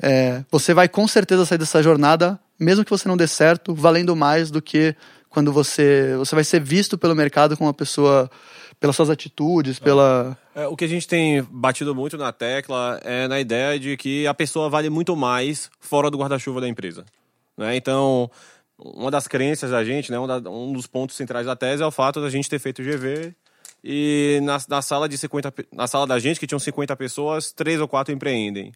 é, 0.00 0.44
você 0.50 0.72
vai 0.72 0.88
com 0.88 1.06
certeza 1.06 1.44
sair 1.44 1.58
dessa 1.58 1.82
jornada, 1.82 2.38
mesmo 2.58 2.84
que 2.84 2.90
você 2.90 3.08
não 3.08 3.16
dê 3.16 3.26
certo, 3.26 3.74
valendo 3.74 4.14
mais 4.14 4.50
do 4.50 4.62
que 4.62 4.94
quando 5.28 5.52
você 5.52 6.14
você 6.16 6.34
vai 6.34 6.44
ser 6.44 6.60
visto 6.60 6.96
pelo 6.96 7.14
mercado 7.14 7.56
como 7.56 7.68
uma 7.68 7.74
pessoa 7.74 8.30
pelas 8.78 8.96
suas 8.96 9.10
atitudes, 9.10 9.78
pela 9.78 10.36
é, 10.54 10.66
o 10.66 10.76
que 10.76 10.84
a 10.84 10.88
gente 10.88 11.06
tem 11.06 11.42
batido 11.50 11.94
muito 11.94 12.18
na 12.18 12.32
tecla 12.32 13.00
é 13.04 13.28
na 13.28 13.40
ideia 13.40 13.78
de 13.78 13.96
que 13.96 14.26
a 14.26 14.34
pessoa 14.34 14.68
vale 14.68 14.90
muito 14.90 15.14
mais 15.14 15.70
fora 15.80 16.10
do 16.10 16.18
guarda-chuva 16.18 16.60
da 16.60 16.68
empresa, 16.68 17.04
né? 17.56 17.76
Então 17.76 18.30
uma 18.84 19.10
das 19.10 19.28
crenças 19.28 19.70
da 19.70 19.84
gente, 19.84 20.10
né, 20.10 20.18
um, 20.18 20.26
da, 20.26 20.50
um, 20.50 20.72
dos 20.72 20.86
pontos 20.86 21.16
centrais 21.16 21.46
da 21.46 21.54
tese 21.54 21.82
é 21.82 21.86
o 21.86 21.90
fato 21.90 22.20
da 22.20 22.28
gente 22.28 22.50
ter 22.50 22.58
feito 22.58 22.82
o 22.82 22.84
GV 22.84 23.34
e 23.84 24.40
na, 24.42 24.58
na 24.68 24.82
sala 24.82 25.08
de 25.08 25.16
50 25.16 25.52
na 25.72 25.86
sala 25.86 26.06
da 26.06 26.18
gente 26.18 26.38
que 26.38 26.46
tinham 26.46 26.58
50 26.58 26.96
pessoas, 26.96 27.52
três 27.52 27.80
ou 27.80 27.88
quatro 27.88 28.12
empreendem. 28.12 28.72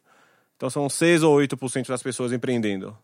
Então 0.57 0.71
são 0.71 0.89
6 0.89 1.23
ou 1.23 1.37
8% 1.37 1.89
das 1.89 2.03
pessoas 2.03 2.33
empreendendo. 2.33 2.97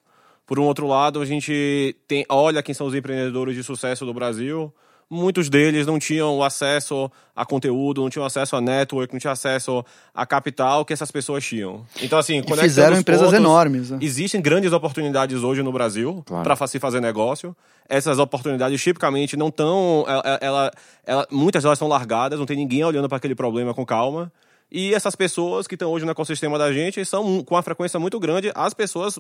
Por 0.47 0.59
um 0.59 0.65
outro 0.65 0.87
lado, 0.87 1.21
a 1.21 1.25
gente 1.25 1.95
tem, 2.09 2.25
olha 2.29 2.63
quem 2.63 2.75
são 2.75 2.87
os 2.87 2.95
empreendedores 2.95 3.55
de 3.55 3.63
sucesso 3.63 4.05
do 4.05 4.15
Brasil. 4.15 4.73
Muitos 5.15 5.51
deles 5.51 5.87
não 5.87 5.99
tinham 5.99 6.43
acesso 6.43 7.13
a 7.37 7.45
conteúdo, 7.45 8.01
não 8.01 8.09
tinham 8.09 8.25
acesso 8.25 8.57
a 8.57 8.63
network, 8.63 9.13
não 9.13 9.21
tinham 9.21 9.33
acesso 9.33 9.85
a 10.15 10.25
capital 10.25 10.87
que 10.87 10.93
essas 10.95 11.11
pessoas 11.11 11.45
tinham. 11.45 11.85
Então, 12.01 12.19
assim, 12.19 12.43
quando 12.43 12.61
fizeram 12.61 12.97
empresas 12.97 13.27
pontos, 13.27 13.39
enormes. 13.39 13.91
Né? 13.91 13.99
Existem 14.01 14.41
grandes 14.41 14.73
oportunidades 14.73 15.43
hoje 15.43 15.63
no 15.63 15.71
Brasil 15.71 16.23
claro. 16.25 16.43
para 16.43 16.67
se 16.67 16.79
fazer 16.79 17.01
negócio. 17.01 17.55
Essas 17.87 18.19
oportunidades 18.19 18.83
tipicamente 18.83 19.37
não 19.37 19.49
estão. 19.49 20.07
Ela, 20.09 20.39
ela, 20.41 20.71
ela, 21.05 21.27
muitas 21.31 21.63
delas 21.63 21.79
são 21.79 21.89
largadas, 21.89 22.39
não 22.39 22.47
tem 22.47 22.57
ninguém 22.57 22.83
olhando 22.83 23.07
para 23.07 23.19
aquele 23.19 23.35
problema 23.35 23.75
com 23.75 23.85
calma. 23.85 24.33
E 24.71 24.95
essas 24.95 25.15
pessoas 25.15 25.67
que 25.67 25.75
estão 25.75 25.91
hoje 25.91 26.07
no 26.07 26.13
ecossistema 26.13 26.59
da 26.59 26.73
gente 26.73 27.05
são, 27.05 27.45
com 27.45 27.55
uma 27.55 27.63
frequência 27.63 28.01
muito 28.01 28.19
grande, 28.19 28.51
as 28.55 28.73
pessoas 28.73 29.19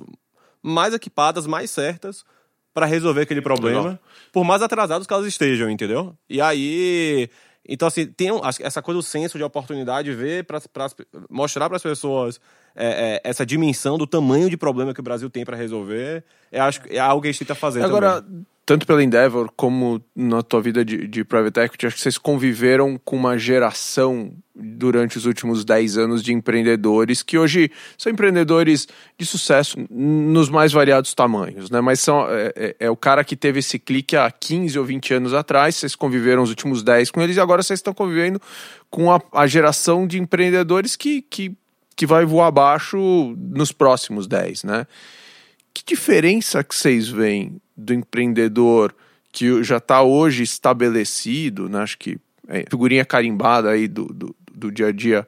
mais 0.63 0.95
equipadas, 0.95 1.47
mais 1.47 1.71
certas 1.71 2.25
para 2.73 2.87
resolver 2.87 3.23
aquele 3.23 3.43
problema, 3.43 3.83
Legal. 3.83 3.99
por 4.33 4.45
mais 4.45 4.63
atrasados 4.63 5.07
que 5.07 5.13
elas 5.13 5.27
estejam, 5.27 5.71
entendeu? 5.71 6.17
E 6.29 6.41
aí. 6.41 7.29
Então, 7.69 7.87
assim, 7.87 8.07
tem 8.07 8.29
essa 8.61 8.83
coisa 8.83 8.99
do 8.99 9.03
senso 9.05 9.39
de 9.39 9.45
oportunidade, 9.45 10.13
ver, 10.13 10.45
pra, 10.45 10.61
pra 10.61 10.91
mostrar 11.31 11.69
para 11.69 11.77
as 11.77 11.83
pessoas 11.83 12.41
é, 12.75 13.21
é, 13.25 13.31
essa 13.31 13.47
dimensão 13.47 13.97
do 13.97 14.05
tamanho 14.05 14.51
de 14.51 14.57
problema 14.57 14.93
que 14.93 14.99
o 14.99 15.03
Brasil 15.03 15.31
tem 15.31 15.45
para 15.45 15.57
resolver, 15.57 16.25
é, 16.51 16.59
acho, 16.59 16.81
é 16.91 16.99
algo 16.99 17.23
que 17.23 17.29
a 17.29 17.33
gente 17.33 17.43
está 17.43 17.55
fazendo. 17.55 17.85
Agora, 17.85 18.21
também 18.21 18.47
tanto 18.65 18.87
pela 18.87 19.03
Endeavor 19.03 19.51
como 19.57 20.01
na 20.15 20.41
tua 20.41 20.63
vida 20.63 20.85
de, 20.85 21.09
de 21.09 21.25
private 21.25 21.61
equity, 21.61 21.87
acho 21.87 21.97
que 21.97 22.03
vocês 22.03 22.17
conviveram 22.17 23.01
com 23.05 23.17
uma 23.17 23.37
geração 23.37 24.33
durante 24.55 25.19
os 25.19 25.27
últimos 25.27 25.65
10 25.65 25.99
anos 25.99 26.23
de 26.23 26.33
empreendedores 26.33 27.23
que 27.23 27.37
hoje 27.37 27.73
são 27.99 28.13
empreendedores 28.13 28.87
de 29.19 29.27
sucesso 29.27 29.77
nos 29.91 30.49
mais 30.49 30.73
variados 30.73 31.13
tamanhos, 31.13 31.71
né? 31.71 31.81
Mas 31.81 32.01
são, 32.01 32.29
é, 32.31 32.53
é, 32.55 32.77
é 32.81 32.91
o 32.91 32.97
cara 32.97 33.25
que 33.25 33.35
teve 33.35 33.59
esse 33.59 33.79
clique 33.79 34.17
há 34.17 34.31
15 34.31 34.79
ou 34.79 34.85
20 34.85 35.15
anos 35.15 35.35
atrás, 35.35 35.75
vocês 35.75 35.97
conviveram 35.97 36.43
os 36.43 36.51
últimos 36.51 36.85
10 36.85 37.11
com 37.11 37.21
eles 37.21 37.37
e 37.37 37.41
agora 37.41 37.63
vocês 37.63 37.79
estão 37.79 37.93
convivendo 37.93 38.41
com 38.91 39.11
a, 39.11 39.21
a 39.33 39.47
geração 39.47 40.07
de 40.07 40.21
empreendedores 40.21 40.95
que, 40.95 41.23
que, 41.23 41.53
que 41.97 42.07
vai 42.07 42.25
voar 42.25 42.47
abaixo 42.47 43.35
nos 43.37 43.73
próximos 43.73 44.29
10, 44.29 44.65
né? 44.65 44.87
Que 45.75 45.85
diferença 45.85 46.63
que 46.63 46.75
vocês 46.75 47.09
veem 47.09 47.61
do 47.77 47.93
empreendedor 47.95 48.95
que 49.33 49.63
já 49.63 49.79
está 49.79 50.03
hoje 50.03 50.43
estabelecido, 50.43 51.69
né? 51.69 51.81
acho 51.81 51.99
que 51.99 52.19
é 52.49 52.65
figurinha 52.69 53.05
carimbada 53.05 53.71
aí 53.71 53.89
do, 53.89 54.05
do, 54.05 54.37
do 54.53 54.71
dia 54.71 54.89
a 54.89 54.93
dia 54.93 55.27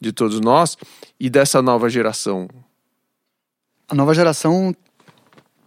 de 0.00 0.12
todos 0.12 0.40
nós, 0.40 0.76
e 1.18 1.30
dessa 1.30 1.62
nova 1.62 1.88
geração? 1.88 2.48
A 3.88 3.94
nova 3.94 4.14
geração 4.14 4.74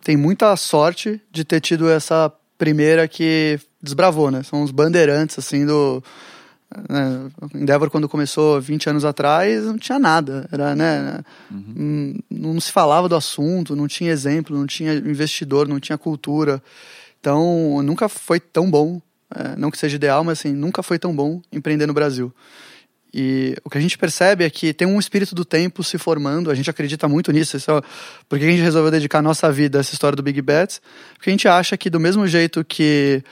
tem 0.03 0.15
muita 0.15 0.55
sorte 0.55 1.21
de 1.31 1.43
ter 1.43 1.61
tido 1.61 1.89
essa 1.89 2.31
primeira 2.57 3.07
que 3.07 3.59
desbravou, 3.81 4.29
né? 4.29 4.43
São 4.43 4.61
os 4.61 4.71
bandeirantes, 4.71 5.39
assim, 5.39 5.65
do... 5.65 6.03
Né? 6.87 7.29
Endeavor, 7.55 7.89
quando 7.89 8.07
começou 8.07 8.61
20 8.61 8.89
anos 8.89 9.05
atrás, 9.05 9.65
não 9.65 9.77
tinha 9.77 9.97
nada. 9.97 10.47
Era, 10.51 10.75
né? 10.75 11.21
Uhum. 11.49 12.15
Não, 12.29 12.53
não 12.53 12.61
se 12.61 12.71
falava 12.71 13.09
do 13.09 13.15
assunto, 13.15 13.75
não 13.75 13.87
tinha 13.87 14.11
exemplo, 14.11 14.57
não 14.57 14.67
tinha 14.67 14.93
investidor, 14.93 15.67
não 15.67 15.79
tinha 15.79 15.97
cultura. 15.97 16.61
Então, 17.19 17.81
nunca 17.83 18.07
foi 18.07 18.39
tão 18.39 18.69
bom, 18.69 19.01
é, 19.35 19.55
não 19.57 19.71
que 19.71 19.77
seja 19.77 19.95
ideal, 19.95 20.23
mas 20.23 20.39
assim, 20.39 20.53
nunca 20.53 20.81
foi 20.81 20.97
tão 20.97 21.15
bom 21.15 21.41
empreender 21.51 21.85
no 21.85 21.93
Brasil. 21.93 22.33
E 23.11 23.55
o 23.63 23.69
que 23.69 23.77
a 23.77 23.81
gente 23.81 23.97
percebe 23.97 24.43
é 24.43 24.49
que 24.49 24.71
tem 24.71 24.87
um 24.87 24.99
espírito 24.99 25.33
do 25.33 25.43
tempo 25.43 25.83
se 25.83 25.97
formando, 25.97 26.51
a 26.51 26.55
gente 26.55 26.69
acredita 26.69 27.07
muito 27.07 27.31
nisso. 27.31 27.57
Isso 27.57 27.71
é, 27.71 27.81
porque 28.29 28.45
a 28.45 28.47
gente 28.47 28.61
resolveu 28.61 28.91
dedicar 28.91 29.19
a 29.19 29.23
nossa 29.23 29.51
vida 29.51 29.79
a 29.79 29.81
essa 29.81 29.93
história 29.93 30.15
do 30.15 30.21
Big 30.21 30.39
Bets? 30.41 30.79
Porque 31.15 31.29
a 31.29 31.33
gente 31.33 31.47
acha 31.47 31.75
que, 31.75 31.89
do 31.89 31.99
mesmo 31.99 32.27
jeito 32.27 32.63
que 32.63 33.23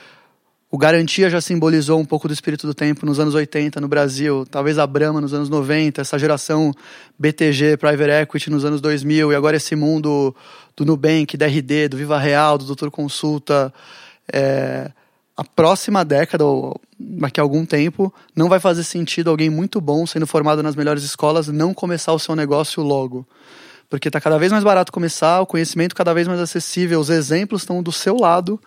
o 0.70 0.76
Garantia 0.76 1.30
já 1.30 1.40
simbolizou 1.40 1.98
um 1.98 2.04
pouco 2.04 2.28
do 2.28 2.34
espírito 2.34 2.66
do 2.66 2.74
tempo 2.74 3.06
nos 3.06 3.18
anos 3.18 3.34
80 3.34 3.80
no 3.80 3.88
Brasil, 3.88 4.44
talvez 4.50 4.78
a 4.78 4.86
Brahma 4.86 5.18
nos 5.18 5.32
anos 5.32 5.48
90, 5.48 6.02
essa 6.02 6.18
geração 6.18 6.74
BTG, 7.18 7.78
Private 7.78 8.10
Equity 8.10 8.50
nos 8.50 8.66
anos 8.66 8.80
2000, 8.82 9.32
e 9.32 9.34
agora 9.34 9.56
esse 9.56 9.74
mundo 9.74 10.36
do 10.76 10.84
Nubank, 10.84 11.38
da 11.38 11.46
RD, 11.46 11.88
do 11.88 11.96
Viva 11.96 12.18
Real, 12.18 12.58
do 12.58 12.66
Doutor 12.66 12.90
Consulta. 12.90 13.72
É, 14.30 14.90
a 15.34 15.42
próxima 15.42 16.04
década, 16.04 16.44
ou 16.44 16.78
daqui 16.98 17.40
a 17.40 17.42
algum 17.42 17.64
tempo, 17.64 18.12
não 18.36 18.50
vai 18.50 18.60
fazer 18.60 18.84
sentido 18.84 19.30
alguém 19.30 19.48
muito 19.48 19.80
bom 19.80 20.06
sendo 20.06 20.26
formado 20.26 20.62
nas 20.62 20.76
melhores 20.76 21.02
escolas 21.02 21.48
não 21.48 21.72
começar 21.72 22.12
o 22.12 22.18
seu 22.18 22.36
negócio 22.36 22.82
logo. 22.82 23.26
Porque 23.88 24.10
está 24.10 24.20
cada 24.20 24.36
vez 24.36 24.52
mais 24.52 24.64
barato 24.64 24.92
começar, 24.92 25.40
o 25.40 25.46
conhecimento 25.46 25.94
cada 25.94 26.12
vez 26.12 26.28
mais 26.28 26.40
acessível, 26.40 27.00
os 27.00 27.08
exemplos 27.08 27.62
estão 27.62 27.82
do 27.82 27.90
seu 27.90 28.16
lado 28.16 28.60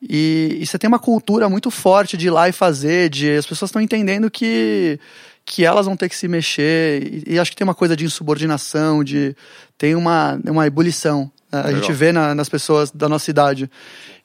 e, 0.00 0.58
e, 0.60 0.66
você 0.66 0.78
tem 0.78 0.86
uma 0.86 0.98
cultura 0.98 1.48
muito 1.48 1.70
forte 1.70 2.16
de 2.16 2.28
ir 2.28 2.30
lá 2.30 2.48
e 2.48 2.52
fazer, 2.52 3.08
de 3.08 3.36
as 3.36 3.46
pessoas 3.46 3.68
estão 3.68 3.82
entendendo 3.82 4.30
que, 4.30 4.98
que 5.44 5.64
elas 5.64 5.86
vão 5.86 5.96
ter 5.96 6.08
que 6.08 6.16
se 6.16 6.28
mexer. 6.28 7.02
E, 7.02 7.34
e, 7.34 7.38
acho 7.38 7.50
que 7.50 7.56
tem 7.56 7.64
uma 7.64 7.74
coisa 7.74 7.96
de 7.96 8.04
insubordinação, 8.04 9.02
de 9.02 9.34
tem 9.76 9.94
uma, 9.96 10.40
uma 10.46 10.66
ebulição. 10.66 11.30
Né? 11.50 11.60
A 11.64 11.72
gente 11.72 11.92
vê 11.92 12.12
na, 12.12 12.34
nas 12.34 12.48
pessoas 12.48 12.90
da 12.90 13.08
nossa 13.08 13.28
idade. 13.30 13.68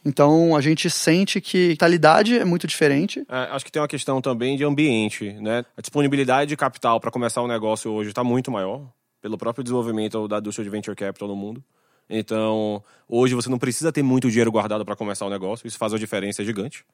Então 0.06 0.56
a 0.56 0.62
gente 0.62 0.90
sente 0.90 1.40
que 1.40 1.66
a 1.66 1.70
mentalidade 1.70 2.38
é 2.38 2.46
muito 2.46 2.68
diferente. 2.68 3.26
É, 3.30 3.38
acho 3.52 3.66
que 3.66 3.72
tem 3.72 3.82
uma 3.82 3.88
questão 3.88 4.22
também 4.22 4.58
de 4.58 4.64
ambiente, 4.64 5.32
né? 5.42 5.64
A 5.78 5.82
disponibilidade 5.82 6.50
de 6.50 6.58
capital 6.58 7.00
para 7.00 7.10
começar 7.10 7.42
um 7.42 7.48
negócio 7.48 7.90
hoje 7.90 8.10
está 8.10 8.24
muito 8.24 8.52
maior 8.52 8.86
pelo 9.22 9.38
próprio 9.38 9.64
desenvolvimento 9.64 10.28
da 10.28 10.40
indústria 10.40 10.66
de 10.66 10.70
venture 10.70 10.96
capital 10.96 11.30
no 11.30 11.36
mundo. 11.36 11.64
Então, 12.10 12.84
hoje 13.08 13.34
você 13.34 13.50
não 13.50 13.58
precisa 13.58 13.92
ter 13.92 14.04
muito 14.04 14.30
dinheiro 14.30 14.52
guardado 14.52 14.86
para 14.86 14.96
começar 14.96 15.26
o 15.26 15.30
negócio, 15.30 15.68
isso 15.68 15.78
faz 15.78 15.94
uma 15.94 16.00
diferença 16.00 16.44
gigante. 16.44 16.86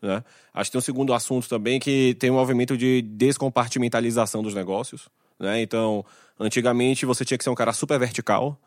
Né? 0.00 0.22
Acho 0.54 0.70
que 0.70 0.72
tem 0.72 0.78
um 0.78 0.82
segundo 0.82 1.12
assunto 1.12 1.48
também 1.48 1.80
que 1.80 2.14
tem 2.18 2.30
um 2.30 2.34
movimento 2.34 2.76
de 2.76 3.02
descompartimentalização 3.02 4.42
dos 4.42 4.54
negócios. 4.54 5.08
Né? 5.38 5.60
Então, 5.62 6.04
antigamente 6.38 7.04
você 7.04 7.24
tinha 7.24 7.36
que 7.36 7.44
ser 7.44 7.50
um 7.50 7.54
cara 7.54 7.72
super 7.72 7.98
vertical. 7.98 8.58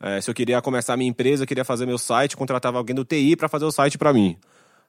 É, 0.00 0.20
se 0.20 0.30
eu 0.30 0.34
queria 0.34 0.62
começar 0.62 0.96
minha 0.96 1.10
empresa, 1.10 1.42
eu 1.42 1.46
queria 1.46 1.64
fazer 1.64 1.84
meu 1.84 1.98
site, 1.98 2.36
contratava 2.36 2.78
alguém 2.78 2.94
do 2.94 3.04
TI 3.04 3.36
para 3.36 3.48
fazer 3.48 3.64
o 3.64 3.72
site 3.72 3.98
para 3.98 4.12
mim. 4.12 4.36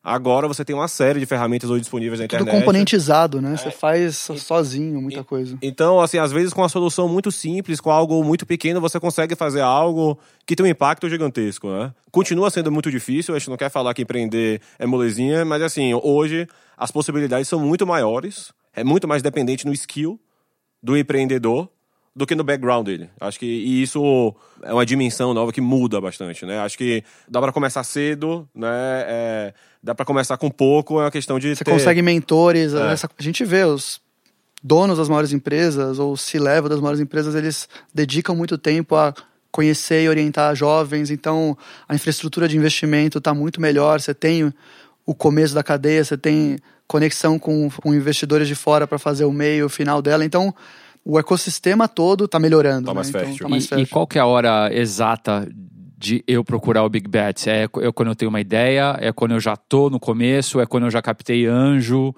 Agora 0.04 0.48
você 0.48 0.64
tem 0.64 0.74
uma 0.74 0.88
série 0.88 1.20
de 1.20 1.26
ferramentas 1.26 1.70
hoje 1.70 1.82
disponíveis 1.82 2.20
na 2.20 2.26
internet. 2.26 2.48
Tudo 2.48 2.58
componentizado, 2.58 3.42
né? 3.42 3.54
É. 3.54 3.58
Você 3.58 3.70
faz 3.70 4.16
sozinho 4.16 5.02
muita 5.02 5.24
coisa. 5.24 5.58
Então, 5.62 6.00
assim, 6.00 6.18
às 6.18 6.32
vezes 6.32 6.54
com 6.54 6.62
uma 6.62 6.70
solução 6.70 7.08
muito 7.10 7.32
simples, 7.32 7.82
com 7.82 7.92
algo 7.92 8.24
muito 8.24 8.46
pequeno, 8.46 8.80
você 8.80 9.00
consegue 9.00 9.36
fazer 9.36 9.62
algo 9.62 10.18
que 10.46 10.56
tem 10.56 10.66
um 10.66 10.70
impacto 10.70 11.10
gigantesco, 11.10 11.68
né? 11.70 11.94
Continua 12.12 12.50
sendo 12.50 12.72
muito 12.72 12.90
difícil, 12.90 13.36
a 13.36 13.40
gente 13.40 13.50
não 13.50 13.58
quer 13.58 13.70
falar 13.70 13.94
que 13.94 14.02
empreender 14.02 14.62
é 14.80 14.86
molezinha, 14.86 15.44
mas 15.44 15.62
assim, 15.62 15.94
hoje 15.94 16.48
as 16.78 16.92
possibilidades 16.92 17.48
são 17.48 17.60
muito 17.60 17.86
maiores, 17.86 18.54
é 18.74 18.86
muito 18.86 19.08
mais 19.08 19.22
dependente 19.22 19.66
no 19.66 19.74
skill 19.74 20.20
do 20.82 20.98
empreendedor 20.98 21.70
do 22.20 22.28
que 22.28 22.36
no 22.36 22.44
background 22.44 22.86
dele. 22.86 23.10
Acho 23.18 23.40
que 23.40 23.46
isso 23.46 24.36
é 24.62 24.74
uma 24.74 24.86
dimensão 24.86 25.34
nova 25.34 25.54
que 25.54 25.62
muda 25.62 26.02
bastante, 26.02 26.46
né? 26.46 26.60
Acho 26.60 26.78
que 26.78 27.02
dá 27.30 27.40
para 27.40 27.54
começar 27.54 27.82
cedo, 27.86 28.46
né? 28.54 28.68
É, 29.08 29.54
dá 29.82 29.96
para 29.96 30.06
começar 30.06 30.36
com 30.36 30.52
pouco, 30.52 31.00
é 31.00 31.06
uma 31.06 31.12
questão 31.12 31.40
de 31.40 31.56
Você 31.56 31.64
ter... 31.64 31.72
consegue 31.72 32.02
mentores, 32.02 32.74
é. 32.74 32.92
essa, 32.92 33.10
a 33.18 33.24
gente 33.24 33.46
vê 33.46 33.64
os 33.64 34.02
donos 34.62 34.98
das 34.98 35.08
maiores 35.08 35.32
empresas 35.32 35.98
ou 35.98 36.18
se 36.18 36.38
leva 36.38 36.68
das 36.68 36.82
maiores 36.82 37.00
empresas, 37.00 37.36
eles 37.36 37.70
dedicam 37.94 38.36
muito 38.36 38.58
tempo 38.58 38.98
a 38.98 39.14
conhecer 39.50 40.04
e 40.04 40.10
orientar 40.10 40.54
jovens. 40.58 41.10
Então, 41.10 41.58
a 41.88 41.96
infraestrutura 41.96 42.50
de 42.50 42.58
investimento 42.58 43.20
está 43.20 43.34
muito 43.34 43.62
melhor. 43.62 44.02
Você 44.02 44.14
tem 44.14 44.54
o 45.06 45.16
começo 45.16 45.56
da 45.56 45.64
cadeia, 45.64 46.04
você 46.04 46.18
tem 46.18 46.60
conexão 46.86 47.40
com, 47.40 47.70
com 47.70 47.94
investidores 47.94 48.46
de 48.46 48.56
fora 48.56 48.86
para 48.86 49.00
fazer 49.00 49.24
o 49.24 49.32
meio, 49.32 49.68
o 49.68 49.70
final 49.70 50.02
dela. 50.02 50.26
Então, 50.26 50.54
o 51.10 51.18
ecossistema 51.18 51.88
todo 51.88 52.26
está 52.26 52.38
melhorando. 52.38 52.86
Tá 52.86 52.94
mais 52.94 53.08
né? 53.12 53.20
fértil. 53.20 53.34
Então, 53.36 53.48
tá 53.48 53.50
mais 53.50 53.66
E, 53.66 53.68
fértil. 53.68 53.84
e 53.86 53.88
qual 53.88 54.06
que 54.06 54.18
é 54.18 54.22
a 54.22 54.26
hora 54.26 54.70
exata 54.72 55.50
de 55.98 56.24
eu 56.28 56.44
procurar 56.44 56.84
o 56.84 56.90
Big 56.90 57.08
Bets? 57.10 57.48
É, 57.48 57.64
é 57.64 57.92
quando 57.92 58.10
eu 58.10 58.16
tenho 58.16 58.30
uma 58.30 58.40
ideia? 58.40 58.96
É 59.00 59.12
quando 59.12 59.32
eu 59.32 59.40
já 59.40 59.58
tô 59.58 59.90
no 59.90 60.00
começo? 60.00 60.60
É 60.60 60.66
quando 60.68 60.84
eu 60.86 60.92
já 60.92 61.02
captei 61.02 61.46
anjo? 61.48 62.14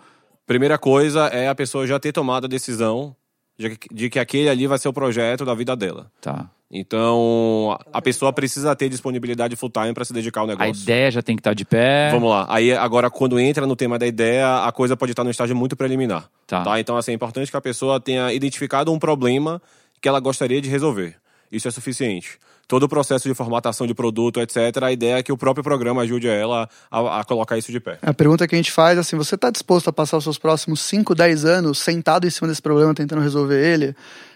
Primeira 0.45 0.77
coisa 0.77 1.27
é 1.27 1.47
a 1.47 1.55
pessoa 1.55 1.87
já 1.87 1.99
ter 1.99 2.11
tomado 2.11 2.45
a 2.45 2.47
decisão 2.47 3.15
de 3.61 3.75
que, 3.77 3.93
de 3.93 4.09
que 4.09 4.19
aquele 4.19 4.49
ali 4.49 4.67
vai 4.67 4.77
ser 4.77 4.87
o 4.87 4.93
projeto 4.93 5.45
da 5.45 5.53
vida 5.53 5.75
dela. 5.75 6.11
Tá. 6.19 6.49
Então, 6.73 7.77
a 7.91 8.01
pessoa 8.01 8.31
precisa 8.31 8.73
ter 8.75 8.87
disponibilidade 8.87 9.55
full 9.57 9.69
time 9.69 9.93
para 9.93 10.05
se 10.05 10.13
dedicar 10.13 10.39
ao 10.39 10.45
A 10.45 10.49
negócio. 10.49 10.83
ideia 10.83 11.11
já 11.11 11.21
tem 11.21 11.35
que 11.35 11.41
estar 11.41 11.53
de 11.53 11.65
pé. 11.65 12.09
Vamos 12.11 12.29
lá. 12.29 12.45
Aí, 12.49 12.71
agora, 12.71 13.09
quando 13.09 13.37
entra 13.37 13.67
no 13.67 13.75
tema 13.75 13.99
da 13.99 14.07
ideia, 14.07 14.63
a 14.63 14.71
coisa 14.71 14.95
pode 14.95 15.11
estar 15.11 15.23
num 15.23 15.29
estágio 15.29 15.55
muito 15.55 15.75
preliminar. 15.75 16.29
Tá. 16.47 16.79
Então, 16.79 16.95
assim, 16.95 17.11
é 17.11 17.13
importante 17.13 17.51
que 17.51 17.57
a 17.57 17.61
pessoa 17.61 17.99
tenha 17.99 18.31
identificado 18.31 18.91
um 18.91 18.97
problema 18.97 19.61
que 20.01 20.07
ela 20.07 20.21
gostaria 20.21 20.61
de 20.61 20.69
resolver. 20.69 21.17
Isso 21.51 21.67
é 21.67 21.71
suficiente. 21.71 22.39
Todo 22.71 22.83
o 22.83 22.87
processo 22.87 23.27
de 23.27 23.35
formatação 23.35 23.85
de 23.85 23.93
produto, 23.93 24.39
etc., 24.39 24.81
a 24.81 24.93
ideia 24.93 25.17
é 25.17 25.23
que 25.23 25.29
o 25.29 25.35
próprio 25.35 25.61
programa 25.61 26.03
ajude 26.03 26.29
ela 26.29 26.69
a, 26.89 27.19
a 27.19 27.23
colocar 27.25 27.57
isso 27.57 27.69
de 27.69 27.81
pé. 27.81 27.99
A 28.01 28.13
pergunta 28.13 28.47
que 28.47 28.55
a 28.55 28.57
gente 28.57 28.71
faz 28.71 28.97
é 28.97 29.01
assim: 29.01 29.17
você 29.17 29.35
está 29.35 29.49
disposto 29.49 29.89
a 29.89 29.91
passar 29.91 30.15
os 30.15 30.23
seus 30.23 30.37
próximos 30.37 30.79
5, 30.79 31.13
10 31.13 31.43
anos 31.43 31.79
sentado 31.79 32.25
em 32.25 32.29
cima 32.29 32.47
desse 32.47 32.61
problema, 32.61 32.93
tentando 32.93 33.21
resolver 33.21 33.61
ele? 33.61 33.93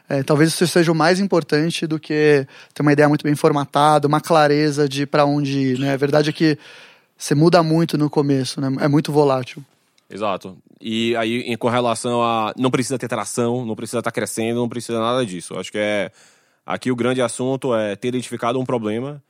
É, 0.09 0.21
talvez 0.21 0.49
isso 0.49 0.67
seja 0.67 0.91
o 0.91 0.95
mais 0.95 1.21
importante 1.21 1.87
do 1.87 1.97
que 1.97 2.45
ter 2.73 2.81
uma 2.81 2.91
ideia 2.91 3.07
muito 3.07 3.23
bem 3.23 3.35
formatada, 3.35 4.05
uma 4.05 4.19
clareza 4.19 4.89
de 4.89 5.05
para 5.05 5.23
onde 5.23 5.57
ir. 5.57 5.79
Né? 5.79 5.93
A 5.93 5.97
verdade 5.97 6.29
é 6.29 6.33
que 6.33 6.57
você 7.17 7.33
muda 7.33 7.63
muito 7.63 7.97
no 7.97 8.09
começo, 8.09 8.59
né? 8.59 8.67
é 8.81 8.87
muito 8.89 9.13
volátil. 9.13 9.63
Exato. 10.09 10.57
E 10.81 11.15
aí, 11.15 11.39
em, 11.43 11.55
com 11.55 11.69
relação 11.69 12.21
a. 12.21 12.53
Não 12.57 12.69
precisa 12.69 12.99
ter 12.99 13.07
tração, 13.07 13.65
não 13.65 13.77
precisa 13.77 13.99
estar 13.99 14.11
crescendo, 14.11 14.59
não 14.59 14.67
precisa 14.67 14.99
nada 14.99 15.25
disso. 15.25 15.57
Acho 15.57 15.71
que 15.71 15.77
é. 15.77 16.11
Aqui 16.65 16.91
o 16.91 16.95
grande 16.95 17.21
assunto 17.21 17.75
é 17.75 17.95
ter 17.95 18.07
identificado 18.07 18.59
um 18.59 18.65
problema 18.65 19.21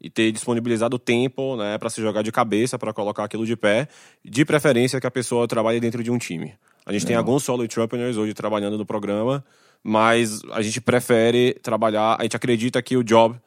e 0.00 0.10
ter 0.10 0.30
disponibilizado 0.30 0.98
tempo 0.98 1.56
né, 1.56 1.78
para 1.78 1.90
se 1.90 2.00
jogar 2.00 2.22
de 2.22 2.30
cabeça, 2.30 2.78
para 2.78 2.92
colocar 2.92 3.24
aquilo 3.24 3.46
de 3.46 3.56
pé. 3.56 3.88
De 4.24 4.44
preferência 4.44 5.00
que 5.00 5.06
a 5.06 5.10
pessoa 5.10 5.48
trabalhe 5.48 5.80
dentro 5.80 6.02
de 6.02 6.10
um 6.10 6.18
time. 6.18 6.54
A 6.86 6.92
gente 6.92 7.06
tem 7.06 7.16
alguns 7.16 7.42
solo 7.42 7.64
entrepreneurs 7.64 8.16
hoje 8.16 8.34
trabalhando 8.34 8.76
no 8.76 8.84
programa, 8.84 9.42
mas 9.82 10.42
a 10.52 10.60
gente 10.60 10.80
prefere 10.80 11.54
trabalhar. 11.62 12.16
A 12.18 12.22
gente 12.22 12.36
acredita 12.36 12.82
que 12.82 12.96
o 12.96 13.02
job 13.02 13.40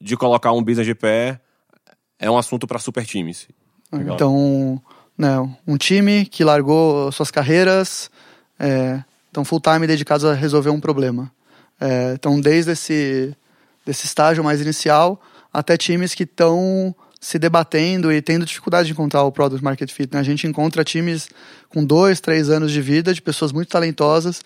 de 0.00 0.16
colocar 0.16 0.52
um 0.52 0.62
business 0.62 0.86
de 0.86 0.94
pé 0.94 1.40
é 2.18 2.30
um 2.30 2.36
assunto 2.36 2.66
para 2.66 2.78
super 2.78 3.06
times. 3.06 3.48
Legal. 3.92 4.16
Então, 4.16 4.82
né, 5.16 5.38
um 5.66 5.76
time 5.76 6.26
que 6.26 6.44
largou 6.44 7.10
suas 7.12 7.30
carreiras, 7.30 8.10
é, 8.58 9.02
estão 9.26 9.44
full 9.44 9.60
time 9.60 9.86
dedicados 9.86 10.24
a 10.24 10.34
resolver 10.34 10.70
um 10.70 10.80
problema. 10.80 11.30
É, 11.80 12.12
então, 12.14 12.40
desde 12.40 12.72
esse 12.72 13.36
desse 13.86 14.04
estágio 14.04 14.42
mais 14.42 14.60
inicial 14.60 15.20
até 15.52 15.76
times 15.76 16.14
que 16.14 16.24
estão 16.24 16.94
se 17.20 17.38
debatendo 17.38 18.12
e 18.12 18.20
tendo 18.20 18.44
dificuldade 18.44 18.86
de 18.86 18.92
encontrar 18.92 19.22
o 19.22 19.32
product 19.32 19.64
market 19.64 19.90
fit. 19.90 20.12
Né? 20.12 20.20
A 20.20 20.22
gente 20.22 20.46
encontra 20.46 20.84
times 20.84 21.30
com 21.68 21.84
dois, 21.84 22.20
três 22.20 22.50
anos 22.50 22.70
de 22.70 22.82
vida, 22.82 23.14
de 23.14 23.22
pessoas 23.22 23.52
muito 23.52 23.68
talentosas, 23.68 24.42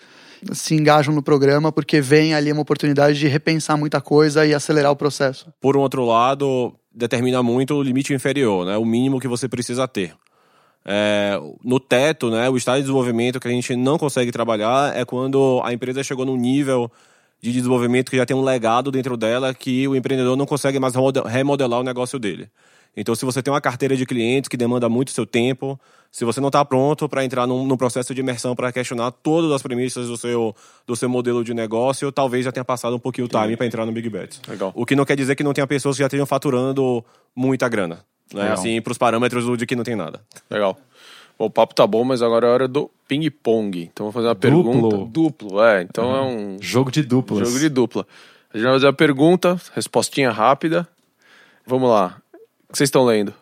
se 0.53 0.73
engajam 0.73 1.13
no 1.13 1.21
programa 1.21 1.71
porque 1.71 1.99
vem 1.99 2.33
ali 2.33 2.51
uma 2.51 2.61
oportunidade 2.61 3.19
de 3.19 3.27
repensar 3.27 3.77
muita 3.77 3.99
coisa 3.99 4.45
e 4.45 4.53
acelerar 4.53 4.91
o 4.91 4.95
processo. 4.95 5.51
Por 5.59 5.75
um 5.75 5.81
outro 5.81 6.05
lado, 6.05 6.73
determina 6.93 7.43
muito 7.43 7.75
o 7.75 7.83
limite 7.83 8.13
inferior, 8.13 8.65
né? 8.65 8.77
o 8.77 8.85
mínimo 8.85 9.19
que 9.19 9.27
você 9.27 9.49
precisa 9.49 9.87
ter. 9.87 10.15
É, 10.83 11.37
no 11.63 11.79
teto, 11.79 12.31
né, 12.31 12.49
o 12.49 12.57
estado 12.57 12.77
de 12.77 12.83
desenvolvimento 12.83 13.39
que 13.39 13.47
a 13.47 13.51
gente 13.51 13.75
não 13.75 13.99
consegue 13.99 14.31
trabalhar 14.31 14.97
é 14.97 15.05
quando 15.05 15.61
a 15.63 15.71
empresa 15.71 16.03
chegou 16.03 16.25
num 16.25 16.35
nível 16.35 16.91
de 17.41 17.51
desenvolvimento 17.51 18.11
que 18.11 18.17
já 18.17 18.25
tem 18.25 18.37
um 18.37 18.43
legado 18.43 18.91
dentro 18.91 19.17
dela 19.17 19.53
que 19.53 19.87
o 19.87 19.95
empreendedor 19.95 20.37
não 20.37 20.45
consegue 20.45 20.79
mais 20.79 20.93
remodelar 21.25 21.79
o 21.79 21.83
negócio 21.83 22.19
dele. 22.19 22.49
Então, 22.95 23.15
se 23.15 23.23
você 23.23 23.41
tem 23.41 23.51
uma 23.51 23.61
carteira 23.61 23.95
de 23.95 24.05
clientes 24.05 24.49
que 24.49 24.57
demanda 24.57 24.89
muito 24.89 25.11
seu 25.11 25.25
tempo, 25.25 25.79
se 26.11 26.25
você 26.25 26.41
não 26.41 26.49
está 26.49 26.63
pronto 26.65 27.07
para 27.07 27.23
entrar 27.23 27.47
num, 27.47 27.65
num, 27.65 27.77
processo 27.77 28.13
de 28.13 28.19
imersão 28.19 28.53
para 28.53 28.69
questionar 28.71 29.11
todas 29.11 29.49
as 29.51 29.61
premissas 29.61 30.07
do 30.07 30.17
seu, 30.17 30.53
do 30.85 30.95
seu 30.95 31.07
modelo 31.07 31.41
de 31.41 31.53
negócio, 31.53 32.11
talvez 32.11 32.43
já 32.43 32.51
tenha 32.51 32.65
passado 32.65 32.95
um 32.95 32.99
pouquinho 32.99 33.27
o 33.27 33.29
time 33.29 33.55
para 33.55 33.65
entrar 33.65 33.85
no 33.85 33.93
Big 33.93 34.09
Bet. 34.09 34.41
Legal. 34.45 34.73
O 34.75 34.85
que 34.85 34.93
não 34.93 35.05
quer 35.05 35.15
dizer 35.15 35.35
que 35.35 35.43
não 35.43 35.53
tenha 35.53 35.65
pessoas 35.65 35.95
que 35.95 36.01
já 36.01 36.07
estejam 36.07 36.25
faturando 36.25 37.03
muita 37.33 37.69
grana. 37.69 37.99
Né? 38.33 38.51
Assim, 38.51 38.81
para 38.81 38.91
os 38.91 38.97
parâmetros 38.97 39.57
de 39.57 39.65
que 39.65 39.75
não 39.75 39.83
tem 39.83 39.95
nada. 39.95 40.21
Legal. 40.49 40.77
O 41.45 41.49
papo 41.49 41.73
tá 41.75 41.85
bom, 41.87 42.03
mas 42.03 42.21
agora 42.21 42.47
é 42.47 42.49
hora 42.49 42.67
do 42.67 42.89
ping-pong. 43.07 43.89
Então 43.91 44.05
vou 44.05 44.11
fazer 44.13 44.27
uma 44.27 44.35
Duplo. 44.35 44.63
pergunta. 44.71 45.09
Duplo, 45.11 45.63
é. 45.63 45.81
Então 45.81 46.15
é 46.15 46.21
um 46.21 46.57
Jogo 46.61 46.91
de 46.91 47.01
duplas. 47.03 47.47
jogo 47.47 47.59
de 47.59 47.69
dupla. 47.69 48.05
A 48.53 48.57
gente 48.57 48.65
vai 48.65 48.73
fazer 48.75 48.87
a 48.87 48.93
pergunta, 48.93 49.59
respostinha 49.73 50.29
rápida. 50.31 50.87
Vamos 51.65 51.89
lá. 51.89 52.17
O 52.33 52.71
que 52.71 52.77
vocês 52.77 52.87
estão 52.87 53.03
lendo? 53.05 53.33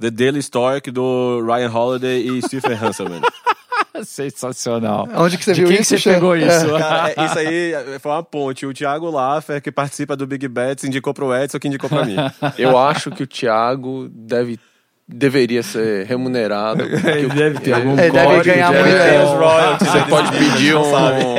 The 0.00 0.10
Daily 0.10 0.42
Stoic 0.42 0.90
do 0.90 1.40
Ryan 1.44 1.70
Holiday 1.70 2.26
e 2.28 2.42
Stephen 2.42 2.74
Hanselman. 2.80 3.20
Sensacional. 4.02 5.08
Onde 5.16 5.38
que 5.38 5.44
você 5.44 5.52
De 5.52 5.60
viu 5.60 5.68
quem 5.68 5.80
isso? 5.80 5.90
você 5.90 5.98
Xan? 5.98 6.14
pegou 6.14 6.34
É. 6.34 6.40
isso? 6.46 6.68
Cara, 6.78 7.10
é- 7.16 7.24
isso 7.26 7.38
aí 7.38 7.98
foi 8.00 8.10
uma 8.12 8.22
ponte. 8.22 8.66
O 8.66 8.74
Thiago 8.74 9.10
Laffer, 9.10 9.62
que 9.62 9.70
participa 9.70 10.16
do 10.16 10.26
Big 10.26 10.46
Bets, 10.48 10.84
indicou 10.84 11.14
pro 11.14 11.34
Edson, 11.34 11.58
que 11.58 11.68
indicou 11.68 11.88
pra 11.88 12.04
mim. 12.04 12.16
Eu 12.58 12.76
acho 12.78 13.10
que 13.10 13.22
o 13.22 13.26
Thiago 13.26 14.08
deve 14.10 14.58
deveria 15.06 15.62
ser 15.62 16.06
remunerado. 16.06 16.82
Ele 17.06 17.28
deve 17.28 17.60
ter 17.60 17.72
algum 17.74 17.92
É, 17.98 18.10
deve 18.10 18.42
ganhar 18.42 18.70
deve 18.72 18.82
muito, 18.88 19.02
ter 19.02 19.14
é. 19.14 19.24
Os 19.24 19.30
royalties, 19.30 19.88
Você 19.88 19.96
eles- 19.98 20.08
pode 20.08 20.30
pedir 20.38 20.74
um. 20.76 20.92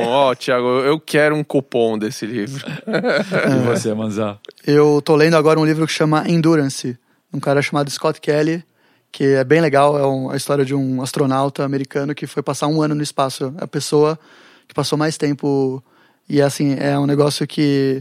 Ó, 0.07 0.35
Thiago, 0.35 0.67
eu 0.81 0.99
quero 0.99 1.35
um 1.35 1.43
cupom 1.43 1.97
desse 1.97 2.25
livro. 2.25 2.65
E 2.87 3.65
você, 3.65 3.93
Manzá? 3.93 4.37
Eu 4.65 5.01
tô 5.03 5.15
lendo 5.15 5.35
agora 5.35 5.59
um 5.59 5.65
livro 5.65 5.85
que 5.87 5.93
chama 5.93 6.23
Endurance, 6.29 6.97
um 7.33 7.39
cara 7.39 7.61
chamado 7.61 7.89
Scott 7.89 8.21
Kelly, 8.21 8.63
que 9.11 9.23
é 9.23 9.43
bem 9.43 9.61
legal, 9.61 9.97
é 9.97 10.05
um- 10.05 10.29
a 10.29 10.35
história 10.37 10.63
de 10.65 10.75
um 10.75 11.01
astronauta 11.01 11.63
americano 11.63 12.13
que 12.13 12.27
foi 12.27 12.43
passar 12.43 12.67
um 12.67 12.81
ano 12.81 12.93
no 12.95 13.01
espaço. 13.03 13.53
É 13.59 13.63
a 13.63 13.67
pessoa 13.67 14.19
que 14.67 14.73
passou 14.75 14.97
mais 14.97 15.17
tempo 15.17 15.83
e 16.29 16.41
assim, 16.41 16.75
é 16.79 16.97
um 16.99 17.05
negócio 17.05 17.45
que 17.47 17.99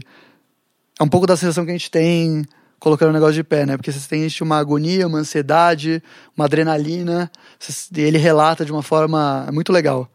é 0.99 1.03
um 1.03 1.07
pouco 1.07 1.25
da 1.27 1.35
sensação 1.37 1.63
que 1.65 1.71
a 1.71 1.73
gente 1.73 1.89
tem 1.91 2.43
colocando 2.79 3.09
o 3.09 3.13
negócio 3.13 3.35
de 3.35 3.43
pé, 3.43 3.65
né? 3.65 3.77
Porque 3.77 3.91
você 3.91 4.07
tem 4.07 4.27
uma 4.41 4.57
agonia, 4.57 5.07
uma 5.07 5.19
ansiedade, 5.19 6.01
uma 6.35 6.45
adrenalina, 6.45 7.31
e 7.95 8.01
ele 8.01 8.17
relata 8.17 8.65
de 8.65 8.71
uma 8.71 8.83
forma 8.83 9.47
muito 9.51 9.71
legal. 9.71 10.09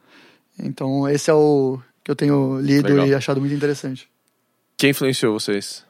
Então, 0.59 1.09
esse 1.09 1.31
é 1.31 1.35
o 1.35 1.79
que 2.05 2.11
eu 2.11 2.17
tenho 2.17 2.61
lido 2.61 2.89
Legal. 2.89 3.07
e 3.07 3.15
achado 3.15 3.41
muito 3.41 3.55
interessante. 3.55 4.09
Quem 4.77 4.91
influenciou 4.91 5.39
vocês? 5.39 5.85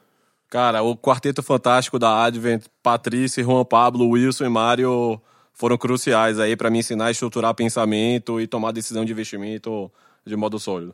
Cara, 0.49 0.81
o 0.81 0.97
quarteto 0.97 1.41
fantástico 1.41 1.97
da 1.97 2.25
Advent, 2.25 2.65
Patrícia, 2.83 3.43
Juan 3.43 3.63
Pablo, 3.63 4.09
Wilson 4.09 4.45
e 4.45 4.49
Mário 4.49 5.21
foram 5.53 5.77
cruciais 5.77 6.39
aí 6.39 6.55
pra 6.55 6.69
me 6.69 6.79
ensinar 6.79 7.05
a 7.05 7.11
estruturar 7.11 7.53
pensamento 7.53 8.41
e 8.41 8.47
tomar 8.47 8.71
decisão 8.71 9.05
de 9.05 9.11
investimento 9.11 9.89
de 10.25 10.35
modo 10.35 10.59
sólido. 10.59 10.93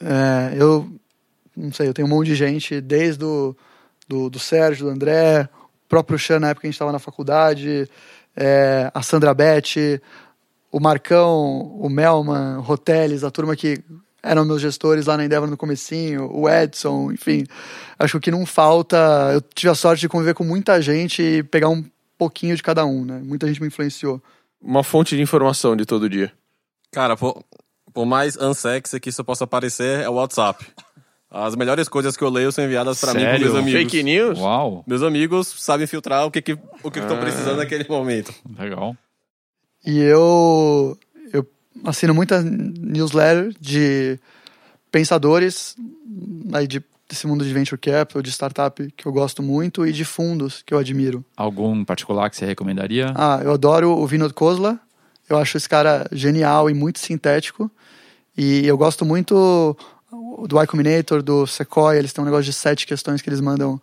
É, 0.00 0.54
eu 0.56 0.90
não 1.56 1.72
sei, 1.72 1.88
eu 1.88 1.94
tenho 1.94 2.08
um 2.08 2.10
monte 2.10 2.28
de 2.28 2.34
gente, 2.34 2.80
desde 2.80 3.24
o 3.24 3.52
do, 3.52 3.56
do 4.30 4.38
Sérgio, 4.38 4.86
do 4.86 4.92
André, 4.92 5.48
o 5.84 5.88
próprio 5.88 6.18
Xan 6.18 6.40
na 6.40 6.48
época 6.50 6.62
que 6.62 6.66
a 6.66 6.70
gente 6.70 6.76
estava 6.76 6.92
na 6.92 6.98
faculdade, 6.98 7.88
é, 8.36 8.90
a 8.94 9.02
Sandra 9.02 9.34
Beth, 9.34 10.00
o 10.70 10.80
Marcão, 10.80 11.76
o 11.78 11.88
Melman, 11.88 12.58
o 12.58 12.60
Roteles, 12.62 13.24
a 13.24 13.30
turma 13.30 13.54
que 13.54 13.82
eram 14.22 14.44
meus 14.44 14.62
gestores 14.62 15.06
lá 15.06 15.16
na 15.16 15.24
Endeavor 15.24 15.50
no 15.50 15.56
comecinho, 15.56 16.30
o 16.32 16.48
Edson, 16.48 17.10
enfim. 17.10 17.44
Acho 17.98 18.12
que 18.12 18.16
o 18.18 18.20
que 18.20 18.30
não 18.30 18.46
falta, 18.46 18.96
eu 19.34 19.40
tive 19.40 19.70
a 19.70 19.74
sorte 19.74 20.00
de 20.00 20.08
conviver 20.08 20.34
com 20.34 20.44
muita 20.44 20.80
gente 20.80 21.20
e 21.20 21.42
pegar 21.42 21.68
um 21.68 21.84
pouquinho 22.16 22.54
de 22.54 22.62
cada 22.62 22.86
um, 22.86 23.04
né? 23.04 23.20
Muita 23.22 23.48
gente 23.48 23.60
me 23.60 23.66
influenciou. 23.66 24.22
Uma 24.60 24.84
fonte 24.84 25.16
de 25.16 25.22
informação 25.22 25.74
de 25.74 25.84
todo 25.84 26.08
dia. 26.08 26.32
Cara, 26.92 27.16
por, 27.16 27.42
por 27.92 28.06
mais 28.06 28.36
unsexy 28.36 29.00
que 29.00 29.08
isso 29.08 29.24
possa 29.24 29.46
parecer, 29.46 30.00
é 30.00 30.08
o 30.08 30.14
WhatsApp. 30.14 30.64
As 31.34 31.56
melhores 31.56 31.88
coisas 31.88 32.16
que 32.16 32.22
eu 32.22 32.28
leio 32.28 32.52
são 32.52 32.62
enviadas 32.64 33.00
pra 33.00 33.14
mim 33.14 33.24
por 33.24 33.40
meus 33.40 33.54
amigos. 33.54 33.80
Fake 33.80 34.02
news? 34.02 34.38
Uau, 34.38 34.84
Meus 34.86 35.02
amigos 35.02 35.48
sabem 35.58 35.86
filtrar 35.86 36.26
o 36.26 36.30
que 36.30 36.42
que, 36.42 36.58
o 36.82 36.90
que 36.90 36.98
estão 36.98 37.18
precisando 37.18 37.56
naquele 37.56 37.86
momento. 37.88 38.34
legal. 38.58 38.94
E 39.84 39.98
eu, 39.98 40.96
eu 41.32 41.46
assino 41.84 42.14
muita 42.14 42.42
newsletter 42.42 43.54
de 43.58 44.18
pensadores 44.90 45.74
aí 46.52 46.66
de, 46.66 46.82
desse 47.08 47.26
mundo 47.26 47.44
de 47.44 47.52
venture 47.52 47.80
capital, 47.80 48.20
de 48.22 48.30
startup 48.30 48.92
que 48.96 49.06
eu 49.06 49.12
gosto 49.12 49.42
muito 49.42 49.86
e 49.86 49.92
de 49.92 50.04
fundos 50.04 50.62
que 50.64 50.74
eu 50.74 50.78
admiro. 50.78 51.24
Algum 51.36 51.74
em 51.76 51.84
particular 51.84 52.28
que 52.30 52.36
você 52.36 52.44
recomendaria? 52.44 53.12
Ah, 53.14 53.40
eu 53.42 53.52
adoro 53.52 53.90
o 53.90 54.06
Vinod 54.06 54.34
Khosla. 54.34 54.78
Eu 55.28 55.38
acho 55.38 55.56
esse 55.56 55.68
cara 55.68 56.06
genial 56.12 56.68
e 56.68 56.74
muito 56.74 56.98
sintético. 56.98 57.70
E 58.36 58.66
eu 58.66 58.76
gosto 58.76 59.04
muito 59.04 59.76
do 60.48 60.56
Y 60.60 60.66
Combinator, 60.66 61.22
do 61.22 61.46
Sequoia, 61.46 61.98
eles 61.98 62.12
têm 62.12 62.22
um 62.22 62.24
negócio 62.24 62.44
de 62.44 62.52
sete 62.52 62.86
questões 62.86 63.20
que 63.20 63.28
eles 63.28 63.40
mandam 63.40 63.80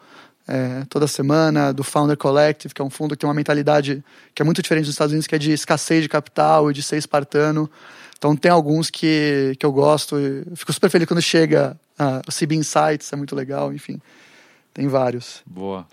é, 0.47 0.83
toda 0.89 1.07
semana, 1.07 1.71
do 1.71 1.83
Founder 1.83 2.17
Collective, 2.17 2.73
que 2.73 2.81
é 2.81 2.85
um 2.85 2.89
fundo 2.89 3.15
que 3.15 3.19
tem 3.19 3.27
uma 3.27 3.35
mentalidade 3.35 4.03
que 4.33 4.41
é 4.41 4.45
muito 4.45 4.61
diferente 4.61 4.85
dos 4.85 4.93
Estados 4.93 5.11
Unidos, 5.11 5.27
que 5.27 5.35
é 5.35 5.37
de 5.37 5.51
escassez 5.51 6.01
de 6.01 6.09
capital 6.09 6.71
e 6.71 6.73
de 6.73 6.81
ser 6.81 6.97
espartano. 6.97 7.69
Então 8.17 8.35
tem 8.35 8.51
alguns 8.51 8.89
que, 8.89 9.55
que 9.59 9.65
eu 9.65 9.71
gosto. 9.71 10.17
Eu 10.17 10.55
fico 10.55 10.73
super 10.73 10.89
feliz 10.89 11.07
quando 11.07 11.21
chega 11.21 11.77
uh, 11.99 12.21
o 12.27 12.31
CB 12.31 12.55
Insights, 12.55 13.13
é 13.13 13.15
muito 13.15 13.35
legal, 13.35 13.71
enfim. 13.71 14.01
Tem 14.73 14.87
vários. 14.87 15.41
Boa. 15.45 15.87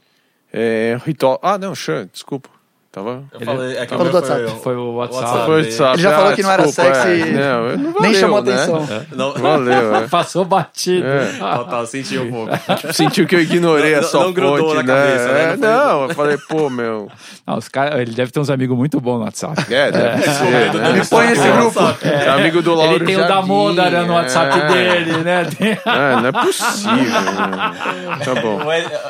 É, 0.52 0.98
ritual. 1.04 1.38
Ah, 1.42 1.58
não, 1.58 1.74
Sean, 1.74 2.08
desculpa. 2.10 2.48
Tava... 2.96 3.22
Eu 3.30 3.40
falei, 3.44 3.76
é 3.76 3.84
que 3.84 3.94
Falou 3.94 4.04
do 4.06 4.10
foi, 4.10 4.20
WhatsApp. 4.20 4.62
Foi 4.62 4.74
o 4.76 4.94
WhatsApp. 4.94 5.44
Foi 5.44 5.54
o 5.54 5.58
WhatsApp. 5.58 5.92
Ele 5.96 6.02
já 6.02 6.16
falou 6.16 6.32
que 6.32 6.42
não 6.42 6.50
era 6.50 6.62
desculpa, 6.62 6.94
sexy, 6.94 7.20
é. 7.20 7.26
Não, 7.26 7.62
não 7.76 7.76
Nem 7.76 7.92
valeu, 7.92 8.14
chamou 8.14 8.42
né? 8.42 8.54
atenção. 8.54 8.88
Não, 9.14 9.32
Valeu, 9.34 9.96
é. 9.96 10.08
Passou 10.08 10.44
batido. 10.46 11.06
É. 11.06 11.26
Total, 11.38 11.86
senti 11.86 12.16
um 12.18 12.30
pouco. 12.32 12.52
Sentiu 12.94 13.26
que 13.26 13.36
eu 13.36 13.40
ignorei 13.42 13.92
Não- 13.92 14.00
a 14.00 14.02
sua 14.02 14.24
não 14.24 14.32
grudou 14.32 14.70
fonte, 14.70 14.76
na 14.76 14.82
né? 14.94 14.94
cabeça, 15.08 15.32
né? 15.32 15.42
É, 15.52 15.56
Não 15.58 15.76
não, 15.76 16.02
eu 16.08 16.14
falei, 16.14 16.38
pô, 16.48 16.70
meu. 16.70 17.10
Não, 17.46 17.58
os 17.58 17.68
cara, 17.68 18.00
ele 18.00 18.12
deve 18.12 18.32
ter 18.32 18.40
uns 18.40 18.48
amigos 18.48 18.74
muito 18.74 18.98
bons 18.98 19.18
no 19.18 19.24
WhatsApp. 19.24 19.74
É, 19.74 19.92
deve 19.92 20.22
ser, 20.22 20.72
né? 20.72 20.92
Me 20.94 21.04
põe 21.06 21.26
nesse 21.26 21.48
grupo. 21.50 21.80
É 22.02 22.28
amigo 22.30 22.62
do 22.62 22.74
Lauro 22.74 22.94
ele 22.94 23.04
tem 23.04 23.16
o 23.16 23.18
Jardim, 23.18 23.34
Damodara 23.34 24.04
no 24.04 24.14
WhatsApp 24.14 24.58
é. 24.58 24.66
dele, 24.68 25.12
né? 25.18 25.44
Tem 25.44 25.72
É, 25.72 26.16
não 26.16 26.26
é 26.28 26.32
possível. 26.32 26.94
né? 26.96 28.24
Tá 28.24 28.34
bom. 28.40 28.60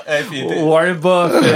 É, 0.06 0.20
enfim, 0.22 0.42
o 0.60 0.70
Warren 0.72 0.94
Buffett. 0.94 1.46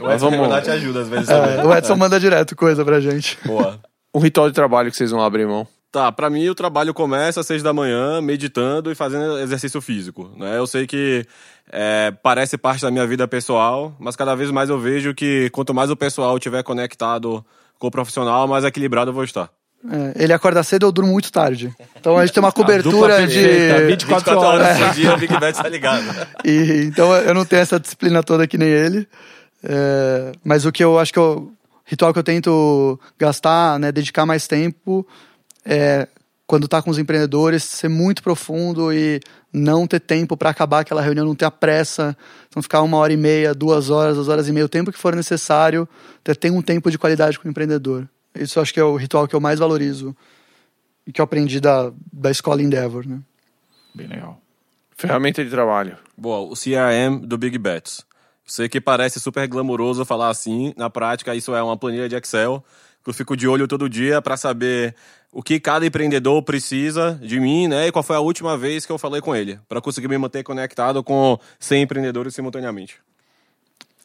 o 0.00 0.10
Edson 0.12 0.18
vamos- 0.30 0.38
Leonardo 0.38 0.64
te 0.64 0.70
ajuda 0.70 1.00
às 1.00 1.08
vezes 1.08 1.23
É, 1.28 1.56
também. 1.56 1.66
o 1.66 1.76
Edson 1.76 1.96
manda 1.96 2.20
direto 2.20 2.56
coisa 2.56 2.84
pra 2.84 3.00
gente. 3.00 3.38
Boa. 3.44 3.80
Um 4.14 4.20
ritual 4.20 4.48
de 4.48 4.54
trabalho 4.54 4.90
que 4.90 4.96
vocês 4.96 5.10
vão 5.10 5.22
abrir 5.22 5.46
mão. 5.46 5.66
Tá, 5.90 6.10
pra 6.10 6.28
mim 6.28 6.48
o 6.48 6.56
trabalho 6.56 6.92
começa 6.92 7.40
às 7.40 7.46
seis 7.46 7.62
da 7.62 7.72
manhã, 7.72 8.20
meditando 8.20 8.90
e 8.90 8.96
fazendo 8.96 9.38
exercício 9.38 9.80
físico. 9.80 10.28
Né? 10.36 10.58
Eu 10.58 10.66
sei 10.66 10.88
que 10.88 11.24
é, 11.70 12.12
parece 12.22 12.58
parte 12.58 12.82
da 12.82 12.90
minha 12.90 13.06
vida 13.06 13.28
pessoal, 13.28 13.94
mas 13.98 14.16
cada 14.16 14.34
vez 14.34 14.50
mais 14.50 14.68
eu 14.68 14.78
vejo 14.78 15.14
que 15.14 15.48
quanto 15.50 15.72
mais 15.72 15.90
o 15.90 15.96
pessoal 15.96 16.36
estiver 16.36 16.64
conectado 16.64 17.44
com 17.78 17.86
o 17.86 17.90
profissional, 17.92 18.48
mais 18.48 18.64
equilibrado 18.64 19.10
eu 19.10 19.14
vou 19.14 19.22
estar. 19.22 19.48
É, 19.88 20.24
ele 20.24 20.32
acorda 20.32 20.62
cedo, 20.62 20.86
eu 20.86 20.92
durmo 20.92 21.12
muito 21.12 21.30
tarde. 21.30 21.72
Então 21.96 22.16
a 22.16 22.24
gente 22.24 22.34
tem 22.34 22.42
uma 22.42 22.48
dupla 22.48 22.64
cobertura 22.64 23.16
perfeita, 23.16 23.80
de. 23.80 23.86
24 23.86 24.38
horas. 24.38 24.78
por 24.78 24.90
dia, 24.94 25.14
o 25.14 25.18
Big 25.18 25.38
Bet 25.38 25.62
tá 25.62 25.68
ligado. 25.68 26.04
E, 26.44 26.86
então 26.86 27.14
eu 27.14 27.34
não 27.34 27.44
tenho 27.44 27.62
essa 27.62 27.78
disciplina 27.78 28.22
toda 28.22 28.46
que 28.46 28.58
nem 28.58 28.68
ele. 28.68 29.06
É, 29.64 30.32
mas 30.44 30.66
o 30.66 30.72
que 30.72 30.84
eu 30.84 30.98
acho 30.98 31.12
que 31.12 31.18
eu. 31.18 31.52
Ritual 31.86 32.14
que 32.14 32.18
eu 32.18 32.24
tento 32.24 32.98
gastar, 33.18 33.78
né, 33.78 33.92
dedicar 33.92 34.24
mais 34.24 34.46
tempo 34.46 35.06
é 35.66 36.08
quando 36.46 36.68
tá 36.68 36.82
com 36.82 36.90
os 36.90 36.98
empreendedores, 36.98 37.62
ser 37.62 37.88
muito 37.88 38.22
profundo 38.22 38.92
e 38.92 39.20
não 39.52 39.86
ter 39.86 40.00
tempo 40.00 40.36
para 40.36 40.50
acabar 40.50 40.80
aquela 40.80 41.00
reunião, 41.00 41.26
não 41.26 41.34
ter 41.34 41.44
a 41.44 41.50
pressa, 41.50 42.16
então 42.48 42.62
ficar 42.62 42.82
uma 42.82 42.98
hora 42.98 43.12
e 43.12 43.16
meia, 43.16 43.54
duas 43.54 43.88
horas, 43.88 44.16
duas 44.16 44.28
horas 44.28 44.48
e 44.48 44.52
meia, 44.52 44.66
o 44.66 44.68
tempo 44.68 44.92
que 44.92 44.98
for 44.98 45.14
necessário, 45.14 45.88
ter, 46.22 46.36
ter 46.36 46.50
um 46.50 46.60
tempo 46.60 46.90
de 46.90 46.98
qualidade 46.98 47.38
com 47.38 47.48
o 47.48 47.50
empreendedor. 47.50 48.08
Isso 48.34 48.58
eu 48.58 48.62
acho 48.62 48.74
que 48.74 48.80
é 48.80 48.84
o 48.84 48.96
ritual 48.96 49.28
que 49.28 49.34
eu 49.34 49.40
mais 49.40 49.58
valorizo 49.58 50.14
e 51.06 51.12
que 51.12 51.20
eu 51.20 51.24
aprendi 51.24 51.60
da, 51.60 51.92
da 52.12 52.30
escola 52.30 52.62
Endeavor, 52.62 53.06
né? 53.06 53.20
Bem 53.94 54.06
legal. 54.06 54.40
Ferramenta 54.96 55.44
de 55.44 55.50
trabalho. 55.50 55.96
Boa, 56.16 56.40
o 56.40 56.54
CRM 56.54 57.20
do 57.24 57.38
Big 57.38 57.58
Bets. 57.58 58.04
Sei 58.46 58.68
que 58.68 58.80
parece 58.80 59.18
super 59.18 59.46
glamuroso 59.48 60.04
falar 60.04 60.28
assim, 60.28 60.74
na 60.76 60.90
prática 60.90 61.34
isso 61.34 61.54
é 61.54 61.62
uma 61.62 61.76
planilha 61.76 62.08
de 62.08 62.16
Excel 62.16 62.62
que 63.04 63.10
eu 63.10 63.14
fico 63.14 63.36
de 63.36 63.46
olho 63.46 63.68
todo 63.68 63.88
dia 63.88 64.22
para 64.22 64.36
saber 64.36 64.94
o 65.30 65.42
que 65.42 65.60
cada 65.60 65.84
empreendedor 65.84 66.42
precisa 66.42 67.18
de 67.20 67.38
mim, 67.38 67.68
né? 67.68 67.88
E 67.88 67.92
qual 67.92 68.02
foi 68.02 68.16
a 68.16 68.20
última 68.20 68.56
vez 68.56 68.86
que 68.86 68.92
eu 68.92 68.96
falei 68.96 69.20
com 69.20 69.36
ele, 69.36 69.58
para 69.68 69.80
conseguir 69.80 70.08
me 70.08 70.16
manter 70.16 70.42
conectado 70.42 71.02
com 71.04 71.38
100 71.58 71.82
empreendedores 71.82 72.34
simultaneamente. 72.34 72.96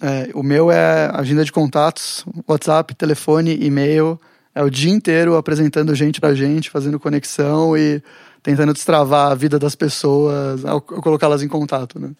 É, 0.01 0.29
o 0.33 0.43
meu 0.43 0.71
é 0.71 1.09
agenda 1.13 1.45
de 1.45 1.51
contatos, 1.51 2.25
WhatsApp, 2.47 2.93
telefone, 2.95 3.57
e-mail. 3.61 4.19
É 4.53 4.63
o 4.63 4.69
dia 4.69 4.91
inteiro 4.91 5.37
apresentando 5.37 5.95
gente 5.95 6.19
pra 6.19 6.33
gente, 6.33 6.69
fazendo 6.69 6.99
conexão 6.99 7.77
e 7.77 8.01
tentando 8.41 8.73
destravar 8.73 9.31
a 9.31 9.35
vida 9.35 9.59
das 9.59 9.75
pessoas 9.75 10.65
ao 10.65 10.81
colocá-las 10.81 11.43
em 11.43 11.47
contato, 11.47 11.99
né? 11.99 12.11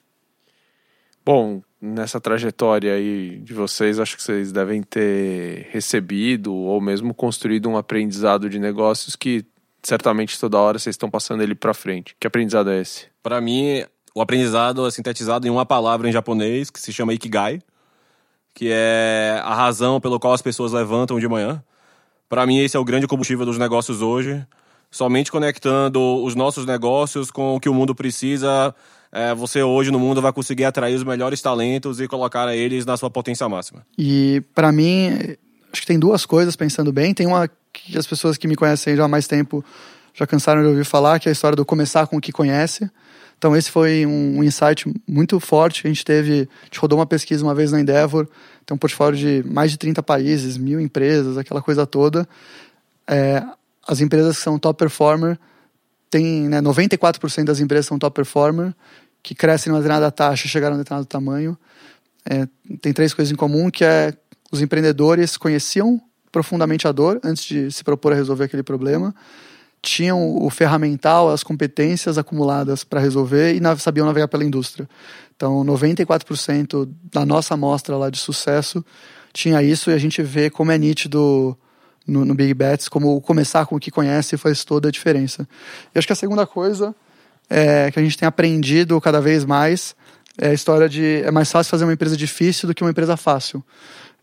Bom, 1.25 1.61
nessa 1.81 2.19
trajetória 2.19 2.93
aí 2.93 3.39
de 3.39 3.53
vocês, 3.53 3.99
acho 3.99 4.17
que 4.17 4.23
vocês 4.23 4.51
devem 4.51 4.83
ter 4.83 5.67
recebido 5.71 6.53
ou 6.53 6.81
mesmo 6.81 7.13
construído 7.13 7.69
um 7.69 7.77
aprendizado 7.77 8.49
de 8.49 8.59
negócios 8.59 9.15
que 9.15 9.45
certamente 9.81 10.39
toda 10.39 10.57
hora 10.57 10.77
vocês 10.77 10.93
estão 10.93 11.09
passando 11.09 11.41
ele 11.41 11.55
para 11.55 11.73
frente. 11.73 12.15
Que 12.19 12.27
aprendizado 12.27 12.69
é 12.69 12.81
esse? 12.81 13.07
Para 13.23 13.39
mim, 13.39 13.83
o 14.13 14.21
aprendizado 14.21 14.85
é 14.85 14.91
sintetizado 14.91 15.47
em 15.47 15.49
uma 15.49 15.65
palavra 15.65 16.09
em 16.09 16.11
japonês 16.11 16.69
que 16.69 16.79
se 16.79 16.91
chama 16.91 17.13
Ikigai, 17.13 17.61
que 18.53 18.69
é 18.71 19.39
a 19.43 19.53
razão 19.53 20.01
pelo 20.01 20.19
qual 20.19 20.33
as 20.33 20.41
pessoas 20.41 20.73
levantam 20.73 21.19
de 21.19 21.27
manhã. 21.27 21.63
Para 22.27 22.45
mim, 22.45 22.59
esse 22.59 22.75
é 22.75 22.79
o 22.79 22.83
grande 22.85 23.07
combustível 23.07 23.45
dos 23.45 23.57
negócios 23.57 24.01
hoje. 24.01 24.45
Somente 24.91 25.31
conectando 25.31 26.23
os 26.23 26.35
nossos 26.35 26.65
negócios 26.65 27.31
com 27.31 27.55
o 27.55 27.59
que 27.59 27.69
o 27.69 27.73
mundo 27.73 27.95
precisa, 27.95 28.73
é, 29.11 29.33
você 29.33 29.63
hoje 29.63 29.91
no 29.91 29.99
mundo 29.99 30.21
vai 30.21 30.31
conseguir 30.31 30.65
atrair 30.65 30.95
os 30.95 31.03
melhores 31.03 31.41
talentos 31.41 31.99
e 31.99 32.07
colocar 32.07 32.53
eles 32.55 32.85
na 32.85 32.95
sua 32.95 33.09
potência 33.09 33.47
máxima. 33.49 33.85
E 33.97 34.43
pra 34.53 34.71
mim, 34.71 35.09
acho 35.71 35.81
que 35.81 35.87
tem 35.87 35.99
duas 35.99 36.25
coisas 36.25 36.55
pensando 36.55 36.91
bem. 36.91 37.13
Tem 37.13 37.25
uma 37.25 37.49
que 37.73 37.97
as 37.97 38.05
pessoas 38.05 38.37
que 38.37 38.47
me 38.47 38.55
conhecem 38.55 38.95
já 38.95 39.05
há 39.05 39.07
mais 39.07 39.27
tempo 39.27 39.63
já 40.13 40.27
cansaram 40.27 40.61
de 40.61 40.67
ouvir 40.67 40.85
falar, 40.85 41.19
que 41.19 41.29
é 41.29 41.31
a 41.31 41.33
história 41.33 41.55
do 41.55 41.65
começar 41.65 42.05
com 42.07 42.17
o 42.17 42.21
que 42.21 42.31
conhece. 42.31 42.89
Então 43.37 43.55
esse 43.55 43.71
foi 43.71 44.05
um, 44.05 44.43
insight 44.43 44.85
muito 45.07 45.39
forte 45.39 45.87
a 45.87 45.89
gente 45.89 46.03
teve. 46.03 46.49
A 46.61 46.65
gente 46.65 46.79
rodou 46.79 46.99
uma 46.99 47.05
pesquisa 47.05 47.43
uma 47.43 47.55
vez 47.55 47.71
na 47.71 47.79
Endeavor, 47.79 48.27
tem 48.65 48.75
um 48.75 48.77
portfólio 48.77 49.17
de 49.17 49.49
mais 49.49 49.71
de 49.71 49.77
30 49.77 50.03
países, 50.03 50.57
mil 50.57 50.79
empresas, 50.79 51.37
aquela 51.37 51.61
coisa 51.61 51.87
toda. 51.87 52.27
É, 53.07 53.41
as 53.87 54.01
empresas 54.01 54.37
que 54.37 54.43
são 54.43 54.59
top 54.59 54.77
performer, 54.77 55.39
tem 56.09 56.49
né, 56.49 56.61
94% 56.61 57.43
das 57.43 57.59
empresas 57.59 57.85
são 57.85 57.99
top 57.99 58.15
performer, 58.15 58.73
que 59.21 59.35
crescem 59.35 59.71
numa 59.71 59.81
determinada 59.81 60.11
taxa 60.11 60.47
e 60.47 60.49
chegaram 60.49 60.75
a 60.75 60.75
um 60.75 60.79
determinado 60.79 61.07
tamanho. 61.07 61.57
É, 62.29 62.47
tem 62.81 62.93
três 62.93 63.13
coisas 63.13 63.31
em 63.31 63.35
comum, 63.35 63.69
que 63.69 63.83
é 63.83 64.13
os 64.51 64.61
empreendedores 64.61 65.37
conheciam 65.37 66.01
profundamente 66.31 66.87
a 66.87 66.91
dor 66.91 67.19
antes 67.23 67.43
de 67.43 67.71
se 67.71 67.83
propor 67.83 68.13
a 68.13 68.15
resolver 68.15 68.45
aquele 68.45 68.63
problema, 68.63 69.13
tinham 69.81 70.37
o 70.43 70.49
ferramental, 70.49 71.29
as 71.29 71.43
competências 71.43 72.17
acumuladas 72.17 72.83
para 72.83 72.99
resolver 72.99 73.53
e 73.53 73.61
sabiam 73.79 74.05
navegar 74.05 74.27
pela 74.27 74.43
indústria. 74.43 74.89
Então, 75.35 75.63
94% 75.63 76.89
da 77.11 77.25
nossa 77.25 77.53
amostra 77.53 77.95
lá 77.95 78.09
de 78.09 78.17
sucesso 78.17 78.83
tinha 79.31 79.63
isso 79.63 79.89
e 79.89 79.93
a 79.93 79.97
gente 79.97 80.21
vê 80.21 80.49
como 80.49 80.71
é 80.71 80.77
nítido 80.77 81.57
no, 82.09 82.25
no 82.25 82.33
Big 82.33 82.53
Bets, 82.53 82.89
como 82.89 83.21
começar 83.21 83.65
com 83.65 83.75
o 83.75 83.79
que 83.79 83.91
conhece 83.91 84.37
faz 84.37 84.63
toda 84.63 84.89
a 84.89 84.91
diferença. 84.91 85.47
E 85.93 85.99
acho 85.99 86.07
que 86.07 86.13
a 86.13 86.15
segunda 86.15 86.45
coisa 86.45 86.95
é, 87.49 87.89
que 87.91 87.99
a 87.99 88.01
gente 88.01 88.17
tem 88.17 88.27
aprendido 88.27 88.99
cada 88.99 89.21
vez 89.21 89.45
mais 89.45 89.95
é 90.37 90.49
a 90.49 90.53
história 90.53 90.87
de 90.87 91.21
é 91.23 91.31
mais 91.31 91.51
fácil 91.51 91.69
fazer 91.69 91.83
uma 91.83 91.93
empresa 91.93 92.15
difícil 92.15 92.67
do 92.67 92.73
que 92.73 92.83
uma 92.83 92.91
empresa 92.91 93.17
fácil. 93.17 93.63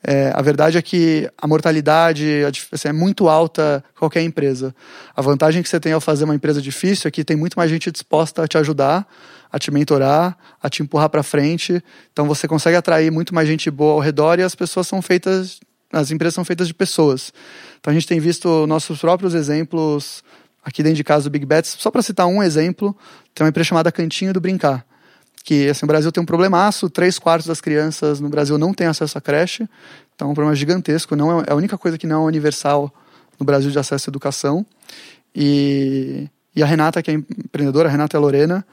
É, 0.02 0.30
a 0.34 0.40
verdade 0.40 0.78
é 0.78 0.82
que 0.82 1.28
a 1.36 1.46
mortalidade 1.46 2.42
assim, 2.70 2.88
é 2.88 2.92
muito 2.92 3.28
alta 3.28 3.82
qualquer 3.98 4.22
empresa. 4.22 4.74
A 5.16 5.20
vantagem 5.20 5.62
que 5.62 5.68
você 5.68 5.80
tem 5.80 5.92
ao 5.92 6.00
fazer 6.00 6.24
uma 6.24 6.34
empresa 6.34 6.62
difícil 6.62 7.08
é 7.08 7.10
que 7.10 7.24
tem 7.24 7.36
muito 7.36 7.54
mais 7.58 7.70
gente 7.70 7.90
disposta 7.90 8.44
a 8.44 8.48
te 8.48 8.56
ajudar, 8.56 9.06
a 9.50 9.58
te 9.58 9.70
mentorar, 9.70 10.36
a 10.62 10.70
te 10.70 10.82
empurrar 10.82 11.10
para 11.10 11.22
frente. 11.22 11.82
Então 12.12 12.26
você 12.26 12.46
consegue 12.46 12.76
atrair 12.76 13.10
muito 13.10 13.34
mais 13.34 13.48
gente 13.48 13.70
boa 13.70 13.94
ao 13.94 14.00
redor 14.00 14.38
e 14.38 14.42
as 14.42 14.54
pessoas 14.54 14.86
são 14.86 15.02
feitas, 15.02 15.58
as 15.92 16.10
empresas 16.10 16.34
são 16.34 16.44
feitas 16.44 16.66
de 16.66 16.74
pessoas. 16.74 17.32
Então 17.78 17.90
a 17.90 17.94
gente 17.94 18.06
tem 18.06 18.20
visto 18.20 18.66
nossos 18.66 19.00
próprios 19.00 19.34
exemplos 19.34 20.22
aqui 20.64 20.82
dentro 20.82 20.96
de 20.96 21.04
casa 21.04 21.24
do 21.24 21.30
Big 21.30 21.46
Bets. 21.46 21.76
Só 21.78 21.90
para 21.90 22.02
citar 22.02 22.26
um 22.26 22.42
exemplo, 22.42 22.96
tem 23.34 23.44
uma 23.44 23.50
empresa 23.50 23.68
chamada 23.68 23.92
Cantinho 23.92 24.32
do 24.32 24.40
Brincar 24.40 24.84
que 25.46 25.68
assim, 25.70 25.86
o 25.86 25.86
Brasil 25.86 26.10
tem 26.10 26.20
um 26.20 26.26
problemaço, 26.26 26.90
três 26.90 27.20
quartos 27.20 27.46
das 27.46 27.60
crianças 27.60 28.18
no 28.18 28.28
Brasil 28.28 28.58
não 28.58 28.74
têm 28.74 28.88
acesso 28.88 29.16
à 29.16 29.20
creche, 29.20 29.68
então 30.12 30.26
é 30.26 30.30
um 30.32 30.34
problema 30.34 30.56
gigantesco, 30.56 31.14
não 31.14 31.40
é, 31.40 31.44
é 31.46 31.52
a 31.52 31.54
única 31.54 31.78
coisa 31.78 31.96
que 31.96 32.04
não 32.04 32.24
é 32.24 32.26
universal 32.26 32.92
no 33.38 33.46
Brasil 33.46 33.70
de 33.70 33.78
acesso 33.78 34.10
à 34.10 34.10
educação. 34.10 34.66
E, 35.32 36.28
e 36.54 36.64
a 36.64 36.66
Renata, 36.66 37.00
que 37.00 37.12
é 37.12 37.14
empreendedora, 37.14 37.88
a 37.88 37.92
Renata 37.92 38.16
e 38.16 38.18
a 38.18 38.20
Lorena, 38.20 38.66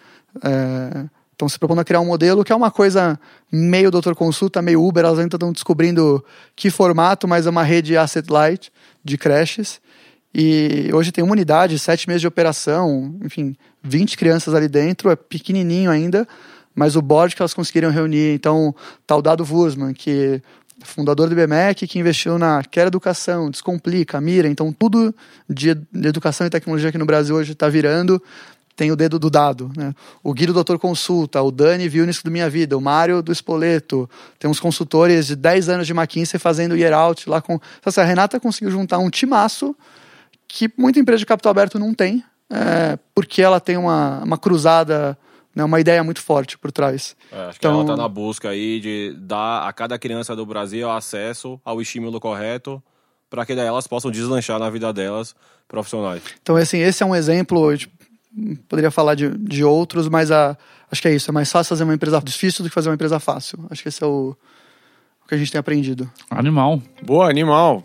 é, 0.43 1.05
estão 1.33 1.49
se 1.49 1.59
propondo 1.59 1.79
a 1.79 1.83
criar 1.83 1.99
um 1.99 2.05
modelo 2.05 2.43
que 2.43 2.53
é 2.53 2.55
uma 2.55 2.71
coisa 2.71 3.19
meio 3.51 3.91
doutor 3.91 4.15
consulta, 4.15 4.61
meio 4.61 4.83
Uber, 4.83 5.03
elas 5.03 5.19
ainda 5.19 5.35
estão 5.35 5.51
descobrindo 5.51 6.23
que 6.55 6.69
formato, 6.69 7.27
mas 7.27 7.45
é 7.45 7.49
uma 7.49 7.63
rede 7.63 7.97
asset 7.97 8.31
light 8.31 8.71
de 9.03 9.17
creches. 9.17 9.81
E 10.33 10.89
hoje 10.93 11.11
tem 11.11 11.23
uma 11.23 11.33
unidade, 11.33 11.77
sete 11.77 12.07
meses 12.07 12.21
de 12.21 12.27
operação, 12.27 13.15
enfim, 13.23 13.55
20 13.83 14.17
crianças 14.17 14.53
ali 14.53 14.67
dentro, 14.67 15.11
é 15.11 15.15
pequenininho 15.15 15.91
ainda, 15.91 16.27
mas 16.73 16.95
o 16.95 17.01
board 17.01 17.35
que 17.35 17.41
elas 17.41 17.53
conseguiram 17.53 17.91
reunir, 17.91 18.33
então, 18.33 18.73
tá 19.05 19.15
o 19.15 19.21
Dado 19.21 19.45
Wurzman, 19.47 19.93
que 19.93 20.41
fundador 20.83 21.29
do 21.29 21.39
IBMEC, 21.39 21.87
que 21.87 21.99
investiu 21.99 22.37
na 22.37 22.63
Quer 22.63 22.87
Educação, 22.87 23.49
Descomplica, 23.49 24.19
Mira. 24.19 24.47
Então, 24.47 24.71
tudo 24.73 25.13
de 25.49 25.69
educação 26.03 26.45
e 26.45 26.49
tecnologia 26.49 26.89
aqui 26.89 26.97
no 26.97 27.05
Brasil 27.05 27.35
hoje 27.35 27.53
está 27.53 27.69
virando. 27.69 28.21
Tem 28.75 28.91
o 28.91 28.95
dedo 28.95 29.19
do 29.19 29.29
dado, 29.29 29.71
né? 29.75 29.93
O 30.23 30.33
Guido 30.33 30.53
Doutor 30.53 30.79
Consulta, 30.79 31.41
o 31.41 31.51
Dani 31.51 31.87
Vilnis 31.87 32.23
do 32.23 32.31
Minha 32.31 32.49
Vida, 32.49 32.77
o 32.77 32.81
Mário 32.81 33.21
do 33.21 33.31
Espoleto. 33.31 34.09
Tem 34.39 34.49
uns 34.49 34.59
consultores 34.59 35.27
de 35.27 35.35
10 35.35 35.69
anos 35.69 35.87
de 35.87 35.93
McKinsey 35.93 36.39
fazendo 36.39 36.75
year 36.75 36.93
out 36.93 37.29
lá 37.29 37.41
com... 37.41 37.53
Então, 37.53 37.63
assim, 37.85 38.01
a 38.01 38.03
Renata 38.03 38.39
conseguiu 38.39 38.71
juntar 38.71 38.97
um 38.97 39.09
timaço 39.09 39.75
que 40.47 40.71
muita 40.77 40.99
empresa 40.99 41.19
de 41.19 41.25
capital 41.25 41.51
aberto 41.51 41.79
não 41.79 41.93
tem, 41.93 42.23
é, 42.49 42.97
porque 43.13 43.41
ela 43.41 43.59
tem 43.59 43.77
uma, 43.77 44.23
uma 44.23 44.37
cruzada 44.37 45.17
né, 45.55 45.63
uma 45.63 45.79
ideia 45.79 46.03
muito 46.03 46.21
forte 46.21 46.57
por 46.57 46.71
trás. 46.71 47.15
É, 47.31 47.45
acho 47.45 47.57
então, 47.57 47.71
que 47.71 47.75
ela 47.75 47.81
está 47.81 47.95
na 47.95 48.07
busca 48.07 48.49
aí 48.49 48.79
de 48.79 49.15
dar 49.19 49.67
a 49.67 49.73
cada 49.73 49.97
criança 49.99 50.35
do 50.35 50.45
Brasil 50.45 50.89
acesso 50.89 51.59
ao 51.63 51.81
estímulo 51.81 52.19
correto 52.19 52.81
para 53.29 53.45
que 53.45 53.55
daí 53.55 53.65
elas 53.65 53.87
possam 53.87 54.11
deslanchar 54.11 54.59
na 54.59 54.69
vida 54.69 54.93
delas 54.93 55.35
profissionais. 55.67 56.21
Então, 56.41 56.55
assim, 56.55 56.77
esse 56.77 57.01
é 57.01 57.05
um 57.05 57.15
exemplo, 57.15 57.71
poderia 58.67 58.91
falar 58.91 59.15
de, 59.15 59.29
de 59.37 59.63
outros, 59.63 60.09
mas 60.09 60.31
a, 60.31 60.57
acho 60.91 61.01
que 61.01 61.07
é 61.07 61.15
isso, 61.15 61.29
é 61.29 61.33
mais 61.33 61.51
fácil 61.51 61.69
fazer 61.69 61.83
uma 61.83 61.93
empresa 61.93 62.21
difícil 62.23 62.63
do 62.63 62.69
que 62.69 62.73
fazer 62.73 62.89
uma 62.89 62.95
empresa 62.95 63.19
fácil. 63.19 63.59
Acho 63.69 63.81
que 63.83 63.89
esse 63.89 64.03
é 64.03 64.07
o, 64.07 64.35
o 65.23 65.27
que 65.27 65.35
a 65.35 65.37
gente 65.37 65.51
tem 65.51 65.59
aprendido. 65.59 66.09
Animal. 66.29 66.81
Boa, 67.03 67.29
animal. 67.29 67.83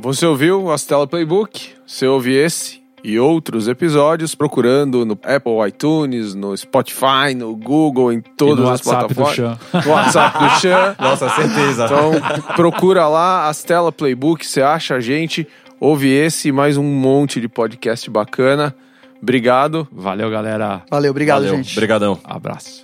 Você 0.00 0.26
ouviu 0.26 0.64
o 0.64 0.72
Astela 0.72 1.06
Playbook? 1.06 1.70
Você 1.86 2.06
ouve 2.06 2.32
esse 2.32 2.82
e 3.04 3.18
outros 3.18 3.68
episódios 3.68 4.34
procurando 4.34 5.04
no 5.04 5.12
Apple 5.22 5.68
iTunes, 5.68 6.34
no 6.34 6.56
Spotify, 6.56 7.34
no 7.36 7.54
Google, 7.54 8.10
em 8.10 8.20
todas 8.20 8.64
as 8.64 8.80
plataformas. 8.80 9.58
No 9.84 9.92
WhatsApp 9.92 10.38
do 10.38 10.48
Chan. 10.58 10.96
Nossa, 10.98 11.28
certeza. 11.28 11.84
Então 11.84 12.12
procura 12.56 13.06
lá, 13.06 13.46
Astela 13.48 13.92
Playbook, 13.92 14.44
você 14.44 14.62
acha 14.62 14.94
a 14.94 15.00
gente, 15.00 15.46
ouve 15.78 16.08
esse 16.08 16.48
e 16.48 16.52
mais 16.52 16.78
um 16.78 16.82
monte 16.82 17.42
de 17.42 17.48
podcast 17.48 18.08
bacana. 18.08 18.74
Obrigado. 19.24 19.88
Valeu, 19.90 20.30
galera. 20.30 20.82
Valeu, 20.90 21.10
obrigado, 21.10 21.44
Valeu. 21.44 21.56
gente. 21.56 21.72
Obrigadão. 21.72 22.18
Abraço. 22.22 22.83